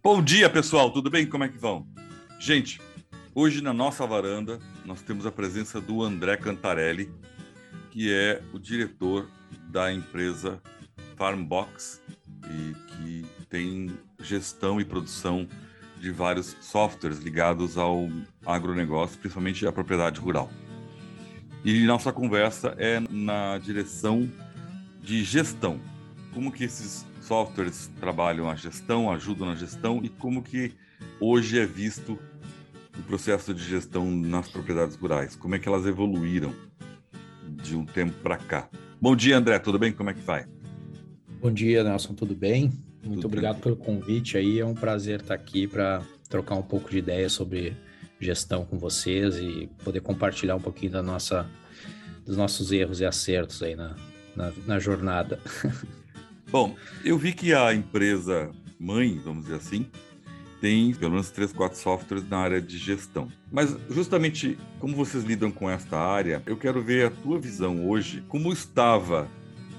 Bom 0.00 0.22
dia, 0.22 0.48
pessoal. 0.48 0.92
Tudo 0.92 1.10
bem? 1.10 1.26
Como 1.26 1.42
é 1.42 1.48
que 1.48 1.58
vão? 1.58 1.84
Gente, 2.38 2.80
hoje 3.34 3.60
na 3.60 3.72
nossa 3.72 4.06
varanda 4.06 4.60
nós 4.84 5.02
temos 5.02 5.26
a 5.26 5.32
presença 5.32 5.80
do 5.80 6.04
André 6.04 6.36
Cantarelli, 6.36 7.10
que 7.90 8.12
é 8.12 8.40
o 8.52 8.60
diretor 8.60 9.28
da 9.68 9.92
empresa 9.92 10.62
Farmbox 11.16 12.00
e 12.48 12.74
que 12.92 13.26
tem 13.50 13.90
gestão 14.20 14.80
e 14.80 14.84
produção 14.84 15.48
de 16.00 16.12
vários 16.12 16.56
softwares 16.60 17.18
ligados 17.18 17.76
ao 17.76 18.08
agronegócio, 18.46 19.18
principalmente 19.18 19.66
à 19.66 19.72
propriedade 19.72 20.20
rural. 20.20 20.48
E 21.64 21.84
nossa 21.84 22.12
conversa 22.12 22.72
é 22.78 23.00
na 23.10 23.58
direção 23.58 24.30
de 25.02 25.24
gestão. 25.24 25.80
Como 26.32 26.52
que 26.52 26.62
esses 26.62 27.04
softwares 27.28 27.90
trabalham 28.00 28.48
a 28.48 28.54
gestão, 28.54 29.12
ajudam 29.12 29.48
na 29.48 29.54
gestão 29.54 30.00
e 30.02 30.08
como 30.08 30.42
que 30.42 30.72
hoje 31.20 31.58
é 31.58 31.66
visto 31.66 32.18
o 32.98 33.02
processo 33.02 33.52
de 33.52 33.62
gestão 33.62 34.10
nas 34.10 34.48
propriedades 34.48 34.96
rurais? 34.96 35.36
Como 35.36 35.54
é 35.54 35.58
que 35.58 35.68
elas 35.68 35.84
evoluíram 35.84 36.54
de 37.46 37.76
um 37.76 37.84
tempo 37.84 38.14
para 38.22 38.38
cá? 38.38 38.70
Bom 38.98 39.14
dia, 39.14 39.36
André, 39.36 39.58
tudo 39.58 39.78
bem? 39.78 39.92
Como 39.92 40.08
é 40.08 40.14
que 40.14 40.22
vai? 40.22 40.46
Bom 41.38 41.52
dia, 41.52 41.84
Nelson, 41.84 42.14
tudo 42.14 42.34
bem? 42.34 42.72
Muito 43.04 43.20
tudo 43.20 43.26
obrigado 43.26 43.60
pelo 43.60 43.76
convite 43.76 44.38
aí, 44.38 44.58
é 44.58 44.64
um 44.64 44.74
prazer 44.74 45.20
estar 45.20 45.34
aqui 45.34 45.66
para 45.66 46.02
trocar 46.30 46.54
um 46.54 46.62
pouco 46.62 46.90
de 46.90 46.96
ideia 46.96 47.28
sobre 47.28 47.76
gestão 48.18 48.64
com 48.64 48.78
vocês 48.78 49.36
e 49.36 49.68
poder 49.84 50.00
compartilhar 50.00 50.56
um 50.56 50.60
pouquinho 50.60 50.92
da 50.92 51.02
nossa, 51.02 51.46
dos 52.24 52.38
nossos 52.38 52.72
erros 52.72 53.00
e 53.00 53.04
acertos 53.04 53.62
aí 53.62 53.76
na, 53.76 53.94
na, 54.34 54.50
na 54.66 54.78
jornada. 54.78 55.38
Bom, 56.50 56.74
eu 57.04 57.18
vi 57.18 57.34
que 57.34 57.52
a 57.52 57.74
empresa 57.74 58.50
mãe, 58.80 59.20
vamos 59.22 59.44
dizer 59.44 59.56
assim, 59.56 59.86
tem 60.62 60.94
pelo 60.94 61.10
menos 61.10 61.30
três, 61.30 61.52
quatro 61.52 61.78
softwares 61.78 62.26
na 62.26 62.38
área 62.38 62.62
de 62.62 62.78
gestão. 62.78 63.28
Mas 63.52 63.76
justamente 63.90 64.58
como 64.80 64.96
vocês 64.96 65.24
lidam 65.24 65.50
com 65.50 65.68
esta 65.68 65.98
área, 65.98 66.42
eu 66.46 66.56
quero 66.56 66.82
ver 66.82 67.08
a 67.08 67.10
tua 67.10 67.38
visão 67.38 67.86
hoje, 67.86 68.24
como 68.28 68.50
estava 68.50 69.28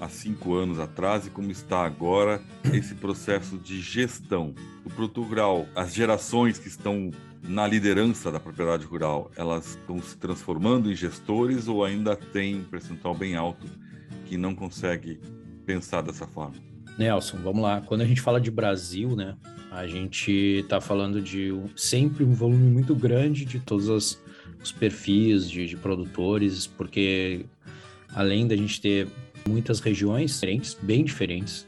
há 0.00 0.08
cinco 0.08 0.54
anos 0.54 0.78
atrás 0.78 1.26
e 1.26 1.30
como 1.30 1.50
está 1.50 1.84
agora 1.84 2.40
esse 2.72 2.94
processo 2.94 3.58
de 3.58 3.80
gestão. 3.80 4.54
O 4.84 4.90
produto 4.90 5.22
rural, 5.22 5.66
as 5.74 5.92
gerações 5.92 6.56
que 6.56 6.68
estão 6.68 7.10
na 7.42 7.66
liderança 7.66 8.30
da 8.30 8.38
propriedade 8.38 8.86
rural, 8.86 9.28
elas 9.34 9.70
estão 9.70 10.00
se 10.00 10.16
transformando 10.16 10.88
em 10.88 10.94
gestores 10.94 11.66
ou 11.66 11.84
ainda 11.84 12.14
tem 12.14 12.60
um 12.60 12.64
percentual 12.64 13.12
bem 13.12 13.34
alto 13.34 13.66
que 14.26 14.36
não 14.36 14.54
consegue 14.54 15.18
pensar 15.70 16.02
dessa 16.02 16.26
forma? 16.26 16.56
Nelson, 16.98 17.38
vamos 17.38 17.62
lá. 17.62 17.80
Quando 17.80 18.00
a 18.00 18.04
gente 18.04 18.20
fala 18.20 18.40
de 18.40 18.50
Brasil, 18.50 19.14
né, 19.14 19.36
a 19.70 19.86
gente 19.86 20.32
está 20.32 20.80
falando 20.80 21.22
de 21.22 21.52
sempre 21.76 22.24
um 22.24 22.32
volume 22.32 22.68
muito 22.68 22.94
grande 22.94 23.44
de 23.44 23.60
todos 23.60 23.88
as, 23.88 24.20
os 24.62 24.72
perfis 24.72 25.48
de, 25.48 25.66
de 25.66 25.76
produtores, 25.76 26.66
porque 26.66 27.46
além 28.12 28.46
da 28.46 28.56
gente 28.56 28.80
ter 28.80 29.08
muitas 29.48 29.80
regiões 29.80 30.32
diferentes, 30.32 30.76
bem 30.82 31.04
diferentes, 31.04 31.66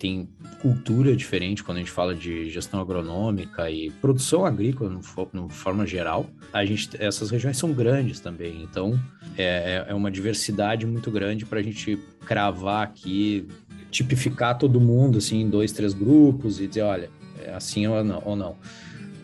tem 0.00 0.26
cultura 0.62 1.14
diferente 1.14 1.62
quando 1.62 1.76
a 1.76 1.80
gente 1.80 1.90
fala 1.90 2.14
de 2.14 2.48
gestão 2.48 2.80
agronômica 2.80 3.70
e 3.70 3.90
produção 3.90 4.46
agrícola 4.46 4.98
no, 5.34 5.48
forma 5.50 5.86
geral. 5.86 6.26
A 6.54 6.64
gente, 6.64 6.90
essas 6.98 7.30
regiões 7.30 7.58
são 7.58 7.70
grandes 7.72 8.18
também, 8.18 8.62
então 8.62 8.98
é, 9.36 9.84
é, 9.86 9.90
é 9.90 9.94
uma 9.94 10.10
diversidade 10.10 10.86
muito 10.86 11.10
grande 11.10 11.44
para 11.44 11.60
a 11.60 11.62
gente 11.62 11.98
cravar 12.24 12.82
aqui, 12.82 13.46
tipificar 13.90 14.56
todo 14.56 14.80
mundo 14.80 15.18
assim 15.18 15.42
em 15.42 15.50
dois, 15.50 15.70
três 15.70 15.92
grupos 15.92 16.60
e 16.60 16.66
dizer, 16.66 16.82
olha, 16.82 17.10
é 17.44 17.52
assim 17.52 17.86
ou 17.86 18.02
não. 18.02 18.22
Ou 18.24 18.34
não. 18.34 18.56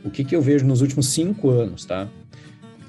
O 0.04 0.10
que, 0.10 0.24
que 0.24 0.36
eu 0.36 0.42
vejo 0.42 0.66
nos 0.66 0.82
últimos 0.82 1.08
cinco 1.08 1.48
anos, 1.48 1.86
tá? 1.86 2.06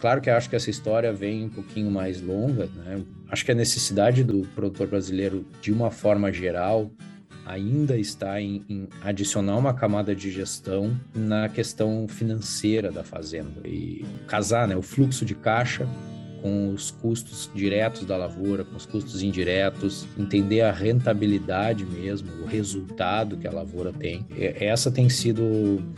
Claro 0.01 0.19
que 0.19 0.29
acho 0.29 0.49
que 0.49 0.57
essa 0.57 0.69
história 0.69 1.11
vem 1.13 1.45
um 1.45 1.49
pouquinho 1.49 1.89
mais 1.89 2.21
longa, 2.21 2.69
né? 2.75 3.01
Acho 3.29 3.45
que 3.45 3.51
a 3.51 3.55
necessidade 3.55 4.25
do 4.25 4.41
produtor 4.53 4.87
brasileiro, 4.87 5.45
de 5.61 5.71
uma 5.71 5.89
forma 5.89 6.31
geral, 6.31 6.91
ainda 7.47 7.97
está 7.97 8.41
em, 8.41 8.63
em, 8.69 8.87
adicionar 9.01 9.57
uma 9.57 9.73
camada 9.73 10.13
de 10.13 10.29
gestão 10.29 10.99
na 11.15 11.47
questão 11.47 12.07
financeira 12.07 12.91
da 12.91 13.03
fazenda 13.03 13.65
e 13.65 14.05
casar 14.27 14.67
né, 14.67 14.75
o 14.75 14.81
fluxo 14.81 15.23
de 15.25 15.33
caixa 15.33 15.87
com 16.41 16.69
os 16.69 16.91
custos 16.91 17.49
diretos 17.53 18.05
da 18.05 18.15
lavoura, 18.15 18.63
com 18.63 18.75
os 18.75 18.85
custos 18.85 19.21
indiretos, 19.21 20.07
entender 20.17 20.61
a 20.61 20.71
rentabilidade 20.71 21.83
mesmo, 21.83 22.29
o 22.43 22.45
resultado 22.45 23.37
que 23.37 23.47
a 23.47 23.51
lavoura 23.51 23.91
tem. 23.91 24.25
Essa 24.37 24.91
tem 24.91 25.09
sido 25.09 25.43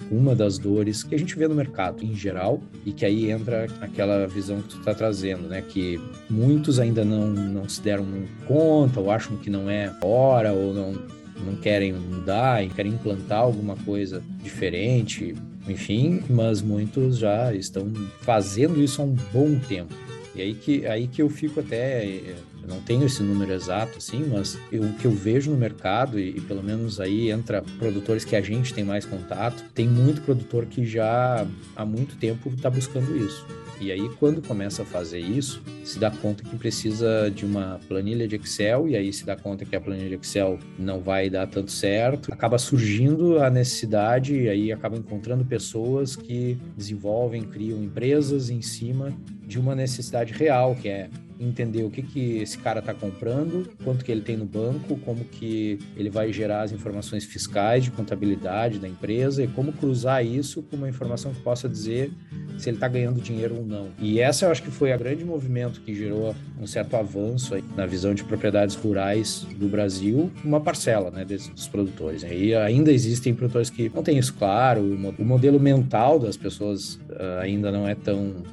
uma 0.09 0.35
das 0.35 0.57
dores 0.57 1.03
que 1.03 1.13
a 1.13 1.19
gente 1.19 1.37
vê 1.37 1.47
no 1.47 1.55
mercado 1.55 2.03
em 2.03 2.15
geral 2.15 2.61
e 2.85 2.91
que 2.91 3.05
aí 3.05 3.29
entra 3.29 3.67
aquela 3.81 4.25
visão 4.27 4.61
que 4.61 4.69
tu 4.69 4.79
está 4.79 4.93
trazendo, 4.93 5.47
né? 5.47 5.61
Que 5.61 5.99
muitos 6.29 6.79
ainda 6.79 7.03
não, 7.03 7.27
não 7.27 7.67
se 7.67 7.81
deram 7.81 8.05
conta 8.47 8.99
ou 8.99 9.11
acham 9.11 9.35
que 9.37 9.49
não 9.49 9.69
é 9.69 9.93
hora 10.01 10.53
ou 10.53 10.73
não 10.73 11.18
não 11.45 11.55
querem 11.55 11.93
mudar, 11.93 12.65
querem 12.69 12.93
implantar 12.93 13.39
alguma 13.39 13.75
coisa 13.77 14.21
diferente, 14.43 15.35
enfim, 15.67 16.21
mas 16.29 16.61
muitos 16.61 17.17
já 17.17 17.53
estão 17.53 17.91
fazendo 18.21 18.81
isso 18.81 19.01
há 19.01 19.05
um 19.05 19.15
bom 19.31 19.57
tempo. 19.59 19.93
E 20.35 20.41
aí 20.41 20.53
que, 20.53 20.85
aí 20.85 21.07
que 21.07 21.21
eu 21.21 21.29
fico 21.29 21.59
até. 21.59 22.05
Eu 22.05 22.67
não 22.67 22.79
tenho 22.81 23.05
esse 23.05 23.23
número 23.23 23.51
exato, 23.51 23.97
assim, 23.97 24.23
mas 24.25 24.55
o 24.71 24.93
que 24.99 25.05
eu 25.05 25.11
vejo 25.11 25.49
no 25.49 25.57
mercado, 25.57 26.19
e, 26.19 26.37
e, 26.37 26.41
pelo 26.41 26.61
menos 26.61 26.99
aí 26.99 27.31
entra 27.31 27.63
produtores 27.79 28.23
que 28.23 28.35
a 28.35 28.41
gente 28.41 28.73
tem 28.73 28.83
mais 28.83 29.05
contato, 29.05 29.63
tem 29.73 29.87
muito 29.87 30.21
produtor 30.21 30.65
que 30.67 30.85
já 30.85 31.47
há 31.75 31.85
muito 31.85 32.15
tempo 32.17 32.49
está 32.49 32.69
buscando 32.69 33.17
isso. 33.17 33.45
E 33.79 33.91
aí, 33.91 34.09
quando 34.19 34.41
começa 34.41 34.81
a 34.81 34.85
fazer 34.85 35.19
isso, 35.19 35.61
se 35.85 35.97
dá 35.97 36.11
conta 36.11 36.43
que 36.43 36.55
precisa 36.57 37.31
de 37.33 37.45
uma 37.45 37.79
planilha 37.87 38.27
de 38.27 38.35
Excel, 38.35 38.89
e 38.89 38.95
aí 38.95 39.13
se 39.13 39.25
dá 39.25 39.35
conta 39.37 39.63
que 39.63 39.75
a 39.75 39.79
planilha 39.79 40.09
de 40.09 40.15
Excel 40.15 40.59
não 40.77 40.99
vai 40.99 41.29
dar 41.29 41.47
tanto 41.47 41.71
certo, 41.71 42.33
acaba 42.33 42.57
surgindo 42.57 43.39
a 43.39 43.49
necessidade, 43.49 44.35
e 44.35 44.49
aí 44.49 44.71
acaba 44.71 44.97
encontrando 44.97 45.45
pessoas 45.45 46.15
que 46.15 46.57
desenvolvem, 46.75 47.43
criam 47.43 47.81
empresas 47.81 48.49
em 48.49 48.61
cima 48.61 49.13
de 49.47 49.57
uma 49.57 49.73
necessidade 49.73 50.33
real, 50.33 50.75
que 50.75 50.89
é 50.89 51.09
entender 51.39 51.83
o 51.83 51.89
que, 51.89 52.01
que 52.01 52.37
esse 52.37 52.57
cara 52.57 52.79
está 52.79 52.93
comprando, 52.93 53.69
quanto 53.83 54.03
que 54.03 54.11
ele 54.11 54.21
tem 54.21 54.35
no 54.35 54.45
banco, 54.45 54.97
como 54.97 55.23
que 55.23 55.79
ele 55.95 56.09
vai 56.09 56.33
gerar 56.33 56.63
as 56.63 56.71
informações 56.71 57.23
fiscais 57.23 57.83
de 57.83 57.91
contabilidade 57.91 58.77
da 58.79 58.87
empresa 58.87 59.43
e 59.43 59.47
como 59.47 59.71
cruzar 59.71 60.25
isso 60.25 60.61
com 60.63 60.75
uma 60.75 60.89
informação 60.89 61.33
que 61.33 61.41
possa 61.41 61.69
dizer 61.69 62.11
se 62.57 62.69
ele 62.69 62.77
está 62.77 62.87
ganhando 62.87 63.21
dinheiro 63.21 63.55
ou 63.55 63.65
não. 63.65 63.89
E 63.97 64.19
essa 64.19 64.45
eu 64.45 64.51
acho 64.51 64.61
que 64.61 64.69
foi 64.71 64.91
a 64.91 64.97
grande 64.97 65.23
movimento 65.23 65.79
que 65.81 65.95
gerou 65.95 66.35
um 66.59 66.67
certo 66.67 66.95
avanço 66.95 67.55
na 67.75 67.85
visão 67.85 68.13
de 68.13 68.23
propriedades 68.23 68.75
rurais 68.75 69.47
do 69.55 69.69
Brasil, 69.69 70.29
uma 70.43 70.59
parcela 70.59 71.09
né, 71.09 71.23
desses, 71.23 71.47
dos 71.47 71.67
produtores. 71.67 72.23
E 72.23 72.53
ainda 72.53 72.91
existem 72.91 73.33
produtores 73.33 73.69
que 73.69 73.89
não 73.93 74.03
têm 74.03 74.17
isso 74.17 74.33
claro, 74.33 74.81
o 74.81 75.25
modelo 75.25 75.59
mental 75.59 76.19
das 76.19 76.35
pessoas 76.35 76.95
uh, 76.95 77.39
ainda 77.41 77.71
não 77.71 77.87
é 77.87 77.95
tão 77.95 78.43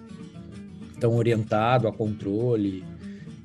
tão 0.98 1.14
orientado 1.16 1.86
a 1.88 1.92
controle, 1.92 2.84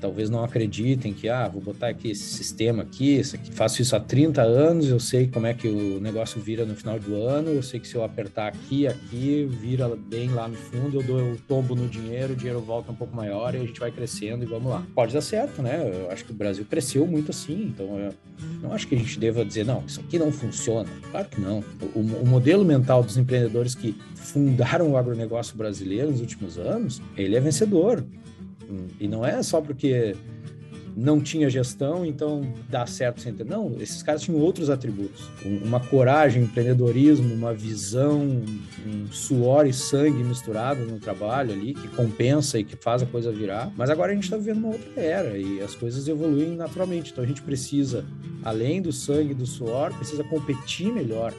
talvez 0.02 0.30
não 0.30 0.44
acreditem 0.44 1.14
que, 1.14 1.30
ah, 1.30 1.48
vou 1.48 1.62
botar 1.62 1.90
aqui 1.90 2.10
esse 2.10 2.24
sistema 2.24 2.82
aqui, 2.82 3.20
isso 3.20 3.36
aqui, 3.36 3.52
faço 3.52 3.82
isso 3.82 3.96
há 3.96 4.00
30 4.00 4.42
anos, 4.42 4.90
eu 4.90 5.00
sei 5.00 5.28
como 5.28 5.46
é 5.46 5.54
que 5.54 5.68
o 5.68 6.02
negócio 6.02 6.42
vira 6.42 6.66
no 6.66 6.76
final 6.76 7.00
do 7.00 7.16
ano, 7.16 7.52
eu 7.52 7.62
sei 7.62 7.80
que 7.80 7.88
se 7.88 7.96
eu 7.96 8.04
apertar 8.04 8.48
aqui, 8.48 8.88
aqui, 8.88 9.48
vira 9.50 9.96
bem 9.96 10.30
lá 10.30 10.48
no 10.48 10.56
fundo, 10.56 11.00
eu 11.00 11.04
dou 11.04 11.34
o 11.34 11.38
tombo 11.48 11.76
no 11.76 11.88
dinheiro, 11.88 12.34
o 12.34 12.36
dinheiro 12.36 12.60
volta 12.60 12.92
um 12.92 12.96
pouco 12.96 13.16
maior 13.16 13.54
e 13.54 13.58
a 13.60 13.62
gente 13.62 13.80
vai 13.80 13.92
crescendo 13.92 14.44
e 14.44 14.48
vamos 14.48 14.72
lá. 14.72 14.84
Pode 14.96 15.14
dar 15.14 15.22
certo, 15.22 15.62
né? 15.62 15.80
Eu 16.04 16.10
acho 16.10 16.26
que 16.26 16.32
o 16.32 16.36
Brasil 16.36 16.66
cresceu 16.68 17.06
muito 17.06 17.30
assim, 17.30 17.68
então 17.68 18.00
eu 18.00 18.14
não 18.62 18.74
acho 18.74 18.88
que 18.88 18.96
a 18.96 18.98
gente 18.98 19.20
deva 19.20 19.46
dizer, 19.46 19.66
não, 19.66 19.84
isso 19.86 20.00
aqui 20.00 20.18
não 20.18 20.32
funciona. 20.32 20.90
Claro 21.12 21.30
que 21.30 21.40
não. 21.40 21.64
O, 21.94 22.00
o 22.00 22.26
modelo 22.26 22.66
mental 22.66 23.04
dos 23.04 23.18
empreendedores 23.18 23.76
que 23.76 23.96
fundaram 24.22 24.92
o 24.92 24.98
agronegócio 24.98 25.58
brasileiro 25.58 26.12
nos 26.12 26.22
últimos 26.22 26.58
anos, 26.58 27.02
ele 27.18 27.36
é 27.36 27.40
vencedor. 27.40 28.04
E 29.00 29.08
não 29.08 29.26
é 29.26 29.44
só 29.44 29.60
porque 29.60 30.16
não 30.96 31.22
tinha 31.22 31.50
gestão, 31.50 32.06
então 32.06 32.54
dá 32.70 32.86
certo 32.86 33.22
sem 33.22 33.34
ter. 33.34 33.46
Não, 33.46 33.76
esses 33.80 34.04
caras 34.04 34.22
tinham 34.22 34.40
outros 34.40 34.70
atributos. 34.70 35.30
Uma 35.64 35.80
coragem, 35.80 36.44
empreendedorismo, 36.44 37.34
uma 37.34 37.54
visão, 37.54 38.22
um 38.86 39.12
suor 39.12 39.66
e 39.66 39.74
sangue 39.74 40.24
misturado 40.24 40.82
no 40.86 41.00
trabalho 41.00 41.54
ali, 41.54 41.74
que 41.74 41.88
compensa 41.90 42.60
e 42.60 42.64
que 42.64 42.76
faz 42.76 43.02
a 43.04 43.06
coisa 43.06 43.32
virar. 43.32 43.72
Mas 43.76 43.90
agora 43.90 44.12
a 44.12 44.16
gente 44.16 44.26
está 44.26 44.38
vivendo 44.38 44.60
uma 44.60 44.70
outra 44.70 45.02
era 45.02 45.38
e 45.38 45.62
as 45.62 45.76
coisas 45.76 46.08
evoluem 46.08 46.56
naturalmente. 46.56 47.12
Então 47.12 47.24
a 47.24 47.28
gente 47.28 47.42
precisa, 47.42 48.06
além 48.44 48.82
do 48.82 48.92
sangue 48.92 49.32
e 49.32 49.36
do 49.36 49.46
suor, 49.46 49.94
precisa 49.96 50.24
competir 50.24 50.94
melhor. 50.94 51.34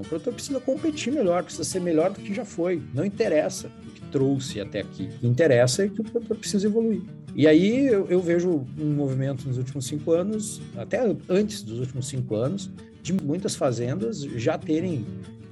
Então 0.00 0.02
o 0.02 0.04
produtor 0.04 0.34
precisa 0.34 0.60
competir 0.60 1.12
melhor, 1.12 1.42
precisa 1.42 1.64
ser 1.64 1.80
melhor 1.80 2.10
do 2.10 2.20
que 2.20 2.34
já 2.34 2.44
foi. 2.44 2.82
Não 2.94 3.04
interessa 3.04 3.70
o 3.86 3.90
que 3.90 4.00
trouxe 4.06 4.60
até 4.60 4.80
aqui. 4.80 5.04
O 5.04 5.18
que 5.18 5.26
interessa 5.26 5.84
é 5.84 5.88
que 5.88 6.00
o 6.00 6.04
produtor 6.04 6.36
precisa 6.36 6.66
evoluir. 6.66 7.02
E 7.34 7.46
aí 7.46 7.86
eu, 7.86 8.06
eu 8.08 8.20
vejo 8.20 8.66
um 8.78 8.92
movimento 8.94 9.46
nos 9.46 9.58
últimos 9.58 9.86
cinco 9.86 10.12
anos, 10.12 10.60
até 10.76 11.00
antes 11.28 11.62
dos 11.62 11.78
últimos 11.78 12.08
cinco 12.08 12.34
anos, 12.34 12.70
de 13.02 13.12
muitas 13.12 13.54
fazendas 13.54 14.20
já 14.20 14.58
terem 14.58 15.04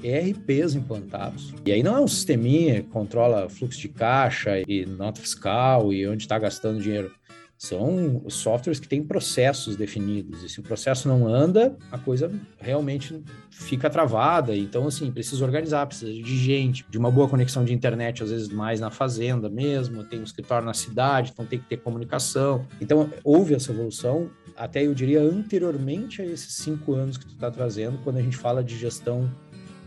ERPs 0.03 0.75
implantados. 0.75 1.55
E 1.65 1.73
aí 1.73 1.83
não 1.83 1.97
é 1.97 2.01
um 2.01 2.09
sisteminha 2.09 2.83
que 2.83 2.89
controla 2.89 3.49
fluxo 3.49 3.81
de 3.81 3.89
caixa 3.89 4.61
e 4.67 4.87
nota 4.87 5.21
fiscal 5.21 5.93
e 5.93 6.07
onde 6.07 6.23
está 6.23 6.39
gastando 6.39 6.81
dinheiro. 6.81 7.13
São 7.59 8.23
softwares 8.29 8.79
que 8.79 8.87
têm 8.87 9.03
processos 9.03 9.75
definidos. 9.75 10.45
E 10.45 10.49
se 10.49 10.61
o 10.61 10.63
processo 10.63 11.09
não 11.09 11.27
anda, 11.27 11.77
a 11.91 11.99
coisa 11.99 12.31
realmente 12.57 13.21
fica 13.51 13.91
travada. 13.91 14.57
Então, 14.57 14.87
assim, 14.87 15.11
precisa 15.11 15.45
organizar, 15.45 15.85
precisa 15.85 16.13
de 16.13 16.39
gente, 16.39 16.87
de 16.89 16.97
uma 16.97 17.11
boa 17.11 17.29
conexão 17.29 17.65
de 17.65 17.75
internet, 17.75 18.23
às 18.23 18.31
vezes 18.31 18.49
mais 18.49 18.79
na 18.79 18.93
fazenda 18.93 19.49
mesmo, 19.49 20.05
tem 20.05 20.21
um 20.21 20.23
escritório 20.23 20.65
na 20.65 20.73
cidade, 20.73 21.33
então 21.33 21.45
tem 21.45 21.59
que 21.59 21.67
ter 21.67 21.79
comunicação. 21.79 22.65
Então, 22.81 23.11
houve 23.25 23.55
essa 23.55 23.73
evolução, 23.73 24.31
até 24.57 24.87
eu 24.87 24.95
diria 24.95 25.21
anteriormente 25.21 26.23
a 26.23 26.25
esses 26.25 26.55
cinco 26.55 26.95
anos 26.95 27.17
que 27.17 27.27
tu 27.27 27.35
está 27.35 27.51
trazendo, 27.51 27.99
quando 28.05 28.19
a 28.19 28.23
gente 28.23 28.37
fala 28.37 28.63
de 28.63 28.79
gestão 28.79 29.29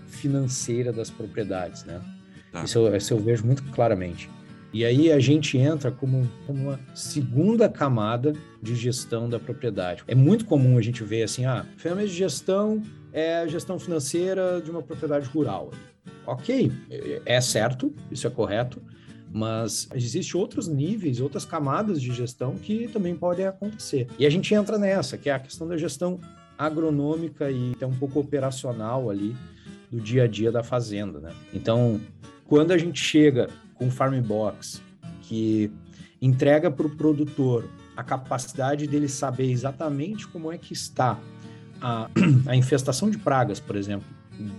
financeira 0.07 0.91
das 0.91 1.09
propriedades, 1.09 1.85
né? 1.85 2.01
Tá. 2.51 2.63
Isso, 2.65 2.79
eu, 2.79 2.95
isso 2.95 3.13
eu 3.13 3.17
vejo 3.17 3.45
muito 3.45 3.63
claramente. 3.71 4.29
E 4.73 4.85
aí 4.85 5.11
a 5.11 5.19
gente 5.19 5.57
entra 5.57 5.91
como, 5.91 6.29
como, 6.47 6.69
uma 6.69 6.79
segunda 6.95 7.67
camada 7.67 8.33
de 8.61 8.75
gestão 8.75 9.29
da 9.29 9.37
propriedade. 9.37 10.03
É 10.07 10.15
muito 10.15 10.45
comum 10.45 10.77
a 10.77 10.81
gente 10.81 11.03
ver 11.03 11.23
assim, 11.23 11.45
ah, 11.45 11.65
ferramenta 11.75 12.07
de 12.07 12.15
gestão 12.15 12.81
é 13.11 13.39
a 13.39 13.47
gestão 13.47 13.77
financeira 13.77 14.61
de 14.61 14.71
uma 14.71 14.81
propriedade 14.81 15.27
rural. 15.27 15.71
Ok, 16.25 16.71
é 17.25 17.41
certo, 17.41 17.93
isso 18.09 18.25
é 18.25 18.29
correto, 18.29 18.81
mas 19.33 19.89
existem 19.93 20.39
outros 20.39 20.67
níveis, 20.67 21.19
outras 21.19 21.43
camadas 21.43 22.01
de 22.01 22.13
gestão 22.13 22.55
que 22.55 22.87
também 22.87 23.15
podem 23.15 23.45
acontecer. 23.45 24.07
E 24.17 24.25
a 24.25 24.29
gente 24.29 24.53
entra 24.53 24.77
nessa, 24.77 25.17
que 25.17 25.29
é 25.29 25.33
a 25.33 25.39
questão 25.39 25.67
da 25.67 25.75
gestão 25.77 26.19
agronômica 26.57 27.49
e 27.49 27.71
até 27.75 27.85
um 27.85 27.93
pouco 27.93 28.19
operacional 28.19 29.09
ali 29.09 29.35
do 29.91 29.99
dia 29.99 30.23
a 30.23 30.27
dia 30.27 30.51
da 30.51 30.63
fazenda, 30.63 31.19
né? 31.19 31.31
Então, 31.53 31.99
quando 32.45 32.71
a 32.71 32.77
gente 32.77 33.01
chega 33.01 33.49
com 33.81 33.89
Farm 33.89 34.21
Box, 34.21 34.79
que 35.23 35.71
entrega 36.21 36.69
para 36.69 36.85
o 36.85 36.89
produtor 36.91 37.67
a 37.97 38.03
capacidade 38.03 38.85
dele 38.85 39.07
saber 39.07 39.49
exatamente 39.49 40.27
como 40.27 40.51
é 40.51 40.57
que 40.59 40.71
está 40.71 41.19
a, 41.81 42.07
a 42.45 42.55
infestação 42.55 43.09
de 43.09 43.17
pragas, 43.17 43.59
por 43.59 43.75
exemplo, 43.75 44.07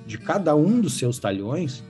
de 0.05 0.19
cada 0.19 0.57
um 0.57 0.81
dos 0.81 0.95
seus 0.95 1.21
talhões, 1.21 1.85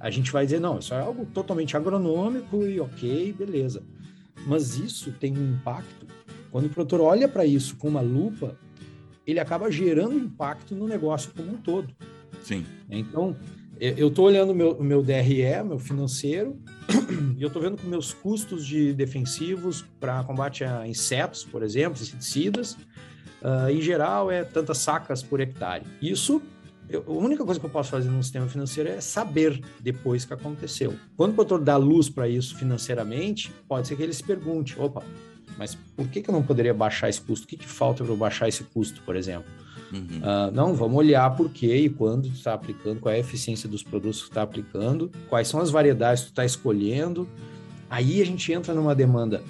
a 0.00 0.10
gente 0.10 0.32
vai 0.32 0.44
dizer, 0.44 0.58
não, 0.58 0.80
isso 0.80 0.92
é 0.92 1.00
algo 1.00 1.24
totalmente 1.26 1.76
agronômico 1.76 2.66
e 2.66 2.80
ok, 2.80 3.32
beleza. 3.32 3.84
Mas 4.44 4.76
isso 4.76 5.12
tem 5.12 5.38
um 5.38 5.52
impacto. 5.52 6.04
Quando 6.50 6.66
o 6.66 6.68
produtor 6.68 7.00
olha 7.00 7.28
para 7.28 7.46
isso 7.46 7.76
com 7.76 7.86
uma 7.86 8.00
lupa, 8.00 8.58
ele 9.24 9.38
acaba 9.38 9.70
gerando 9.70 10.18
impacto 10.18 10.74
no 10.74 10.88
negócio 10.88 11.30
como 11.32 11.52
um 11.52 11.58
todo. 11.58 11.94
Sim. 12.42 12.66
Então, 12.90 13.36
eu 13.80 14.08
estou 14.08 14.26
olhando 14.26 14.50
o 14.50 14.54
meu, 14.54 14.78
meu 14.78 15.02
DRE, 15.02 15.62
meu 15.64 15.78
financeiro, 15.78 16.58
e 17.38 17.42
eu 17.42 17.48
estou 17.48 17.62
vendo 17.62 17.78
que 17.78 17.86
meus 17.86 18.12
custos 18.12 18.66
de 18.66 18.92
defensivos 18.92 19.82
para 19.98 20.22
combate 20.24 20.64
a 20.64 20.86
insetos, 20.86 21.44
por 21.44 21.62
exemplo, 21.62 22.00
inseticidas, 22.00 22.74
uh, 23.40 23.70
em 23.70 23.80
geral 23.80 24.30
é 24.30 24.44
tantas 24.44 24.78
sacas 24.78 25.22
por 25.22 25.40
hectare. 25.40 25.84
Isso, 26.02 26.42
eu, 26.90 27.02
a 27.06 27.10
única 27.10 27.42
coisa 27.42 27.58
que 27.58 27.64
eu 27.64 27.70
posso 27.70 27.90
fazer 27.90 28.10
no 28.10 28.22
sistema 28.22 28.46
financeiro 28.46 28.90
é 28.90 29.00
saber 29.00 29.62
depois 29.80 30.26
que 30.26 30.34
aconteceu. 30.34 30.94
Quando 31.16 31.32
o 31.32 31.34
produtor 31.34 31.60
dá 31.60 31.78
luz 31.78 32.10
para 32.10 32.28
isso 32.28 32.58
financeiramente, 32.58 33.50
pode 33.66 33.88
ser 33.88 33.96
que 33.96 34.02
ele 34.02 34.12
se 34.12 34.22
pergunte, 34.22 34.78
opa, 34.78 35.02
mas 35.56 35.74
por 35.96 36.06
que, 36.08 36.20
que 36.20 36.28
eu 36.28 36.34
não 36.34 36.42
poderia 36.42 36.74
baixar 36.74 37.08
esse 37.08 37.20
custo? 37.20 37.44
O 37.44 37.48
que, 37.48 37.56
que 37.56 37.66
falta 37.66 38.04
para 38.04 38.12
eu 38.12 38.16
baixar 38.16 38.46
esse 38.46 38.62
custo, 38.64 39.00
por 39.02 39.16
exemplo? 39.16 39.50
Uhum. 39.92 40.00
Uh, 40.00 40.50
não, 40.52 40.74
vamos 40.74 40.96
olhar 40.96 41.28
por 41.36 41.50
que 41.50 41.74
e 41.74 41.88
quando 41.88 42.28
tu 42.28 42.34
está 42.34 42.54
aplicando, 42.54 43.00
qual 43.00 43.12
é 43.12 43.16
a 43.16 43.20
eficiência 43.20 43.68
dos 43.68 43.82
produtos 43.82 44.20
que 44.20 44.26
tu 44.26 44.30
está 44.30 44.42
aplicando, 44.42 45.10
quais 45.28 45.48
são 45.48 45.60
as 45.60 45.70
variedades 45.70 46.22
que 46.22 46.28
tu 46.28 46.32
está 46.32 46.44
escolhendo. 46.44 47.28
Aí 47.88 48.22
a 48.22 48.26
gente 48.26 48.52
entra 48.52 48.72
numa 48.72 48.94
demanda 48.94 49.42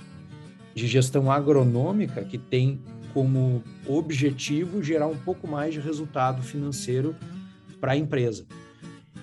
de 0.74 0.86
gestão 0.86 1.30
agronômica 1.30 2.24
que 2.24 2.38
tem 2.38 2.80
como 3.12 3.62
objetivo 3.86 4.82
gerar 4.82 5.08
um 5.08 5.16
pouco 5.16 5.46
mais 5.46 5.74
de 5.74 5.80
resultado 5.80 6.42
financeiro 6.42 7.14
para 7.80 7.92
a 7.92 7.96
empresa. 7.96 8.46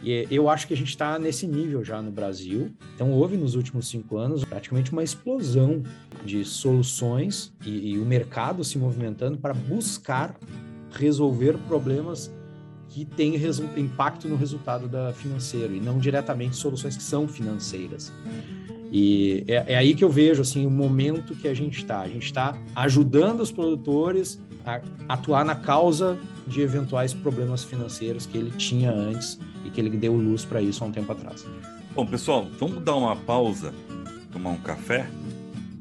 E 0.03 0.27
eu 0.29 0.49
acho 0.49 0.67
que 0.67 0.73
a 0.73 0.77
gente 0.77 0.89
está 0.89 1.17
nesse 1.17 1.47
nível 1.47 1.83
já 1.83 2.01
no 2.01 2.11
Brasil. 2.11 2.71
Então, 2.95 3.11
houve 3.11 3.35
nos 3.35 3.55
últimos 3.55 3.87
cinco 3.87 4.17
anos 4.17 4.45
praticamente 4.45 4.91
uma 4.91 5.03
explosão 5.03 5.81
de 6.23 6.45
soluções 6.45 7.51
e, 7.65 7.93
e 7.93 7.99
o 7.99 8.05
mercado 8.05 8.63
se 8.63 8.77
movimentando 8.77 9.37
para 9.37 9.53
buscar 9.53 10.35
resolver 10.97 11.57
problemas 11.67 12.31
que 12.89 13.05
têm 13.05 13.35
impacto 13.77 14.27
no 14.27 14.35
resultado 14.35 14.87
da 14.87 15.13
financeiro 15.13 15.75
e 15.75 15.79
não 15.79 15.99
diretamente 15.99 16.55
soluções 16.55 16.97
que 16.97 17.03
são 17.03 17.27
financeiras. 17.27 18.11
E 18.91 19.43
é, 19.47 19.73
é 19.73 19.77
aí 19.77 19.93
que 19.93 20.03
eu 20.03 20.09
vejo 20.09 20.41
assim 20.41 20.65
o 20.65 20.69
momento 20.69 21.35
que 21.35 21.47
a 21.47 21.53
gente 21.53 21.77
está. 21.77 21.99
A 21.99 22.07
gente 22.07 22.25
está 22.25 22.57
ajudando 22.75 23.41
os 23.41 23.51
produtores 23.51 24.39
a 24.65 24.81
atuar 25.09 25.45
na 25.45 25.55
causa 25.55 26.17
de 26.45 26.61
eventuais 26.61 27.13
problemas 27.13 27.63
financeiros 27.63 28.25
que 28.25 28.37
ele 28.37 28.51
tinha 28.51 28.91
antes 28.91 29.39
e 29.65 29.69
que 29.69 29.79
ele 29.79 29.89
deu 29.89 30.15
luz 30.15 30.45
para 30.45 30.61
isso 30.61 30.83
há 30.83 30.87
um 30.87 30.91
tempo 30.91 31.11
atrás. 31.11 31.45
Bom, 31.93 32.05
pessoal, 32.05 32.47
vamos 32.59 32.83
dar 32.83 32.95
uma 32.95 33.15
pausa, 33.15 33.73
tomar 34.31 34.51
um 34.51 34.57
café 34.57 35.09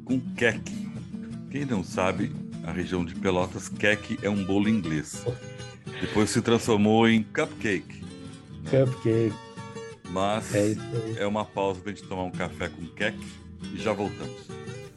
com 0.05 0.21
queque. 0.35 0.87
Quem 1.51 1.65
não 1.65 1.85
sabe, 1.85 2.33
a 2.67 2.73
região 2.73 3.05
de 3.05 3.15
Pelotas, 3.15 3.69
cake 3.69 4.19
é 4.23 4.29
um 4.29 4.45
bolo 4.45 4.69
inglês. 4.69 5.25
Depois 6.01 6.31
se 6.31 6.43
transformou 6.43 7.09
em 7.09 7.23
cupcake. 7.23 8.05
Cupcake. 8.69 9.33
Mas 10.11 10.53
é, 10.55 10.75
é 11.19 11.27
uma 11.27 11.45
pausa 11.45 11.81
para 11.81 11.93
a 11.93 11.95
gente 11.95 12.09
tomar 12.09 12.25
um 12.25 12.31
café 12.31 12.69
com 12.69 12.85
cake 12.87 13.25
e 13.73 13.79
já 13.79 13.93
voltamos. 13.93 14.47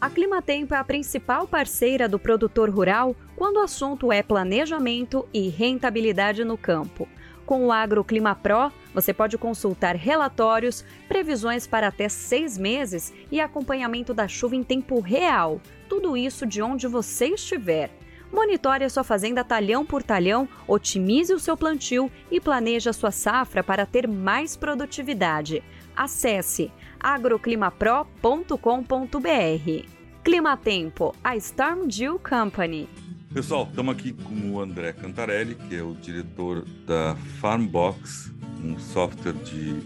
A 0.01 0.09
Climatempo 0.09 0.73
é 0.73 0.77
a 0.77 0.83
principal 0.83 1.47
parceira 1.47 2.09
do 2.09 2.17
produtor 2.17 2.69
rural 2.69 3.15
quando 3.35 3.57
o 3.57 3.63
assunto 3.63 4.11
é 4.11 4.23
planejamento 4.23 5.27
e 5.31 5.49
rentabilidade 5.49 6.43
no 6.43 6.57
campo. 6.57 7.07
Com 7.45 7.65
o 7.65 7.71
AgroClima 7.71 8.33
Pro, 8.33 8.71
você 8.93 9.13
pode 9.13 9.37
consultar 9.37 9.95
relatórios, 9.95 10.85
previsões 11.07 11.67
para 11.67 11.87
até 11.87 12.07
seis 12.09 12.57
meses 12.57 13.13
e 13.31 13.39
acompanhamento 13.39 14.13
da 14.13 14.27
chuva 14.27 14.55
em 14.55 14.63
tempo 14.63 14.99
real 14.99 15.61
tudo 15.89 16.15
isso 16.15 16.45
de 16.45 16.61
onde 16.61 16.87
você 16.87 17.29
estiver. 17.29 17.89
Monitore 18.31 18.83
a 18.83 18.89
sua 18.89 19.03
fazenda 19.03 19.43
talhão 19.43 19.83
por 19.83 20.03
talhão, 20.03 20.47
otimize 20.67 21.33
o 21.33 21.39
seu 21.39 21.57
plantio 21.57 22.11
e 22.29 22.39
planeje 22.39 22.87
a 22.87 22.93
sua 22.93 23.09
safra 23.09 23.63
para 23.63 23.87
ter 23.87 24.07
mais 24.07 24.55
produtividade. 24.55 25.63
Acesse 25.95 26.71
agroclimapro.com.br. 26.99 29.89
Clima 30.23 30.55
Tempo, 30.55 31.15
a 31.23 31.35
Storm 31.37 31.87
Dew 31.87 32.19
Company. 32.19 32.87
Pessoal, 33.33 33.67
estamos 33.67 33.95
aqui 33.95 34.13
com 34.13 34.51
o 34.51 34.59
André 34.59 34.93
Cantarelli, 34.93 35.55
que 35.55 35.75
é 35.75 35.81
o 35.81 35.95
diretor 35.95 36.65
da 36.85 37.15
Farmbox, 37.39 38.31
um 38.63 38.77
software 38.77 39.33
de 39.33 39.81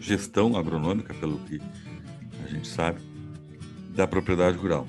gestão 0.00 0.56
agronômica, 0.56 1.12
pelo 1.14 1.38
que 1.40 1.60
a 2.44 2.48
gente 2.48 2.68
sabe, 2.68 3.00
da 3.94 4.06
propriedade 4.06 4.56
rural. 4.56 4.86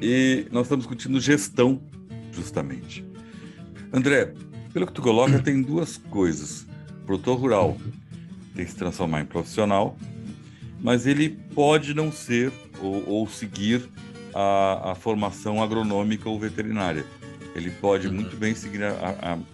E 0.00 0.46
nós 0.50 0.62
estamos 0.62 0.86
discutindo 0.86 1.20
gestão, 1.20 1.82
justamente. 2.32 3.04
André, 3.92 4.32
pelo 4.72 4.86
que 4.86 4.92
tu 4.92 5.02
coloca, 5.02 5.38
tem 5.40 5.60
duas 5.60 5.96
coisas. 5.96 6.66
O 7.02 7.06
produtor 7.06 7.38
rural 7.38 7.76
tem 8.54 8.64
que 8.64 8.70
se 8.70 8.76
transformar 8.76 9.20
em 9.20 9.26
profissional, 9.26 9.96
mas 10.80 11.06
ele 11.06 11.28
pode 11.28 11.92
não 11.92 12.10
ser 12.10 12.52
ou, 12.80 13.06
ou 13.08 13.28
seguir 13.28 13.88
a, 14.34 14.92
a, 14.92 14.94
formação 14.94 15.62
agronômica 15.62 16.28
ou 16.28 16.38
veterinária. 16.38 17.04
Ele 17.54 17.70
pode 17.70 18.06
uhum. 18.06 18.14
muito 18.14 18.36
bem 18.36 18.54
seguir 18.54 18.84
a, 18.84 18.92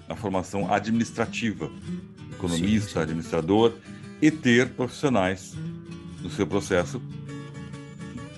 a, 0.09 0.13
a 0.13 0.17
formação 0.17 0.73
administrativa, 0.73 1.71
economista, 2.33 2.89
sim, 2.89 2.95
sim. 2.95 3.01
administrador, 3.01 3.73
e 4.21 4.31
ter 4.31 4.71
profissionais 4.71 5.55
no 6.23 6.31
seu 6.31 6.47
processo 6.47 7.01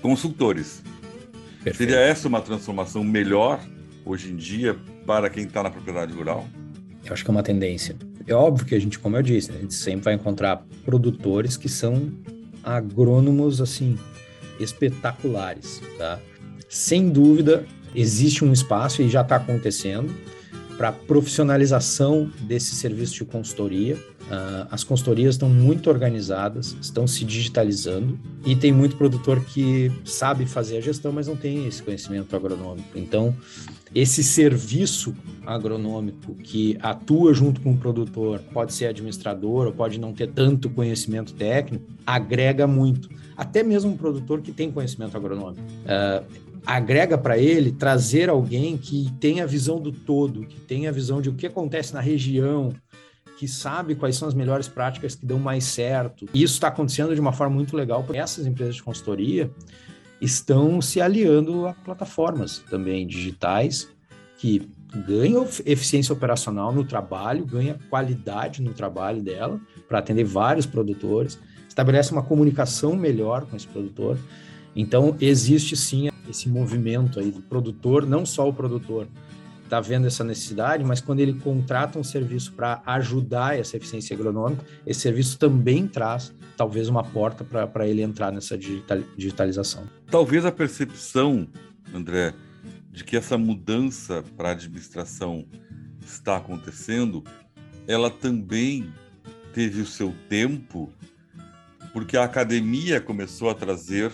consultores. 0.01 0.81
Perfeito. 1.63 1.77
Seria 1.77 1.99
essa 1.99 2.27
uma 2.27 2.41
transformação 2.41 3.03
melhor 3.03 3.59
hoje 4.05 4.31
em 4.31 4.35
dia 4.35 4.77
para 5.05 5.29
quem 5.29 5.43
está 5.43 5.61
na 5.61 5.69
propriedade 5.69 6.13
rural? 6.13 6.47
Eu 7.05 7.13
acho 7.13 7.23
que 7.23 7.29
é 7.29 7.33
uma 7.33 7.43
tendência. 7.43 7.95
É 8.27 8.33
óbvio 8.33 8.65
que 8.65 8.75
a 8.75 8.79
gente, 8.79 8.99
como 8.99 9.17
eu 9.17 9.21
disse, 9.21 9.51
a 9.51 9.55
gente 9.55 9.73
sempre 9.73 10.05
vai 10.05 10.13
encontrar 10.13 10.63
produtores 10.85 11.57
que 11.57 11.67
são 11.67 12.11
agrônomos 12.63 13.61
assim 13.61 13.97
espetaculares, 14.59 15.81
tá? 15.97 16.19
Sem 16.67 17.09
dúvida 17.09 17.65
existe 17.95 18.45
um 18.45 18.53
espaço 18.53 19.01
e 19.01 19.09
já 19.09 19.21
está 19.21 19.37
acontecendo 19.37 20.13
para 20.79 20.93
profissionalização 20.93 22.31
desse 22.39 22.73
serviço 22.73 23.15
de 23.15 23.25
consultoria. 23.25 23.95
Uh, 23.95 24.65
as 24.71 24.81
consultorias 24.81 25.35
estão 25.35 25.49
muito 25.49 25.89
organizadas, 25.89 26.73
estão 26.81 27.05
se 27.05 27.25
digitalizando 27.25 28.17
e 28.45 28.55
tem 28.55 28.71
muito 28.71 28.95
produtor 28.95 29.43
que 29.43 29.91
sabe 30.05 30.45
fazer 30.45 30.77
a 30.77 30.81
gestão, 30.81 31.11
mas 31.11 31.27
não 31.27 31.35
tem 31.35 31.67
esse 31.67 31.83
conhecimento 31.83 32.33
agronômico. 32.33 32.97
Então, 32.97 33.35
esse 33.93 34.23
serviço 34.23 35.13
agronômico 35.45 36.33
que 36.35 36.77
atua 36.81 37.33
junto 37.33 37.59
com 37.59 37.73
o 37.73 37.77
produtor, 37.77 38.39
pode 38.53 38.73
ser 38.73 38.85
administrador 38.85 39.67
ou 39.67 39.73
pode 39.73 39.99
não 39.99 40.13
ter 40.13 40.31
tanto 40.31 40.69
conhecimento 40.69 41.33
técnico, 41.33 41.83
agrega 42.07 42.65
muito. 42.65 43.09
Até 43.35 43.63
mesmo 43.63 43.91
um 43.91 43.97
produtor 43.97 44.41
que 44.41 44.53
tem 44.53 44.71
conhecimento 44.71 45.17
agronômico. 45.17 45.61
Uh, 45.61 46.48
agrega 46.65 47.17
para 47.17 47.37
ele 47.37 47.71
trazer 47.71 48.29
alguém 48.29 48.77
que 48.77 49.11
tenha 49.19 49.43
a 49.43 49.47
visão 49.47 49.79
do 49.79 49.91
todo, 49.91 50.45
que 50.45 50.59
tenha 50.59 50.89
a 50.89 50.91
visão 50.91 51.21
de 51.21 51.29
o 51.29 51.33
que 51.33 51.47
acontece 51.47 51.93
na 51.93 51.99
região, 51.99 52.73
que 53.37 53.47
sabe 53.47 53.95
quais 53.95 54.17
são 54.17 54.27
as 54.27 54.33
melhores 54.33 54.67
práticas 54.67 55.15
que 55.15 55.25
dão 55.25 55.39
mais 55.39 55.63
certo. 55.63 56.25
E 56.33 56.43
isso 56.43 56.55
está 56.55 56.67
acontecendo 56.67 57.15
de 57.15 57.21
uma 57.21 57.31
forma 57.31 57.55
muito 57.55 57.75
legal, 57.75 58.03
porque 58.03 58.19
essas 58.19 58.45
empresas 58.45 58.75
de 58.75 58.83
consultoria 58.83 59.49
estão 60.19 60.81
se 60.81 60.99
aliando 60.99 61.65
a 61.65 61.73
plataformas 61.73 62.59
também 62.69 63.07
digitais 63.07 63.87
que 64.37 64.69
ganham 65.07 65.47
eficiência 65.65 66.11
operacional 66.11 66.73
no 66.73 66.83
trabalho, 66.83 67.45
ganha 67.45 67.79
qualidade 67.89 68.61
no 68.61 68.73
trabalho 68.73 69.21
dela 69.21 69.59
para 69.87 69.99
atender 69.99 70.23
vários 70.23 70.65
produtores, 70.65 71.39
estabelece 71.67 72.11
uma 72.11 72.23
comunicação 72.23 72.95
melhor 72.95 73.45
com 73.45 73.55
esse 73.55 73.67
produtor. 73.67 74.17
Então 74.79 75.17
existe 75.19 75.75
sim 75.75 76.09
esse 76.29 76.47
movimento 76.47 77.19
aí 77.19 77.31
do 77.31 77.41
produtor, 77.41 78.05
não 78.05 78.25
só 78.25 78.47
o 78.47 78.53
produtor 78.53 79.09
está 79.61 79.81
vendo 79.81 80.07
essa 80.07 80.23
necessidade, 80.23 80.85
mas 80.85 81.01
quando 81.01 81.19
ele 81.19 81.33
contrata 81.33 81.99
um 81.99 82.03
serviço 82.03 82.53
para 82.53 82.81
ajudar 82.85 83.59
essa 83.59 83.75
eficiência 83.75 84.15
agronômica, 84.15 84.65
esse 84.87 85.01
serviço 85.01 85.37
também 85.37 85.85
traz 85.85 86.33
talvez 86.55 86.87
uma 86.87 87.03
porta 87.03 87.43
para 87.43 87.85
ele 87.87 88.01
entrar 88.01 88.31
nessa 88.31 88.57
digitalização. 88.57 89.83
Talvez 90.09 90.45
a 90.45 90.51
percepção, 90.51 91.45
André, 91.93 92.33
de 92.89 93.03
que 93.03 93.17
essa 93.17 93.37
mudança 93.37 94.23
para 94.37 94.49
a 94.49 94.51
administração 94.53 95.45
está 96.01 96.37
acontecendo, 96.37 97.21
ela 97.85 98.09
também 98.09 98.91
teve 99.53 99.81
o 99.81 99.85
seu 99.85 100.15
tempo, 100.29 100.89
porque 101.91 102.15
a 102.15 102.23
academia 102.23 103.01
começou 103.01 103.49
a 103.49 103.53
trazer 103.53 104.11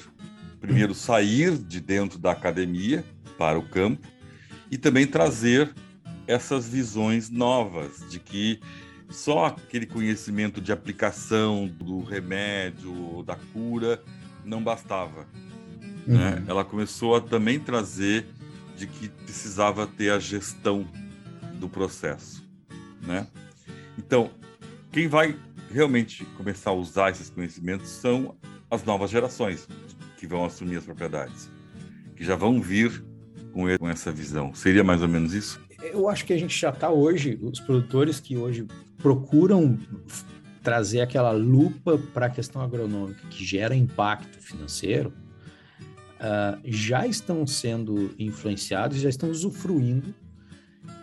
primeiro 0.59 0.93
sair 0.93 1.57
de 1.57 1.79
dentro 1.79 2.17
da 2.17 2.31
academia 2.31 3.03
para 3.37 3.57
o 3.57 3.67
campo 3.67 4.07
e 4.71 4.77
também 4.77 5.05
trazer 5.05 5.73
essas 6.27 6.67
visões 6.67 7.29
novas 7.29 8.03
de 8.09 8.19
que 8.19 8.59
só 9.09 9.45
aquele 9.45 9.85
conhecimento 9.85 10.59
de 10.59 10.71
aplicação 10.71 11.67
do 11.67 12.01
remédio, 12.01 13.23
da 13.23 13.35
cura, 13.53 14.01
não 14.43 14.63
bastava. 14.63 15.27
Né? 16.05 16.07
Uhum. 16.07 16.17
Né? 16.17 16.43
Ela 16.47 16.65
começou 16.65 17.15
a 17.15 17.21
também 17.21 17.59
trazer 17.59 18.25
de 18.75 18.87
que 18.87 19.07
precisava 19.07 19.87
ter 19.87 20.11
a 20.11 20.19
gestão 20.19 20.87
do 21.59 21.69
processo. 21.69 22.43
Né? 23.01 23.27
Então, 23.97 24.31
quem 24.91 25.07
vai 25.07 25.37
realmente 25.71 26.25
começar 26.37 26.71
a 26.71 26.73
usar 26.73 27.11
esses 27.11 27.29
conhecimentos 27.29 27.89
são 27.89 28.35
as 28.69 28.83
novas 28.83 29.11
gerações, 29.11 29.67
que 30.17 30.27
vão 30.27 30.45
assumir 30.45 30.77
as 30.77 30.85
propriedades, 30.85 31.51
que 32.15 32.23
já 32.23 32.35
vão 32.35 32.61
vir 32.61 33.03
com, 33.51 33.65
com 33.77 33.89
essa 33.89 34.11
visão. 34.11 34.53
Seria 34.53 34.83
mais 34.83 35.01
ou 35.01 35.07
menos 35.07 35.33
isso? 35.33 35.59
Eu 35.81 36.09
acho 36.09 36.25
que 36.25 36.33
a 36.33 36.37
gente 36.37 36.57
já 36.57 36.69
está 36.69 36.89
hoje, 36.89 37.39
os 37.41 37.59
produtores 37.59 38.19
que 38.19 38.35
hoje 38.37 38.65
procuram 38.97 39.77
trazer 40.63 41.01
aquela 41.01 41.31
lupa 41.31 41.97
para 42.13 42.25
a 42.25 42.29
questão 42.29 42.61
agronômica 42.61 43.21
que 43.29 43.45
gera 43.45 43.75
impacto 43.75 44.39
financeiro, 44.39 45.13
uh, 46.15 46.59
já 46.65 47.05
estão 47.05 47.45
sendo 47.45 48.13
influenciados, 48.17 48.97
já 48.97 49.09
estão 49.09 49.29
usufruindo 49.29 50.13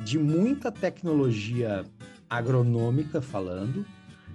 de 0.04 0.18
muita 0.18 0.72
tecnologia 0.72 1.84
agronômica 2.28 3.22
falando, 3.22 3.86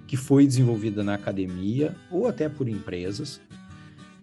que 0.06 0.16
foi 0.16 0.46
desenvolvida 0.46 1.04
na 1.04 1.14
academia 1.14 1.94
ou 2.10 2.26
até 2.26 2.48
por 2.48 2.66
empresas, 2.66 3.38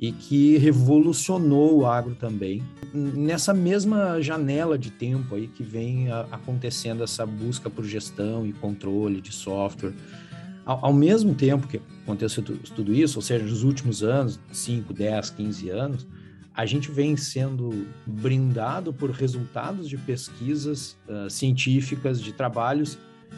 e 0.05 0.11
que 0.11 0.57
revolucionou 0.57 1.79
o 1.79 1.85
agro 1.87 2.13
também. 2.13 2.61
Nessa 2.93 3.55
mesma 3.55 4.21
janela 4.21 4.77
de 4.77 4.91
tempo 4.91 5.33
aí 5.33 5.47
que 5.47 5.63
vem 5.63 6.11
acontecendo 6.31 7.03
essa 7.03 7.25
busca 7.25 7.71
por 7.71 7.83
gestão 7.83 8.45
e 8.45 8.53
controle 8.53 9.19
de 9.19 9.33
software, 9.33 9.93
ao 10.63 10.93
mesmo 10.93 11.33
tempo 11.33 11.67
que 11.67 11.81
aconteceu 12.03 12.43
tudo 12.43 12.93
isso, 12.93 13.17
ou 13.17 13.21
seja, 13.23 13.43
nos 13.43 13.63
últimos 13.63 14.03
anos, 14.03 14.39
5, 14.51 14.93
10, 14.93 15.31
15 15.31 15.69
anos, 15.69 16.07
a 16.53 16.67
gente 16.67 16.91
vem 16.91 17.17
sendo 17.17 17.87
brindado 18.05 18.93
por 18.93 19.09
resultados 19.09 19.89
de 19.89 19.97
pesquisas 19.97 20.95
uh, 21.09 21.29
científicas, 21.31 22.21
de 22.21 22.31
trabalhos 22.31 22.97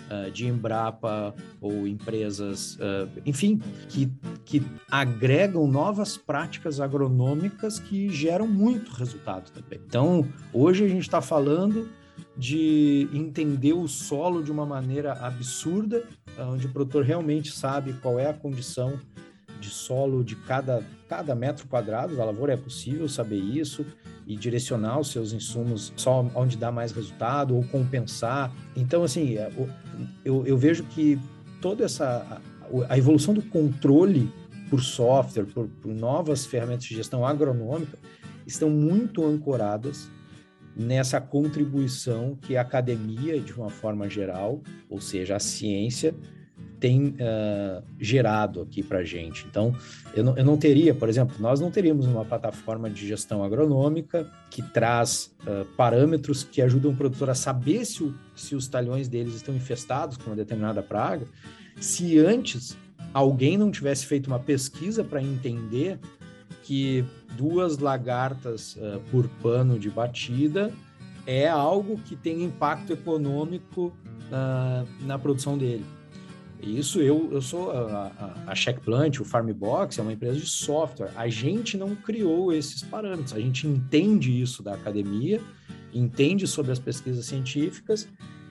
uh, 0.10 0.32
de 0.32 0.48
Embrapa 0.48 1.34
ou 1.62 1.88
empresas, 1.88 2.76
uh, 2.76 3.10
enfim, 3.26 3.62
que, 3.90 4.12
que 4.46 4.64
agregam 4.90 5.68
novas 5.68 6.18
práticas 6.18 6.80
agronômicas 6.80 7.80
que 7.80 8.10
geram 8.10 8.48
muito 8.48 8.92
resultado 8.92 9.52
também. 9.52 9.80
Então, 9.86 10.28
hoje 10.54 10.86
a 10.86 10.88
gente 10.88 11.04
está 11.04 11.22
falando 11.22 11.90
de 12.36 13.08
entender 13.14 13.74
o 13.74 13.88
solo 13.88 14.44
de 14.44 14.52
uma 14.52 14.66
maneira 14.66 15.14
absurda, 15.14 16.04
onde 16.40 16.68
o 16.68 16.70
produtor 16.70 17.04
realmente 17.04 17.52
sabe 17.52 17.94
qual 17.94 18.20
é 18.20 18.28
a 18.28 18.34
condição 18.34 19.00
de 19.60 19.70
solo 19.70 20.24
de 20.24 20.36
cada, 20.36 20.84
cada 21.08 21.36
metro 21.36 21.68
quadrado 21.68 22.16
da 22.16 22.24
lavoura, 22.24 22.54
é 22.54 22.58
possível 22.58 23.08
saber 23.08 23.40
isso 23.40 23.86
e 24.26 24.36
direcionar 24.36 25.00
os 25.00 25.12
seus 25.12 25.34
insumos 25.34 25.94
só 25.96 26.26
onde 26.36 26.58
dá 26.58 26.72
mais 26.72 26.92
resultado 26.92 27.56
ou 27.56 27.64
compensar. 27.64 28.52
Então, 28.76 29.04
assim, 29.04 29.38
é, 29.38 29.52
eu, 30.24 30.46
eu 30.46 30.58
vejo 30.58 30.84
que 30.84 31.20
toda 31.62 31.86
essa 31.86 32.42
a 32.90 32.98
evolução 32.98 33.34
do 33.34 33.42
controle 33.42 34.32
por 34.70 34.82
software, 34.82 35.46
por, 35.46 35.68
por 35.82 35.94
novas 35.94 36.46
ferramentas 36.46 36.84
de 36.84 36.96
gestão 36.96 37.26
agronômica, 37.26 37.98
estão 38.46 38.70
muito 38.70 39.26
ancoradas 39.26 40.10
nessa 40.76 41.20
contribuição 41.20 42.36
que 42.36 42.56
a 42.56 42.62
academia, 42.62 43.40
de 43.40 43.54
uma 43.54 43.70
forma 43.70 44.10
geral, 44.10 44.62
ou 44.90 45.02
seja, 45.02 45.36
a 45.36 45.40
ciência, 45.40 46.14
tem 46.80 47.08
uh, 47.08 47.84
gerado 48.00 48.62
aqui 48.62 48.84
para 48.84 49.00
a 49.00 49.04
gente. 49.04 49.46
Então, 49.50 49.76
eu 50.16 50.24
não, 50.24 50.38
eu 50.38 50.46
não 50.46 50.58
teria, 50.58 50.94
por 50.94 51.10
exemplo, 51.10 51.36
nós 51.40 51.60
não 51.60 51.72
teríamos 51.72 52.06
uma 52.06 52.24
plataforma 52.24 52.90
de 52.90 53.08
gestão 53.08 53.44
agronômica 53.44 54.32
que 54.50 54.62
traz 54.62 55.34
uh, 55.42 55.66
parâmetros 55.76 56.44
que 56.44 56.62
ajudam 56.62 56.92
o 56.92 56.96
produtor 56.96 57.30
a 57.30 57.36
saber 57.36 57.86
se, 57.86 58.04
o, 58.04 58.14
se 58.36 58.56
os 58.56 58.68
talhões 58.68 59.08
deles 59.08 59.36
estão 59.36 59.56
infestados 59.56 60.18
com 60.18 60.30
uma 60.30 60.36
determinada 60.36 60.84
praga, 60.84 61.26
se 61.80 62.18
antes 62.20 62.78
alguém 63.14 63.58
não 63.58 63.72
tivesse 63.72 64.06
feito 64.06 64.28
uma 64.28 64.40
pesquisa 64.40 65.04
para 65.04 65.22
entender 65.22 66.00
que 66.64 67.04
duas 67.36 67.78
lagartas 67.78 68.76
uh, 68.76 69.02
por 69.12 69.28
pano 69.42 69.80
de 69.80 69.90
batida 69.90 70.72
é 71.26 71.48
algo 71.48 71.98
que 71.98 72.16
tem 72.16 72.44
impacto 72.44 72.94
econômico 72.94 73.94
na 75.02 75.18
produção 75.18 75.58
dele. 75.58 75.86
Isso 76.62 77.00
eu, 77.00 77.30
eu 77.32 77.42
sou 77.42 77.72
a, 77.72 78.12
a, 78.18 78.52
a 78.52 78.56
Checkplant, 78.56 79.20
o 79.20 79.26
Farmbox 79.26 80.00
é 80.00 80.02
uma 80.02 80.14
empresa 80.14 80.40
de 80.40 80.48
software. 80.48 81.12
A 81.16 81.28
gente 81.30 81.78
não 81.78 81.96
criou 81.96 82.52
esses 82.52 82.82
parâmetros. 82.84 83.34
A 83.34 83.40
gente 83.40 83.68
entende 83.68 84.42
isso 84.42 84.64
da 84.64 84.74
academia, 84.74 85.42
entende 85.94 86.48
sobre 86.48 86.72
as 86.72 86.80
pesquisas 86.80 87.26
científicas 87.26 88.08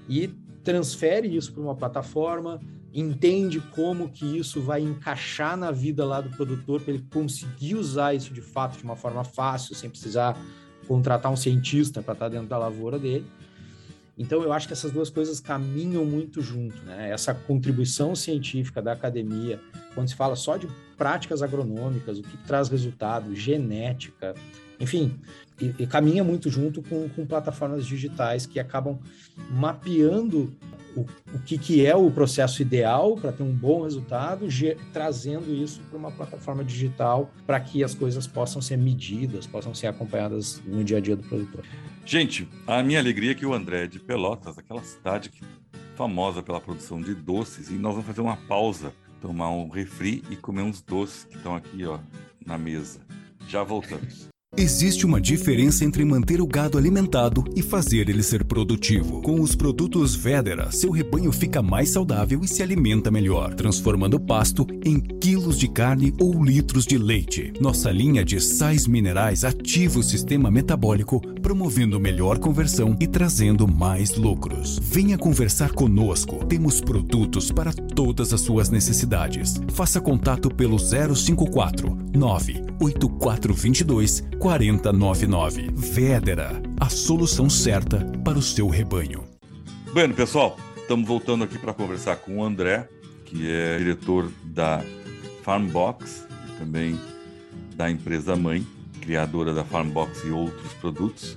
e 0.08 0.28
transfere 0.62 1.34
isso 1.36 1.52
para 1.52 1.62
uma 1.62 1.74
plataforma, 1.74 2.60
entende 2.92 3.60
como 3.60 4.08
que 4.08 4.38
isso 4.38 4.60
vai 4.60 4.80
encaixar 4.80 5.56
na 5.56 5.70
vida 5.70 6.04
lá 6.04 6.20
do 6.20 6.30
produtor 6.30 6.80
para 6.80 6.94
ele 6.94 7.04
conseguir 7.12 7.74
usar 7.74 8.14
isso 8.14 8.32
de 8.32 8.40
fato 8.40 8.78
de 8.78 8.84
uma 8.84 8.96
forma 8.96 9.22
fácil, 9.22 9.74
sem 9.74 9.90
precisar 9.90 10.36
contratar 10.88 11.30
um 11.30 11.36
cientista 11.36 12.02
para 12.02 12.14
estar 12.14 12.28
dentro 12.28 12.48
da 12.48 12.58
lavoura 12.58 12.98
dele. 12.98 13.26
Então, 14.18 14.42
eu 14.42 14.52
acho 14.52 14.66
que 14.66 14.72
essas 14.72 14.90
duas 14.90 15.10
coisas 15.10 15.40
caminham 15.40 16.04
muito 16.04 16.40
junto, 16.40 16.82
né? 16.84 17.10
Essa 17.10 17.34
contribuição 17.34 18.16
científica 18.16 18.80
da 18.80 18.92
academia, 18.92 19.60
quando 19.94 20.08
se 20.08 20.14
fala 20.14 20.34
só 20.34 20.56
de 20.56 20.66
práticas 20.96 21.42
agronômicas, 21.42 22.18
o 22.18 22.22
que 22.22 22.36
traz 22.38 22.68
resultado, 22.68 23.34
genética, 23.34 24.34
enfim, 24.80 25.18
e, 25.60 25.74
e 25.78 25.86
caminha 25.86 26.24
muito 26.24 26.48
junto 26.50 26.82
com, 26.82 27.08
com 27.10 27.26
plataformas 27.26 27.84
digitais 27.86 28.46
que 28.46 28.58
acabam 28.58 28.98
mapeando 29.50 30.52
o, 30.96 31.06
o 31.34 31.38
que, 31.44 31.58
que 31.58 31.84
é 31.84 31.94
o 31.94 32.10
processo 32.10 32.62
ideal 32.62 33.16
para 33.16 33.30
ter 33.30 33.42
um 33.42 33.52
bom 33.52 33.82
resultado, 33.82 34.46
trazendo 34.92 35.54
isso 35.54 35.80
para 35.90 35.98
uma 35.98 36.10
plataforma 36.10 36.64
digital 36.64 37.30
para 37.46 37.60
que 37.60 37.84
as 37.84 37.94
coisas 37.94 38.26
possam 38.26 38.62
ser 38.62 38.78
medidas, 38.78 39.46
possam 39.46 39.74
ser 39.74 39.88
acompanhadas 39.88 40.60
no 40.64 40.82
dia 40.82 40.96
a 40.96 41.00
dia 41.00 41.14
do 41.14 41.22
produtor. 41.22 41.64
Gente, 42.04 42.48
a 42.66 42.82
minha 42.82 42.98
alegria 42.98 43.32
é 43.32 43.34
que 43.34 43.44
o 43.44 43.52
André 43.52 43.86
de 43.86 43.98
Pelotas, 43.98 44.56
aquela 44.58 44.82
cidade 44.82 45.28
que, 45.28 45.42
famosa 45.94 46.42
pela 46.42 46.60
produção 46.60 47.00
de 47.00 47.14
doces, 47.14 47.70
e 47.70 47.74
nós 47.74 47.92
vamos 47.92 48.06
fazer 48.06 48.20
uma 48.20 48.36
pausa, 48.36 48.92
tomar 49.20 49.50
um 49.50 49.68
refri 49.68 50.22
e 50.30 50.36
comer 50.36 50.62
uns 50.62 50.80
doces 50.80 51.24
que 51.24 51.36
estão 51.36 51.54
aqui 51.56 51.84
ó, 51.84 51.98
na 52.44 52.56
mesa. 52.56 53.00
Já 53.48 53.62
voltamos. 53.62 54.35
Existe 54.58 55.04
uma 55.04 55.20
diferença 55.20 55.84
entre 55.84 56.02
manter 56.02 56.40
o 56.40 56.46
gado 56.46 56.78
alimentado 56.78 57.44
e 57.54 57.60
fazer 57.60 58.08
ele 58.08 58.22
ser 58.22 58.42
produtivo. 58.42 59.20
Com 59.20 59.42
os 59.42 59.54
produtos 59.54 60.14
Vedera, 60.14 60.72
seu 60.72 60.90
rebanho 60.90 61.30
fica 61.30 61.60
mais 61.60 61.90
saudável 61.90 62.40
e 62.42 62.48
se 62.48 62.62
alimenta 62.62 63.10
melhor, 63.10 63.52
transformando 63.52 64.18
pasto 64.18 64.66
em 64.82 64.98
quilos 64.98 65.58
de 65.58 65.68
carne 65.68 66.14
ou 66.18 66.42
litros 66.42 66.86
de 66.86 66.96
leite. 66.96 67.52
Nossa 67.60 67.90
linha 67.90 68.24
de 68.24 68.40
sais 68.40 68.86
minerais 68.86 69.44
ativa 69.44 69.98
o 69.98 70.02
sistema 70.02 70.50
metabólico, 70.50 71.20
promovendo 71.42 72.00
melhor 72.00 72.38
conversão 72.38 72.96
e 72.98 73.06
trazendo 73.06 73.68
mais 73.68 74.16
lucros. 74.16 74.80
Venha 74.82 75.18
conversar 75.18 75.72
conosco. 75.72 76.46
Temos 76.46 76.80
produtos 76.80 77.52
para 77.52 77.74
todas 77.74 78.32
as 78.32 78.40
suas 78.40 78.70
necessidades. 78.70 79.60
Faça 79.68 80.00
contato 80.00 80.48
pelo 80.48 80.78
054 80.78 82.06
98422 82.14 84.24
4099. 84.46 85.72
Vedera, 85.74 86.62
a 86.78 86.88
solução 86.88 87.50
certa 87.50 87.98
para 88.24 88.38
o 88.38 88.42
seu 88.42 88.68
rebanho. 88.68 89.24
Bueno, 89.92 90.14
pessoal, 90.14 90.56
estamos 90.76 91.04
voltando 91.04 91.42
aqui 91.42 91.58
para 91.58 91.74
conversar 91.74 92.14
com 92.14 92.38
o 92.38 92.44
André, 92.44 92.88
que 93.24 93.50
é 93.50 93.76
diretor 93.76 94.30
da 94.44 94.84
Farmbox 95.42 96.28
também 96.60 96.96
da 97.74 97.90
empresa 97.90 98.36
mãe, 98.36 98.64
criadora 99.00 99.52
da 99.52 99.64
Farmbox 99.64 100.22
e 100.22 100.30
outros 100.30 100.72
produtos. 100.74 101.36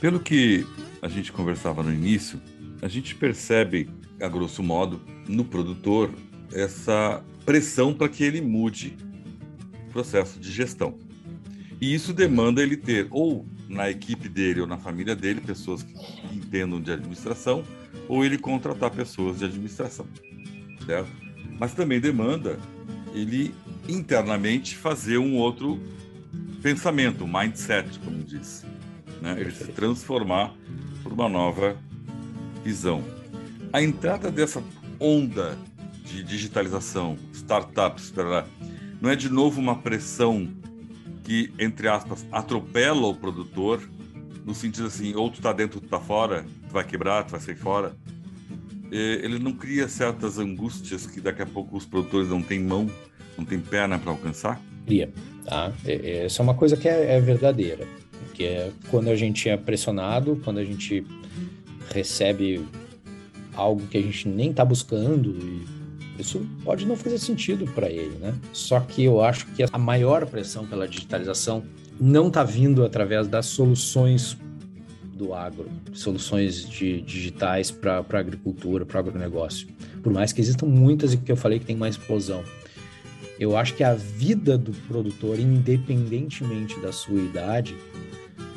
Pelo 0.00 0.20
que 0.20 0.64
a 1.02 1.08
gente 1.08 1.32
conversava 1.32 1.82
no 1.82 1.92
início, 1.92 2.40
a 2.80 2.86
gente 2.86 3.12
percebe, 3.16 3.90
a 4.20 4.28
grosso 4.28 4.62
modo, 4.62 5.00
no 5.26 5.44
produtor 5.44 6.12
essa 6.52 7.24
pressão 7.44 7.92
para 7.92 8.08
que 8.08 8.22
ele 8.22 8.40
mude 8.40 8.96
o 9.88 9.90
processo 9.90 10.38
de 10.38 10.52
gestão. 10.52 11.03
E 11.80 11.94
isso 11.94 12.12
demanda 12.12 12.62
ele 12.62 12.76
ter, 12.76 13.06
ou 13.10 13.46
na 13.68 13.90
equipe 13.90 14.28
dele 14.28 14.60
ou 14.60 14.66
na 14.66 14.78
família 14.78 15.16
dele, 15.16 15.40
pessoas 15.40 15.82
que 15.82 15.94
entendam 16.32 16.80
de 16.80 16.92
administração, 16.92 17.64
ou 18.08 18.24
ele 18.24 18.38
contratar 18.38 18.90
pessoas 18.90 19.38
de 19.38 19.44
administração, 19.44 20.06
certo? 20.86 21.10
Mas 21.58 21.74
também 21.74 22.00
demanda 22.00 22.58
ele 23.14 23.54
internamente 23.88 24.76
fazer 24.76 25.18
um 25.18 25.36
outro 25.36 25.80
pensamento, 26.62 27.26
mindset, 27.26 27.98
como 28.00 28.22
diz, 28.22 28.64
né? 29.20 29.36
Ele 29.38 29.50
se 29.50 29.66
transformar 29.72 30.54
por 31.02 31.12
uma 31.12 31.28
nova 31.28 31.76
visão. 32.64 33.04
A 33.72 33.82
entrada 33.82 34.30
dessa 34.30 34.62
onda 34.98 35.58
de 36.04 36.22
digitalização, 36.22 37.18
startups, 37.32 38.12
não 39.00 39.10
é 39.10 39.16
de 39.16 39.28
novo 39.28 39.60
uma 39.60 39.76
pressão 39.76 40.48
que, 41.24 41.52
entre 41.58 41.88
aspas, 41.88 42.24
atropela 42.30 43.06
o 43.06 43.14
produtor, 43.14 43.82
no 44.44 44.54
sentido 44.54 44.86
assim, 44.86 45.14
ou 45.14 45.30
tu 45.30 45.40
tá 45.40 45.52
dentro, 45.52 45.80
tu 45.80 45.88
tá 45.88 45.98
fora, 45.98 46.44
tu 46.68 46.72
vai 46.72 46.84
quebrar, 46.84 47.24
tu 47.24 47.32
vai 47.32 47.40
sair 47.40 47.56
fora. 47.56 47.96
Ele 48.90 49.38
não 49.38 49.52
cria 49.52 49.88
certas 49.88 50.38
angústias 50.38 51.06
que 51.06 51.20
daqui 51.20 51.42
a 51.42 51.46
pouco 51.46 51.76
os 51.76 51.84
produtores 51.84 52.28
não 52.28 52.42
têm 52.42 52.60
mão, 52.60 52.88
não 53.36 53.44
têm 53.44 53.58
perna 53.58 53.98
para 53.98 54.10
alcançar? 54.10 54.60
Cria, 54.86 55.10
tá? 55.44 55.72
Essa 55.84 56.40
é 56.40 56.44
uma 56.44 56.54
coisa 56.54 56.76
que 56.76 56.86
é, 56.86 57.16
é 57.16 57.20
verdadeira, 57.20 57.88
que 58.34 58.44
é 58.44 58.70
quando 58.90 59.08
a 59.08 59.16
gente 59.16 59.48
é 59.48 59.56
pressionado, 59.56 60.40
quando 60.44 60.58
a 60.58 60.64
gente 60.64 61.04
recebe 61.92 62.64
algo 63.54 63.84
que 63.86 63.96
a 63.96 64.02
gente 64.02 64.28
nem 64.28 64.50
está 64.50 64.64
buscando 64.64 65.30
e 65.30 65.66
isso 66.18 66.46
pode 66.64 66.86
não 66.86 66.96
fazer 66.96 67.18
sentido 67.18 67.66
para 67.66 67.90
ele, 67.90 68.16
né? 68.20 68.34
Só 68.52 68.80
que 68.80 69.04
eu 69.04 69.22
acho 69.22 69.46
que 69.48 69.64
a 69.70 69.78
maior 69.78 70.26
pressão 70.26 70.66
pela 70.66 70.86
digitalização 70.86 71.64
não 72.00 72.28
está 72.28 72.44
vindo 72.44 72.84
através 72.84 73.26
das 73.26 73.46
soluções 73.46 74.36
do 75.14 75.32
agro, 75.32 75.68
soluções 75.92 76.68
de, 76.68 77.00
digitais 77.00 77.70
para 77.70 78.04
a 78.08 78.18
agricultura, 78.18 78.84
para 78.84 78.96
o 78.96 79.00
agronegócio. 79.00 79.68
Por 80.02 80.12
mais 80.12 80.32
que 80.32 80.40
existam 80.40 80.66
muitas 80.66 81.12
e 81.12 81.16
que 81.16 81.30
eu 81.30 81.36
falei 81.36 81.58
que 81.58 81.66
tem 81.66 81.76
mais 81.76 81.96
explosão. 81.96 82.42
Eu 83.38 83.56
acho 83.56 83.74
que 83.74 83.82
a 83.82 83.94
vida 83.94 84.56
do 84.56 84.72
produtor, 84.86 85.38
independentemente 85.38 86.78
da 86.80 86.92
sua 86.92 87.20
idade, 87.20 87.74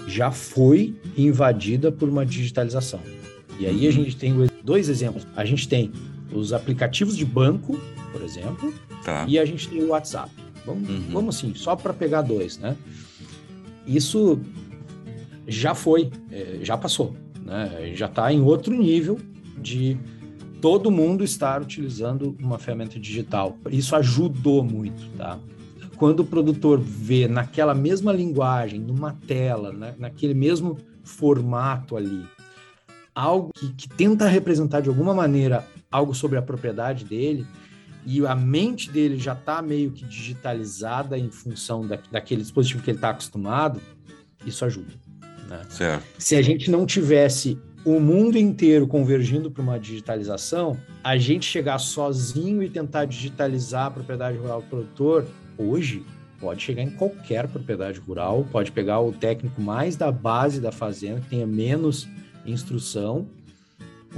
já 0.08 0.32
foi 0.32 0.95
invadida 1.18 1.91
por 1.91 2.10
uma 2.10 2.26
digitalização. 2.26 3.01
E 3.60 3.66
aí 3.66 3.88
a 3.88 3.91
gente 3.91 4.16
tem 4.16 4.34
dois 4.64 4.88
exemplos. 4.88 5.26
A 5.36 5.43
gente 5.43 5.68
tem 5.68 5.91
os 6.32 6.53
aplicativos 6.53 7.15
de 7.15 7.25
banco, 7.25 7.80
por 8.11 8.21
exemplo, 8.21 8.73
tá. 9.03 9.25
e 9.28 9.38
a 9.38 9.45
gente 9.45 9.67
tem 9.67 9.84
o 9.84 9.89
WhatsApp. 9.89 10.32
Vamos, 10.65 10.89
uhum. 10.89 11.03
vamos 11.09 11.38
assim, 11.38 11.53
só 11.55 11.75
para 11.75 11.93
pegar 11.93 12.21
dois, 12.21 12.57
né? 12.57 12.75
Isso 13.86 14.39
já 15.47 15.73
foi, 15.73 16.11
é, 16.30 16.59
já 16.61 16.78
passou, 16.78 17.15
né? 17.41 17.93
Já 17.95 18.07
está 18.07 18.32
em 18.34 18.41
outro 18.41 18.75
nível 18.75 19.17
de 19.57 19.97
todo 20.61 20.91
mundo 20.91 21.23
estar 21.23 21.61
utilizando 21.61 22.36
uma 22.41 22.59
ferramenta 22.59 22.99
digital. 22.99 23.57
Isso 23.69 23.95
ajudou 23.95 24.63
muito, 24.63 25.07
tá? 25.17 25.39
Quando 25.95 26.19
o 26.19 26.25
produtor 26.25 26.80
vê 26.80 27.28
naquela 27.28 27.73
mesma 27.73 28.11
linguagem, 28.11 28.80
numa 28.80 29.13
tela, 29.25 29.71
né? 29.71 29.95
naquele 29.97 30.34
mesmo 30.34 30.78
formato 31.03 31.97
ali, 31.97 32.23
algo 33.15 33.51
que, 33.55 33.73
que 33.73 33.89
tenta 33.89 34.28
representar 34.28 34.82
de 34.82 34.89
alguma 34.89 35.13
maneira 35.13 35.65
algo 35.92 36.14
sobre 36.14 36.38
a 36.38 36.42
propriedade 36.42 37.06
dele 37.06 37.46
e 38.06 38.26
a 38.26 38.34
mente 38.34 38.90
dele 38.90 39.18
já 39.18 39.34
está 39.34 39.62
meio 39.62 39.92
que 39.92 40.06
digitalizada 40.06 41.18
em 41.18 41.30
função 41.30 41.86
da, 41.86 42.00
daquele 42.10 42.42
dispositivo 42.42 42.82
que 42.82 42.92
ele 42.92 42.98
está 42.98 43.10
acostumado, 43.10 43.82
isso 44.46 44.64
ajuda. 44.64 44.94
Né? 45.50 45.62
Se 46.18 46.36
a 46.36 46.42
gente 46.42 46.72
não 46.72 46.86
tivesse 46.86 47.60
o 47.84 48.00
mundo 48.00 48.38
inteiro 48.38 48.88
convergindo 48.88 49.52
para 49.52 49.62
uma 49.62 49.80
digitalização, 49.80 50.78
a 51.04 51.18
gente 51.18 51.46
chegar 51.46 51.80
sozinho 51.80 52.64
e 52.64 52.70
tentar 52.70 53.06
digitalizar 53.06 53.88
a 53.88 53.92
propriedade 53.92 54.38
rural 54.38 54.62
do 54.62 54.68
produtor, 54.68 55.26
hoje 55.58 56.06
pode 56.40 56.62
chegar 56.64 56.84
em 56.84 56.90
qualquer 56.92 57.48
propriedade 57.48 58.00
rural, 58.00 58.46
pode 58.52 58.72
pegar 58.72 59.00
o 59.00 59.12
técnico 59.12 59.62
mais 59.62 59.96
da 59.96 60.12
base 60.12 60.62
da 60.62 60.72
fazenda, 60.72 61.20
que 61.22 61.30
tenha 61.30 61.48
menos 61.48 62.08
instrução, 62.46 63.28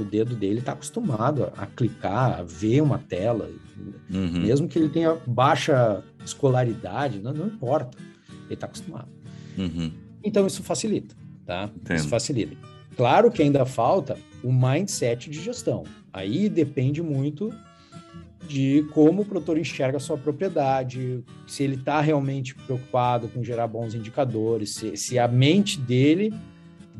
o 0.01 0.05
dedo 0.05 0.35
dele 0.35 0.59
está 0.59 0.73
acostumado 0.73 1.51
a, 1.57 1.65
clicar, 1.65 2.39
a 2.39 2.43
ver 2.43 2.81
uma 2.81 2.97
tela, 2.97 3.49
uhum. 4.09 4.41
mesmo 4.41 4.67
que 4.67 4.77
ele 4.77 4.89
tenha 4.89 5.17
baixa 5.25 6.03
escolaridade, 6.23 7.19
não, 7.19 7.33
não 7.33 7.47
importa, 7.47 7.97
ele 8.45 8.53
está 8.53 8.65
acostumado. 8.65 9.09
Uhum. 9.57 9.91
Então 10.23 10.45
isso 10.45 10.63
facilita, 10.63 11.15
tá? 11.45 11.69
Entendo. 11.75 11.97
Isso 11.97 12.07
facilita. 12.07 12.55
Claro 12.95 13.31
que 13.31 13.41
ainda 13.41 13.65
falta 13.65 14.17
o 14.43 14.51
mindset 14.51 15.29
de 15.29 15.41
gestão. 15.41 15.83
Aí 16.11 16.49
depende 16.49 17.01
muito 17.01 17.53
de 18.47 18.85
como 18.93 19.21
o 19.21 19.25
produtor 19.25 19.57
enxerga 19.57 19.97
a 19.97 19.99
sua 19.99 20.17
propriedade, 20.17 21.23
se 21.45 21.63
ele 21.63 21.75
está 21.75 22.01
realmente 22.01 22.55
preocupado 22.55 23.27
com 23.27 23.43
gerar 23.43 23.67
bons 23.67 23.93
indicadores, 23.93 24.71
se, 24.71 24.97
se 24.97 25.19
a 25.19 25.27
mente 25.27 25.79
dele 25.79 26.33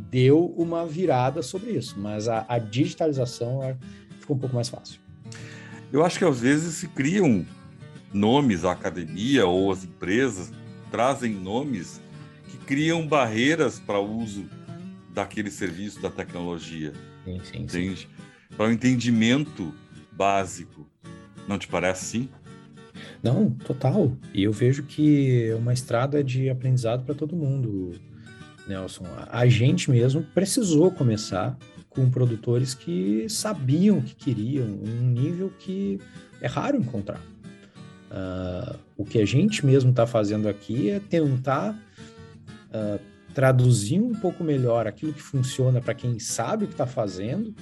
deu 0.10 0.46
uma 0.58 0.86
virada 0.86 1.42
sobre 1.42 1.72
isso, 1.72 1.96
mas 2.00 2.28
a, 2.28 2.46
a 2.48 2.58
digitalização 2.58 3.64
é, 3.64 3.76
ficou 4.20 4.36
um 4.36 4.40
pouco 4.40 4.56
mais 4.56 4.70
fácil. 4.70 5.00
Eu 5.92 6.06
acho 6.06 6.18
que 6.18 6.26
às 6.26 6.40
vezes 6.40 6.76
se 6.76 6.88
criam 6.88 7.46
nomes, 8.14 8.64
a 8.64 8.72
academia 8.72 9.46
ou 9.46 9.72
as 9.72 9.84
empresas 9.84 10.52
trazem 10.90 11.34
nomes 11.34 12.02
que 12.48 12.58
criam 12.58 13.06
barreiras 13.06 13.80
para 13.80 14.00
o 14.00 14.18
uso 14.22 14.46
daquele 15.14 15.52
serviço 15.52 16.02
da 16.02 16.10
tecnologia. 16.10 16.94
Sim, 17.26 17.42
sim, 17.44 17.60
entende? 17.60 18.10
Para 18.56 18.68
o 18.68 18.70
um 18.70 18.72
entendimento 18.72 19.74
básico. 20.12 20.88
Não 21.48 21.58
te 21.58 21.68
parece 21.68 22.06
assim? 22.06 22.30
Não, 23.22 23.52
total. 23.52 24.12
E 24.34 24.44
eu 24.44 24.52
vejo 24.52 24.84
que 24.84 25.50
é 25.50 25.56
uma 25.56 25.74
estrada 25.74 26.24
de 26.24 26.50
aprendizado 26.50 27.04
para 27.04 27.16
todo 27.16 27.36
mundo. 27.36 27.94
Nelson, 28.70 29.06
a 29.30 29.48
gente 29.48 29.90
mesmo 29.90 30.22
precisou 30.22 30.92
começar 30.92 31.58
com 31.90 32.08
produtores 32.10 32.76
que 32.76 33.28
sabiam 33.28 33.98
o 33.98 34.04
que 34.04 34.14
queriam, 34.14 34.68
um 34.68 35.10
nível 35.10 35.52
que 35.58 36.00
é 36.40 36.48
raro 36.48 36.78
encontrar. 36.78 37.20
Uh, 38.12 38.78
o 38.96 39.04
que 39.04 39.20
a 39.20 39.26
gente 39.26 39.66
mesmo 39.66 39.90
está 39.90 40.06
fazendo 40.06 40.48
aqui 40.48 40.92
é 40.92 41.00
tentar 41.00 41.74
uh, 41.74 43.00
traduzir 43.34 44.00
um 44.00 44.14
pouco 44.14 44.44
melhor 44.44 44.86
aquilo 44.86 45.14
que 45.14 45.22
funciona 45.22 45.82
para 45.82 45.96
quem 45.96 46.20
sabe 46.20 46.66
o 46.66 46.68
que 46.68 46.74
está 46.74 46.86
fazendo 46.88 47.54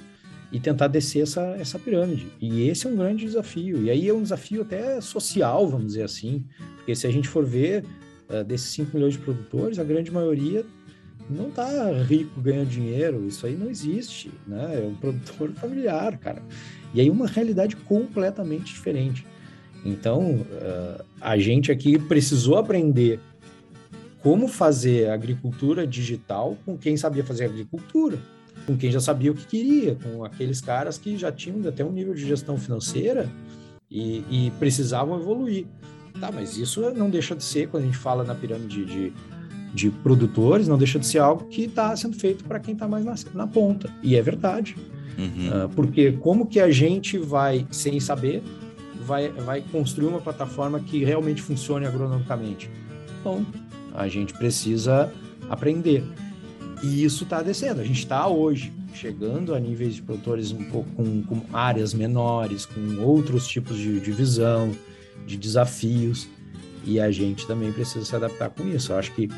e 0.52 0.60
tentar 0.60 0.88
descer 0.88 1.22
essa, 1.22 1.42
essa 1.58 1.78
pirâmide. 1.78 2.28
E 2.40 2.68
esse 2.68 2.86
é 2.86 2.90
um 2.90 2.96
grande 2.96 3.24
desafio. 3.24 3.82
E 3.82 3.90
aí 3.90 4.08
é 4.08 4.12
um 4.12 4.22
desafio 4.22 4.62
até 4.62 5.00
social, 5.00 5.68
vamos 5.68 5.88
dizer 5.88 6.02
assim, 6.02 6.44
porque 6.76 6.94
se 6.94 7.06
a 7.06 7.10
gente 7.10 7.28
for 7.28 7.44
ver 7.44 7.84
uh, 8.28 8.44
desses 8.44 8.68
5 8.70 8.94
milhões 8.94 9.14
de 9.14 9.20
produtores, 9.20 9.78
a 9.78 9.84
grande 9.84 10.10
maioria 10.10 10.64
não 11.30 11.48
está 11.48 11.66
rico 12.02 12.40
ganhando 12.40 12.68
dinheiro, 12.68 13.26
isso 13.26 13.46
aí 13.46 13.56
não 13.56 13.70
existe, 13.70 14.30
né? 14.46 14.82
É 14.82 14.86
um 14.86 14.94
produtor 14.94 15.52
familiar, 15.60 16.16
cara. 16.18 16.42
E 16.94 17.00
aí 17.00 17.10
uma 17.10 17.26
realidade 17.26 17.76
completamente 17.76 18.72
diferente. 18.72 19.26
Então, 19.84 20.36
uh, 20.36 21.04
a 21.20 21.38
gente 21.38 21.70
aqui 21.70 21.98
precisou 21.98 22.56
aprender 22.56 23.20
como 24.20 24.48
fazer 24.48 25.10
agricultura 25.10 25.86
digital 25.86 26.56
com 26.64 26.76
quem 26.76 26.96
sabia 26.96 27.24
fazer 27.24 27.44
agricultura 27.44 28.18
com 28.68 28.76
quem 28.76 28.92
já 28.92 29.00
sabia 29.00 29.32
o 29.32 29.34
que 29.34 29.46
queria, 29.46 29.94
com 29.94 30.22
aqueles 30.22 30.60
caras 30.60 30.98
que 30.98 31.16
já 31.16 31.32
tinham 31.32 31.66
até 31.66 31.82
um 31.82 31.90
nível 31.90 32.12
de 32.12 32.26
gestão 32.26 32.58
financeira 32.58 33.26
e, 33.90 34.22
e 34.30 34.52
precisavam 34.58 35.18
evoluir. 35.18 35.66
Tá, 36.20 36.30
mas 36.30 36.58
isso 36.58 36.80
não 36.94 37.08
deixa 37.08 37.34
de 37.34 37.42
ser, 37.42 37.68
quando 37.68 37.84
a 37.84 37.86
gente 37.86 37.96
fala 37.96 38.24
na 38.24 38.34
pirâmide 38.34 38.84
de, 38.84 39.12
de 39.72 39.90
produtores, 39.90 40.66
não 40.66 40.78
deixa 40.78 40.98
de 40.98 41.06
ser 41.06 41.18
algo 41.18 41.44
que 41.48 41.62
está 41.62 41.94
sendo 41.96 42.16
feito 42.16 42.44
para 42.44 42.58
quem 42.58 42.74
está 42.74 42.88
mais 42.88 43.04
na, 43.04 43.14
na, 43.34 43.46
ponta. 43.46 43.92
E 44.02 44.16
é 44.16 44.22
verdade. 44.22 44.76
Uhum. 45.18 45.64
Uh, 45.64 45.68
porque 45.70 46.12
como 46.12 46.46
que 46.46 46.60
a 46.60 46.70
gente 46.70 47.18
vai, 47.18 47.66
sem 47.70 48.00
saber, 48.00 48.42
vai, 49.04 49.28
vai 49.30 49.60
construir 49.60 50.08
uma 50.08 50.20
plataforma 50.20 50.80
que 50.80 51.04
realmente 51.04 51.42
funcione 51.42 51.86
agronomicamente? 51.86 52.70
Bom, 53.22 53.44
a 53.94 54.08
gente 54.08 54.32
precisa 54.34 55.12
aprender. 55.50 56.04
E 56.82 57.04
isso 57.04 57.24
está 57.24 57.42
descendo. 57.42 57.80
A 57.80 57.84
gente 57.84 57.98
está 57.98 58.28
hoje 58.28 58.72
chegando 58.94 59.54
a 59.54 59.60
níveis 59.60 59.96
de 59.96 60.02
produtores 60.02 60.50
um 60.50 60.64
pouco 60.64 60.90
com, 60.90 61.22
com 61.22 61.42
áreas 61.52 61.94
menores, 61.94 62.66
com 62.66 63.00
outros 63.00 63.46
tipos 63.46 63.76
de, 63.76 64.00
de 64.00 64.10
visão, 64.10 64.72
de 65.26 65.36
desafios, 65.36 66.28
e 66.84 66.98
a 66.98 67.10
gente 67.10 67.46
também 67.46 67.72
precisa 67.72 68.04
se 68.04 68.16
adaptar 68.16 68.50
com 68.50 68.66
isso. 68.66 68.92
Eu 68.92 68.98
acho 68.98 69.12
que 69.14 69.28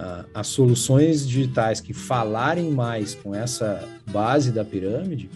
uh, 0.00 0.26
as 0.34 0.46
soluções 0.46 1.28
digitais 1.28 1.80
que 1.80 1.92
falarem 1.92 2.70
mais 2.70 3.14
com 3.14 3.34
essa 3.34 3.86
base 4.10 4.50
da 4.50 4.64
pirâmide 4.64 5.28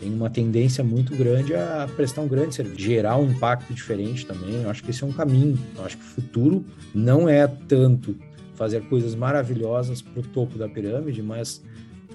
tem 0.00 0.12
uma 0.14 0.30
tendência 0.30 0.82
muito 0.82 1.14
grande 1.16 1.54
a 1.54 1.88
prestar 1.96 2.22
um 2.22 2.28
grande 2.28 2.54
serviço, 2.54 2.78
gerar 2.78 3.16
um 3.16 3.30
impacto 3.30 3.74
diferente 3.74 4.24
também. 4.24 4.62
Eu 4.62 4.70
acho 4.70 4.82
que 4.82 4.90
esse 4.90 5.02
é 5.02 5.06
um 5.06 5.12
caminho. 5.12 5.58
Eu 5.76 5.84
acho 5.84 5.96
que 5.98 6.04
o 6.04 6.06
futuro 6.06 6.64
não 6.94 7.28
é 7.28 7.46
tanto 7.46 8.16
fazer 8.54 8.82
coisas 8.88 9.14
maravilhosas 9.16 10.00
para 10.00 10.20
o 10.20 10.22
topo 10.22 10.56
da 10.56 10.68
pirâmide, 10.68 11.20
mas 11.20 11.62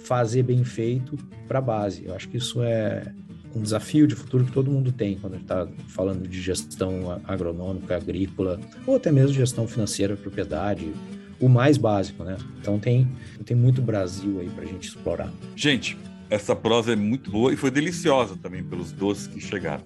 fazer 0.04 0.44
bem 0.44 0.64
feito 0.64 1.18
para 1.48 1.60
a 1.60 1.62
base. 1.62 2.06
Eu 2.06 2.16
acho 2.16 2.30
que 2.30 2.38
isso 2.38 2.62
é 2.64 3.04
um 3.56 3.62
desafio 3.62 4.08
de 4.08 4.16
futuro 4.16 4.46
que 4.46 4.52
todo 4.52 4.72
mundo 4.72 4.92
tem 4.92 5.18
quando 5.18 5.36
está 5.36 5.68
falando 5.90 6.28
de 6.28 6.42
gestão 6.42 7.22
agronômica, 7.26 7.96
agrícola, 7.96 8.60
ou 8.88 8.96
até 8.96 9.12
mesmo 9.12 9.34
gestão 9.34 9.68
financeira, 9.68 10.16
propriedade, 10.16 10.92
o 11.44 11.50
mais 11.50 11.78
básico, 11.78 12.24
né? 12.24 12.38
Então 12.62 12.80
tem, 12.80 13.08
tem 13.46 13.56
muito 13.56 13.82
Brasil 13.82 14.40
aí 14.40 14.50
para 14.50 14.64
a 14.64 14.68
gente 14.68 14.88
explorar. 14.88 15.32
Gente, 15.56 15.98
essa 16.30 16.56
prosa 16.56 16.94
é 16.94 16.96
muito 16.96 17.30
boa 17.30 17.52
e 17.54 17.58
foi 17.58 17.70
deliciosa 17.70 18.38
também 18.42 18.64
pelos 18.64 18.92
doces 18.92 19.28
que 19.28 19.42
chegaram. 19.42 19.84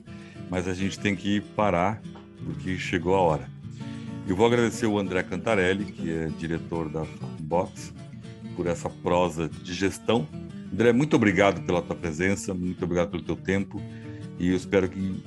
Mas 0.50 0.68
a 0.68 0.74
gente 0.74 1.00
tem 1.00 1.16
que 1.16 1.42
parar 1.42 2.02
porque 2.46 2.78
chegou 2.78 3.16
a 3.16 3.20
hora. 3.20 3.50
Eu 4.28 4.36
vou 4.36 4.46
agradecer 4.46 4.86
o 4.86 5.00
André 5.00 5.24
Cantarelli, 5.24 5.86
que 5.86 6.12
é 6.12 6.28
diretor 6.38 6.90
da 6.90 7.06
Box, 7.40 7.94
por 8.56 8.68
essa 8.68 8.90
prosa 8.90 9.50
de 9.50 9.74
gestão. 9.74 10.28
André, 10.72 10.94
muito 10.94 11.16
obrigado 11.16 11.66
pela 11.66 11.82
tua 11.82 11.96
presença, 11.96 12.54
muito 12.54 12.84
obrigado 12.84 13.10
pelo 13.10 13.24
teu 13.24 13.36
tempo 13.36 13.82
e 14.38 14.50
eu 14.50 14.56
espero 14.56 14.88
que 14.88 15.24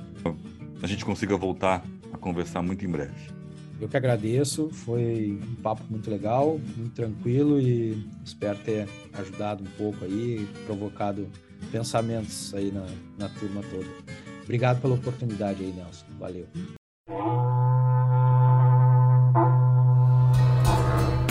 a 0.82 0.86
gente 0.86 1.04
consiga 1.04 1.36
voltar 1.36 1.82
a 2.12 2.18
conversar 2.18 2.62
muito 2.62 2.84
em 2.84 2.88
breve. 2.88 3.39
Eu 3.80 3.88
que 3.88 3.96
agradeço, 3.96 4.68
foi 4.70 5.40
um 5.42 5.54
papo 5.62 5.82
muito 5.88 6.10
legal, 6.10 6.60
muito 6.76 6.94
tranquilo 6.94 7.58
e 7.58 8.06
espero 8.22 8.58
ter 8.58 8.86
ajudado 9.14 9.64
um 9.64 9.78
pouco 9.78 10.04
aí, 10.04 10.46
provocado 10.66 11.26
pensamentos 11.72 12.52
aí 12.54 12.70
na, 12.70 12.86
na 13.18 13.28
turma 13.30 13.62
toda. 13.70 13.88
Obrigado 14.42 14.82
pela 14.82 14.94
oportunidade 14.94 15.62
aí, 15.62 15.72
Nelson. 15.72 16.04
Valeu. 16.18 16.46